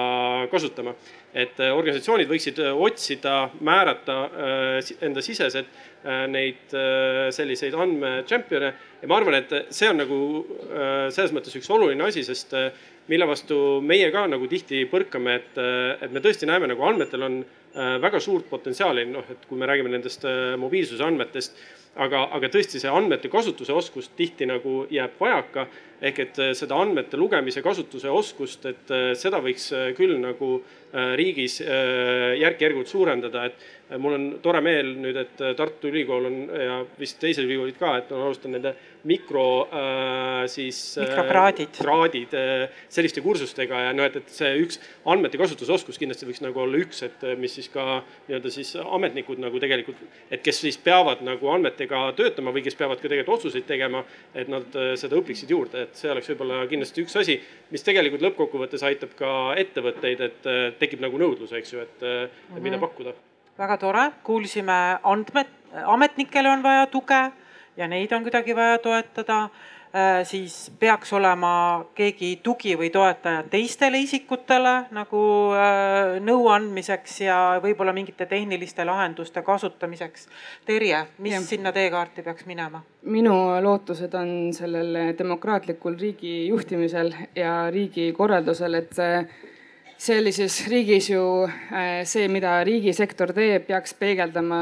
[0.52, 0.96] kasutama.
[1.36, 8.70] et organisatsioonid võiksid otsida, määrata äh, enda sisesed äh, neid äh, selliseid andmechampione
[9.02, 10.20] ja ma arvan, et see on nagu
[11.12, 12.56] selles mõttes üks oluline asi, sest
[13.12, 15.60] mille vastu meie ka nagu tihti põrkame, et,
[16.02, 17.38] et me tõesti näeme nagu andmetel on
[17.76, 21.58] väga suurt potentsiaali, noh, et kui me räägime nendest äh, mobiilsuse andmetest
[21.96, 25.68] aga, aga tõesti see andmete kasutuse oskus tihti nagu jääb vajaka.
[26.02, 30.62] ehk et äh, seda andmete lugemise kasutuse oskust, et seda võiks küll nagu
[31.20, 31.60] riigis
[32.40, 37.46] järk-järgult suurendada, et mul on tore meel nüüd, et Tartu Ülikool on ja vist teised
[37.46, 41.06] ülikoolid ka, et on alustanud nende mikro äh, siis äh,.
[41.06, 41.70] mikrokraadid.
[41.78, 46.64] kraadid äh, selliste kursustega ja noh, et, et see üks andmete kasutusoskus kindlasti võiks nagu
[46.64, 50.02] olla üks, et mis siis ka nii-öelda siis ametnikud nagu tegelikult,
[50.34, 54.02] et kes siis peavad nagu andmetega töötama või kes peavad ka tegelikult otsuseid tegema,
[54.34, 57.38] et nad äh, seda õpiksid juurde, et see oleks võib-olla kindlasti üks asi,
[57.74, 59.32] mis tegelikult lõppkokkuvõttes aitab ka
[59.62, 62.62] ettevõtteid, et äh, tekib nagu nõudlus, eks ju, et mm -hmm.
[62.62, 62.86] mida mhm.
[62.88, 63.18] pakkuda
[63.58, 65.48] väga tore, kuulsime andmed,
[65.86, 67.22] ametnikele on vaja tuge
[67.78, 69.48] ja neid on kuidagi vaja toetada.
[69.96, 75.22] Äh, siis peaks olema keegi tugi või toetaja teistele isikutele nagu
[75.56, 80.28] äh, nõu andmiseks ja võib-olla mingite tehniliste lahenduste kasutamiseks.
[80.68, 81.42] Terje, mis ja.
[81.48, 82.84] sinna teekaarti peaks minema?
[83.08, 89.00] minu lootused on sellel demokraatlikul riigi juhtimisel ja riigikorraldusel, et
[89.98, 94.62] sellises riigis ju äh, see, mida riigisektor teeb, peaks peegeldama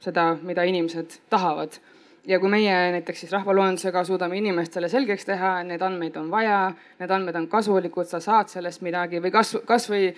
[0.00, 1.80] seda, mida inimesed tahavad.
[2.28, 7.10] ja kui meie näiteks siis rahvaloendusega suudame inimestele selgeks teha, need andmeid on vaja, need
[7.10, 10.12] andmed on kasulikud, sa saad sellest midagi või kas, kasvõi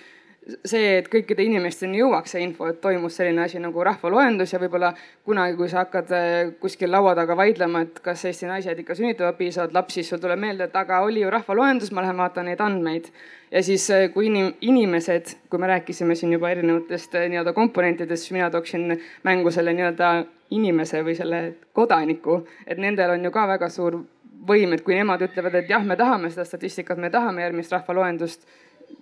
[0.67, 4.91] see, et kõikide inimesteni jõuaks see info, et toimus selline asi nagu rahvaloendus ja võib-olla
[5.25, 9.37] kunagi, kui sa hakkad äh, kuskil laua taga vaidlema, et kas Eesti naised ikka sünnitavad
[9.39, 12.63] piisavalt lapsi, siis sul tuleb meelde, et aga oli ju rahvaloendus, ma lähen vaatan neid
[12.63, 13.07] andmeid.
[13.51, 18.23] ja siis, äh, kui inim-, inimesed, kui me rääkisime siin juba erinevatest äh, nii-öelda komponentidest,
[18.23, 21.43] siis mina tooksin mängu selle nii-öelda inimese või selle
[21.73, 24.01] kodaniku, et nendel on ju ka väga suur
[24.47, 28.43] võim, et kui nemad ütlevad, et jah, me tahame seda statistikat, me tahame järgmist rahvaloendust,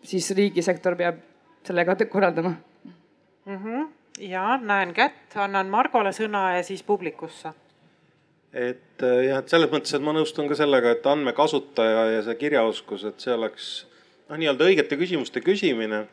[0.06, 1.31] siis riigisektor peab
[1.64, 2.54] sellega korraldama
[3.46, 3.58] mm.
[3.58, 3.90] -hmm.
[4.20, 7.54] ja näen kätt, annan Margole sõna ja siis publikusse.
[8.54, 12.36] et äh, jah, et selles mõttes, et ma nõustun ka sellega, et andmekasutaja ja see
[12.36, 13.86] kirjaoskus, et see oleks
[14.30, 16.06] noh, nii-öelda õigete küsimuste küsimine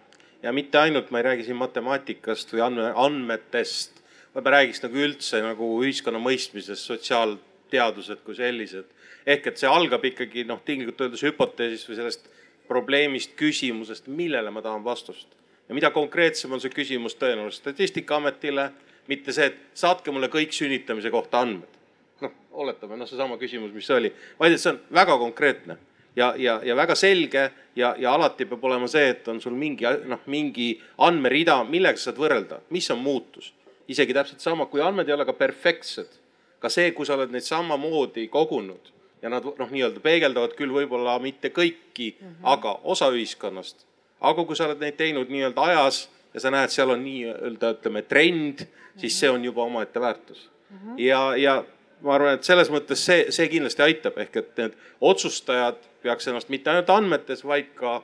[0.43, 4.03] ja mitte ainult, ma ei räägi siin matemaatikast või andme, andmetest,
[4.35, 8.85] vaid ma räägiks nagu üldse nagu ühiskonna mõistmisest, sotsiaalteadused kui sellised.
[9.27, 12.31] ehk et see algab ikkagi noh, tinglikult öeldes hüpoteesist või sellest
[12.69, 15.29] probleemist, küsimusest, millele ma tahan vastust.
[15.69, 18.71] Ja mida konkreetsem on see küsimus tõenäoliselt Statistikaametile,
[19.09, 21.77] mitte see, et saatke mulle kõik sünnitamise kohta andmed.
[22.21, 25.79] noh, oletame, noh, seesama küsimus, mis oli, vaid et see on väga konkreetne
[26.17, 29.87] ja, ja, ja väga selge ja, ja alati peab olema see, et on sul mingi
[30.11, 30.73] noh, mingi
[31.07, 33.53] andmerida, millega sa saad võrrelda, mis on muutus.
[33.89, 36.19] isegi täpselt sama, kui andmed ei ole ka perfektsed,
[36.61, 38.91] ka see, kui sa oled neid samamoodi kogunud
[39.23, 42.51] ja nad noh, nii-öelda peegeldavad küll võib-olla mitte kõiki mm, -hmm.
[42.53, 43.87] aga osa ühiskonnast.
[44.21, 48.03] Aga kui sa oled neid teinud nii-öelda ajas ja sa näed, seal on nii-öelda ütleme
[48.03, 48.67] trend,
[48.99, 50.77] siis see on juba omaette väärtus mm.
[50.77, 50.99] -hmm.
[50.99, 51.65] ja, ja
[52.01, 56.49] ma arvan, et selles mõttes see, see kindlasti aitab, ehk et need otsustajad peaks ennast
[56.49, 58.03] mitte ainult andmetes, vaid ka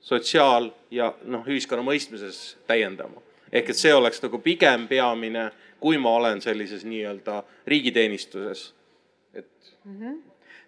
[0.00, 3.22] sotsiaal ja noh, ühiskonna mõistmises täiendama.
[3.52, 5.50] ehk et see oleks nagu pigem peamine,
[5.80, 8.74] kui ma olen sellises nii-öelda riigiteenistuses
[9.84, 10.00] mm.
[10.00, 10.16] -hmm.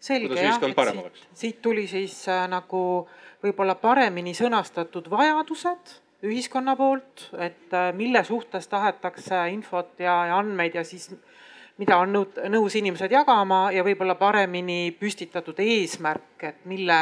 [0.00, 3.08] selge jah, et siit, siit tuli siis äh, nagu
[3.44, 5.96] võib-olla paremini sõnastatud vajadused
[6.28, 11.08] ühiskonna poolt, et äh, mille suhtes tahetakse infot ja, ja andmeid ja siis
[11.80, 17.00] mida on nõus inimesed jagama ja võib-olla paremini püstitatud eesmärk, et mille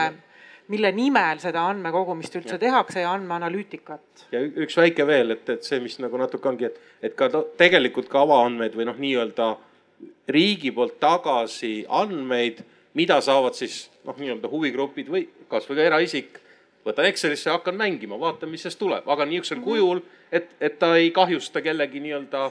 [0.69, 2.61] mille nimel seda andmekogumist üldse ja.
[2.61, 4.27] tehakse ja andmeanalüütikat.
[4.33, 8.11] ja üks väike veel, et, et see, mis nagu natuke ongi, et, et ka tegelikult
[8.13, 9.55] ka avaandmeid või noh, nii-öelda
[10.29, 12.61] riigi poolt tagasi andmeid,
[12.95, 16.39] mida saavad siis noh, nii-öelda huvigrupid või kasvõi ka eraisik.
[16.87, 19.65] võtan Excelisse, hakkan mängima, vaatan, mis sellest tuleb, aga niisugusel mm -hmm.
[19.65, 20.01] kujul,
[20.33, 22.51] et, et ta ei kahjusta kellegi nii-öelda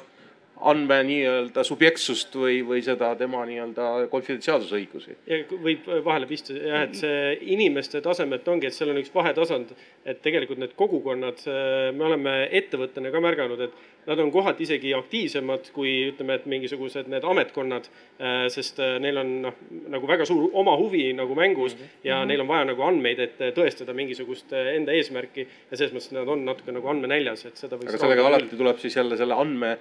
[0.66, 5.18] andme nii-öelda subjektsust või, või seda tema nii-öelda konfidentsiaalsusõigusi.
[5.30, 9.74] ja võib vahele pista jah, et see inimeste tasemelt ongi, et seal on üks vahetasand,
[10.06, 11.44] et tegelikult need kogukonnad,
[11.94, 17.10] me oleme ettevõttena ka märganud, et nad on kohati isegi aktiivsemad kui ütleme, et mingisugused
[17.12, 17.90] need ametkonnad,
[18.54, 19.60] sest neil on noh,
[19.94, 22.08] nagu väga suur oma huvi nagu mängus mm -hmm.
[22.08, 26.28] ja neil on vaja nagu andmeid, et tõestada mingisugust enda eesmärki ja selles mõttes nad
[26.28, 27.90] on natuke nagu andmenäljas, et seda võiks.
[27.90, 29.78] aga sellega alati tuleb siis jälle selle andme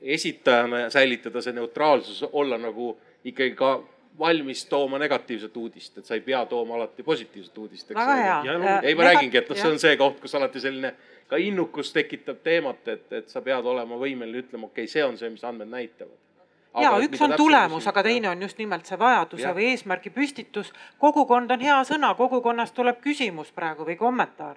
[0.00, 3.82] esitajana säilitada see neutraalsus, olla nagu ikkagi ka
[4.18, 7.94] valmis tooma negatiivset uudist, et sa ei pea tooma alati positiivset uudist.
[7.94, 8.80] väga hea.
[8.82, 10.94] ei, ma räägingi, et noh, see on see koht, kus alati selline
[11.28, 15.18] ka innukus tekitab teemat, et, et sa pead olema võimeline ütlema, okei okay,, see on
[15.20, 16.16] see, mis andmed näitavad.
[16.80, 19.54] ja üks on tulemus, aga teine on just nimelt see vajaduse ja.
[19.56, 20.72] või eesmärgi püstitus.
[20.98, 24.56] kogukond on hea sõna, kogukonnast tuleb küsimus praegu või kommentaar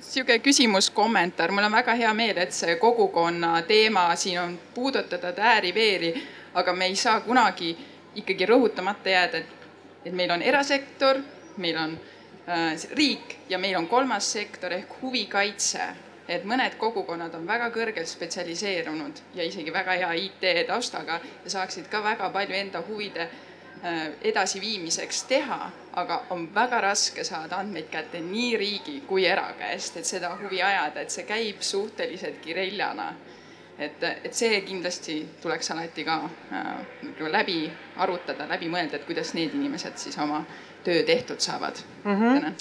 [0.00, 5.38] sihuke küsimus, kommentaar, mul on väga hea meel, et see kogukonna teema siin on puudutatud
[5.38, 6.12] ääri-veeri,
[6.54, 7.76] aga me ei saa kunagi
[8.14, 9.68] ikkagi rõhutamata jääda, et,
[10.04, 11.20] et meil on erasektor,
[11.56, 11.98] meil on
[12.48, 15.92] äh, riik ja meil on kolmas sektor ehk huvikaitse.
[16.28, 21.88] et mõned kogukonnad on väga kõrgelt spetsialiseerunud ja isegi väga hea IT taustaga ja saaksid
[21.90, 23.51] ka väga palju enda huvide Äh,
[24.22, 30.06] edasiviimiseks teha, aga on väga raske saada andmeid kätte nii riigi kui era käest, et
[30.06, 33.12] seda huvi ajada, et see käib suhteliselt kireljana.
[33.78, 36.18] et, et see kindlasti tuleks alati ka
[36.52, 40.44] äh, läbi arutada, läbi mõelda, et kuidas need inimesed siis oma
[40.84, 42.20] töö tehtud saavad mm.
[42.20, 42.52] -hmm.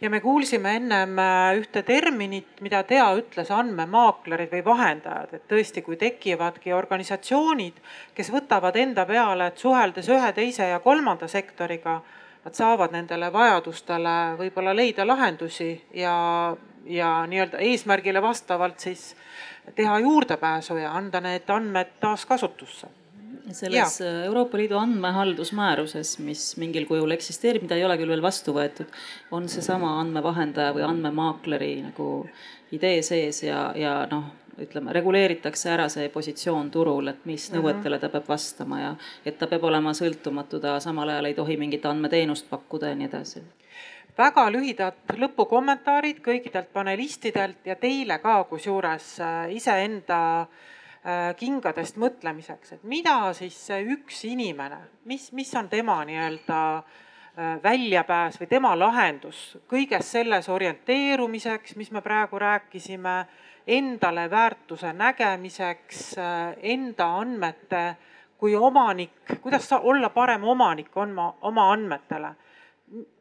[0.00, 5.82] ja me kuulsime ennem äh, ühte terminit, mida Tea ütles, andmemaaklerid või vahendajad, et tõesti,
[5.82, 7.80] kui tekivadki organisatsioonid,
[8.14, 12.00] kes võtavad enda peale, et suheldes ühe, teise ja kolmanda sektoriga,
[12.44, 19.16] nad saavad nendele vajadustele võib-olla leida lahendusi ja, ja nii-öelda eesmärgile vastavalt siis
[19.74, 22.99] teha juurdepääsu ja anda need andmed taaskasutusse
[23.52, 24.06] selles ja.
[24.06, 28.90] Äh, Euroopa Liidu andmehaldusmääruses, mis mingil kujul eksisteerib, mida ei ole küll veel vastu võetud,
[29.34, 32.10] on seesama andmevahendaja või andmemaakleri nagu
[32.74, 34.30] idee sees ja, ja noh,
[34.60, 37.60] ütleme, reguleeritakse ära see positsioon turul, et mis mhm.
[37.60, 38.90] nõuetele ta peab vastama ja
[39.24, 43.10] et ta peab olema sõltumatu, ta samal ajal ei tohi mingit andmeteenust pakkuda ja nii
[43.10, 43.46] edasi
[44.20, 50.79] väga lühidad lõpukommentaarid kõikidelt panelistidelt ja teile ka kusjuures äh, iseenda Äh,
[51.40, 58.36] kingadest mõtlemiseks, et mida siis see üks inimene, mis, mis on tema nii-öelda äh, väljapääs
[58.40, 63.14] või tema lahendus kõiges selles orienteerumiseks, mis me praegu rääkisime,
[63.66, 67.84] endale väärtuse nägemiseks, äh, enda andmete
[68.40, 72.34] kui omanik, kuidas olla parem omanik oma, oma andmetele.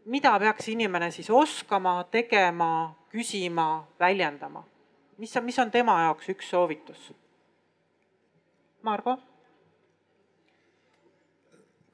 [0.05, 4.63] mida peaks inimene siis oskama, tegema, küsima, väljendama?
[5.17, 7.11] mis on, mis on tema jaoks üks soovitus?
[8.85, 9.17] Margo?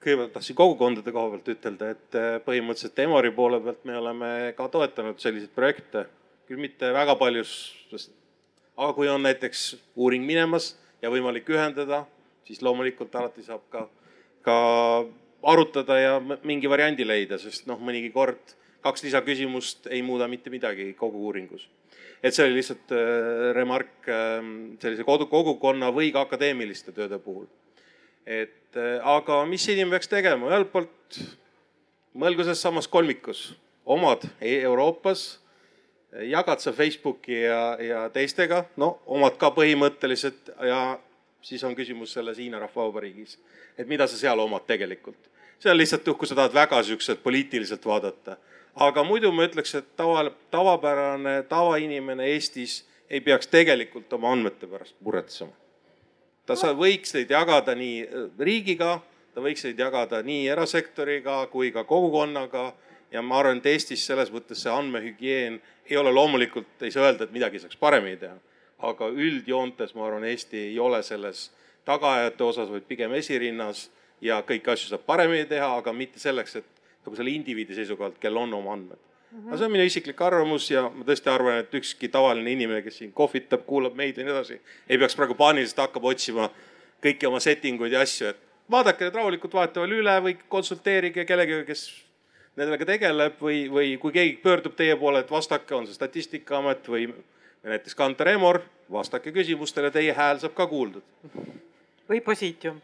[0.06, 4.68] kõigepealt tahtsin kogukondade koha pealt ütelda, et äh, põhimõtteliselt Emori poole pealt me oleme ka
[4.70, 6.04] toetanud selliseid projekte,
[6.46, 7.56] küll mitte väga paljus,
[7.90, 8.12] sest
[8.78, 9.64] aga kui on näiteks
[9.98, 12.04] uuring minemas ja võimalik ühendada,
[12.46, 13.88] siis loomulikult alati saab ka,
[14.46, 14.58] ka
[15.42, 18.54] arutada ja mingi variandi leida, sest noh, mõnigi kord
[18.86, 21.66] kaks lisaküsimust ei muuda mitte midagi kogu uuringus
[22.26, 27.46] et see oli lihtsalt äh, remark ähm, sellise kodu, kogukonna või ka akadeemiliste tööde puhul.
[28.26, 31.20] et äh, aga mis inimene peaks tegema, ühelt poolt
[32.18, 33.52] mõelgu selles samas kolmikus,
[33.86, 35.36] omad e-, Euroopas,
[36.26, 40.98] jagad sa Facebooki ja, ja teistega, no omad ka põhimõtteliselt ja
[41.46, 43.38] siis on küsimus selles Hiina Rahvavabariigis,
[43.78, 45.30] et mida sa seal omad tegelikult.
[45.60, 48.40] see on lihtsalt, kui sa tahad väga siukselt poliitiliselt vaadata
[48.76, 54.96] aga muidu ma ütleks, et tava, tavapärane tavainimene Eestis ei peaks tegelikult oma andmete pärast
[55.00, 55.52] muretsema.
[56.46, 59.00] ta sa võiks neid jagada nii äh, riigiga,
[59.34, 62.74] ta võiks neid jagada nii erasektoriga kui ka kogukonnaga
[63.12, 67.26] ja ma arvan, et Eestis selles mõttes see andmehügieen ei ole loomulikult, ei saa öelda,
[67.26, 68.36] et midagi saaks paremini teha.
[68.86, 71.50] aga üldjoontes ma arvan, Eesti ei ole selles
[71.86, 73.90] tagaajate osas, vaid pigem esirinnas
[74.22, 76.75] ja kõiki asju saab paremini teha, aga mitte selleks, et
[77.06, 79.40] nagu selle indiviidi seisukohalt, kel on oma andmed mm.
[79.40, 79.48] -hmm.
[79.48, 82.98] aga see on minu isiklik arvamus ja ma tõesti arvan, et ükski tavaline inimene, kes
[83.02, 86.50] siin kohvitab, kuulab meid ja nii edasi, ei peaks praegu paaniliselt hakkama otsima
[87.06, 91.66] kõiki oma setting uid ja asju, et vaadake need rahulikult vahetevahel üle või konsulteerige kellegagi,
[91.68, 91.86] kes
[92.56, 97.10] nendega tegeleb või, või kui keegi pöördub teie poole, et vastake, on see Statistikaamet või
[97.66, 98.62] näiteks Kantar Emor,
[98.92, 101.04] vastake küsimustele, teie hääl saab ka kuuldud.
[102.10, 102.82] või Positium,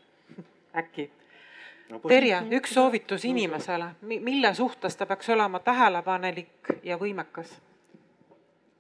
[0.76, 1.10] äkki?
[2.08, 7.58] Terje, üks soovitus inimesele, mille suhtes ta peaks olema tähelepanelik ja võimekas?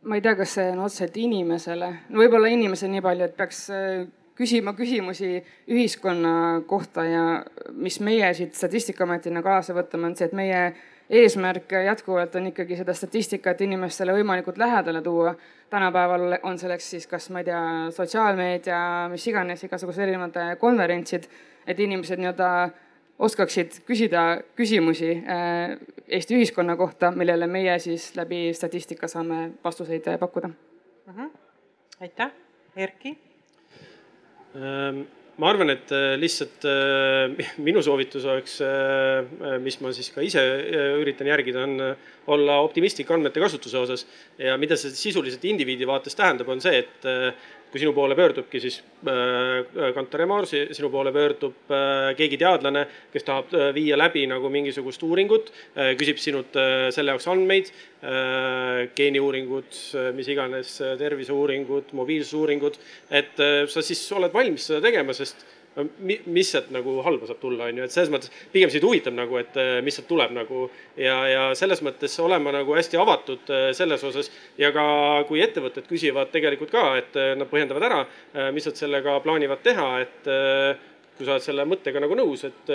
[0.01, 3.59] ma ei tea, kas see on otseselt inimesele, no võib-olla inimesele nii palju, et peaks
[3.69, 4.07] äh,
[4.37, 5.35] küsima küsimusi
[5.69, 7.25] ühiskonna kohta ja
[7.77, 10.63] mis meie siit Statistikaametina kaasa võtame, on see, et meie
[11.11, 15.35] eesmärk jätkuvalt on ikkagi seda statistikat inimestele võimalikult lähedale tuua.
[15.69, 17.61] tänapäeval on selleks siis kas ma ei tea,
[17.95, 18.79] sotsiaalmeedia,
[19.11, 21.27] mis iganes, igasugused erinevad konverentsid,
[21.67, 22.49] et inimesed nii-öelda
[23.21, 25.77] oskaksid küsida küsimusi äh,
[26.11, 31.13] Eesti ühiskonna kohta, millele meie siis läbi statistika saame vastuseid pakkuda uh.
[31.13, 31.21] Mhm.
[31.21, 31.29] -huh.
[32.01, 32.31] aitäh,
[32.75, 33.17] Erki
[34.55, 35.05] ähm
[35.41, 37.31] ma arvan, et äh, lihtsalt äh,
[37.65, 40.41] minu soovitus oleks, äh, mis ma siis ka ise
[41.01, 41.95] üritan järgida, on
[42.31, 44.05] olla optimistlik andmete kasutuse osas.
[44.37, 47.09] ja mida see sisuliselt indiviidi vaates tähendab, on see, et
[47.71, 52.83] kui sinu poole pöördubki siis äh, Kantar Emor, sinu poole pöördub äh, keegi teadlane,
[53.13, 55.53] kes tahab äh, viia läbi nagu mingisugust uuringut,
[55.99, 56.55] küsib sinult
[56.91, 57.69] selle jaoks andmeid,
[58.97, 59.77] geeniuuringud,
[60.17, 62.79] mis iganes, terviseuuringud, mobiilsusuuringud,
[63.21, 63.41] et
[63.71, 65.45] sa siis oled valmis seda tegema, sest
[65.79, 69.37] mis sealt nagu halba saab tulla, on ju, et selles mõttes pigem sind huvitab nagu,
[69.39, 70.65] et äh, mis sealt tuleb nagu.
[70.99, 74.83] ja, ja selles mõttes olema nagu hästi avatud äh, selles osas ja ka
[75.29, 78.01] kui ettevõtted küsivad tegelikult ka, et äh, nad põhjendavad ära,
[78.51, 80.27] mis nad sellega plaanivad teha, et
[81.17, 82.71] kui sa oled selle mõttega nagu nõus, et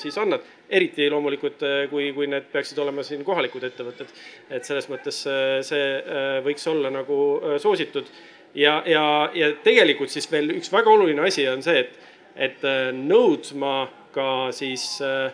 [0.00, 0.42] siis annad.
[0.68, 4.10] eriti loomulikult, kui, kui need peaksid olema siin kohalikud ettevõtted.
[4.50, 5.24] et selles mõttes
[5.68, 7.18] see võiks olla nagu
[7.62, 8.10] soositud
[8.54, 12.90] ja, ja, ja tegelikult siis veel üks väga oluline asi on see, et et äh,
[12.94, 15.32] nõudma ka siis äh,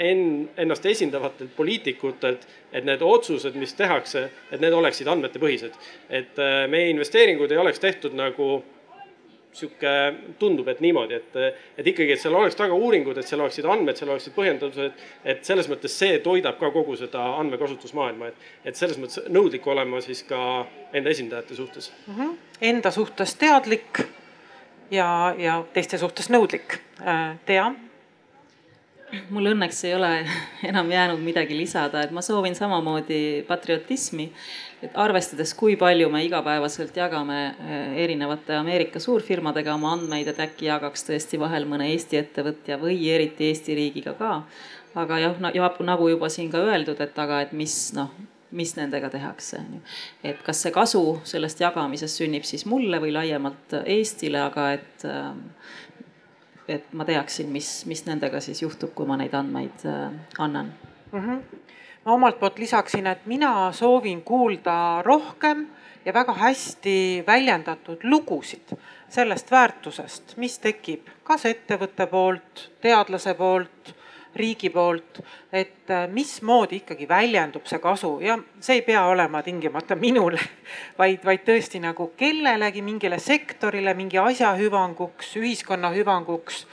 [0.00, 5.74] en-, ennast esindavatelt poliitikutelt, et need otsused, mis tehakse, et need oleksid andmetepõhised.
[6.10, 8.62] et äh, meie investeeringud ei oleks tehtud nagu
[9.54, 9.90] sihuke,
[10.38, 11.36] tundub, et niimoodi, et,
[11.78, 15.04] et ikkagi, et seal oleks taga uuringud, et seal oleksid andmed, seal oleksid põhjendused.
[15.24, 20.02] et selles mõttes see toidab ka kogu seda andmekasutusmaailma, et, et selles mõttes nõudlik olema
[20.02, 20.40] siis ka
[20.92, 22.14] enda esindajate suhtes mm.
[22.14, 22.36] -hmm.
[22.60, 24.02] Enda suhtes teadlik
[24.90, 25.08] ja,
[25.38, 26.78] ja teiste suhtes nõudlik.
[27.00, 27.72] Äh, Tea?
[29.30, 30.10] mul õnneks ei ole
[30.70, 34.32] enam jäänud midagi lisada, et ma soovin samamoodi patriotismi.
[34.82, 40.66] et arvestades, kui palju me igapäevaselt jagame äh, erinevate Ameerika suurfirmadega oma andmeid, et äkki
[40.66, 44.42] jagaks tõesti vahel mõne Eesti ettevõtja või eriti Eesti riigiga ka.
[44.94, 45.40] aga jah,
[45.80, 48.10] nagu juba siin ka öeldud, et aga, et mis noh
[48.54, 49.80] mis nendega tehakse, on ju.
[50.30, 55.46] et kas see kasu sellest jagamisest sünnib siis mulle või laiemalt Eestile, aga et, ähm,
[56.68, 60.72] et ma teaksin, mis, mis nendega siis juhtub, kui ma neid andmeid äh, annan
[61.12, 61.20] mm.
[61.20, 61.62] -hmm.
[62.04, 65.66] ma omalt poolt lisaksin, et mina soovin kuulda rohkem
[66.04, 68.76] ja väga hästi väljendatud lugusid
[69.08, 73.94] sellest väärtusest, mis tekib kas ettevõtte poolt, teadlase poolt
[74.36, 75.20] riigi poolt,
[75.52, 78.16] et äh, mismoodi ikkagi väljendub see kasu.
[78.24, 80.40] Ja see ei pea olema tingimata minule,
[81.00, 86.64] vaid, vaid tõesti nagu kellelegi, mingile sektorile, mingi asja hüvanguks, ühiskonna hüvanguks.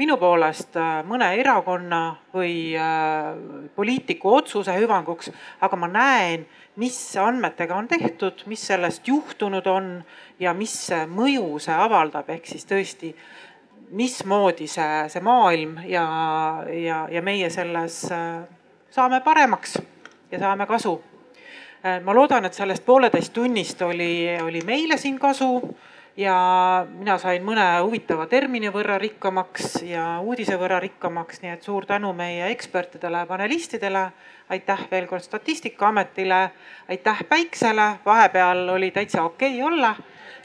[0.00, 3.34] Minu poolest äh, mõne erakonna või äh,
[3.76, 5.28] poliitiku otsuse hüvanguks,
[5.60, 6.46] aga ma näen,
[6.80, 9.92] mis andmetega on tehtud, mis sellest juhtunud on
[10.40, 10.72] ja mis
[11.10, 13.12] mõju see avaldab, ehk siis tõesti
[13.90, 16.04] mismoodi see, see maailm ja,
[16.70, 18.42] ja, ja meie selles äh,
[18.90, 19.78] saame paremaks
[20.30, 20.96] ja saame kasu.
[21.84, 25.56] Äh, ma loodan, et sellest pooleteist tunnist oli, oli meile siin kasu
[26.16, 26.36] ja
[26.90, 32.12] mina sain mõne huvitava termini võrra rikkamaks ja uudise võrra rikkamaks, nii et suur tänu
[32.16, 34.10] meie ekspertidele, panelistidele.
[34.50, 36.50] aitäh veel kord Statistikaametile,
[36.88, 39.94] aitäh Päiksele, vahepeal oli täitsa okei okay olla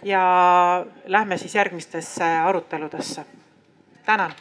[0.06, 3.26] ja lähme siis järgmistesse aruteludesse.
[4.06, 4.34] tänan.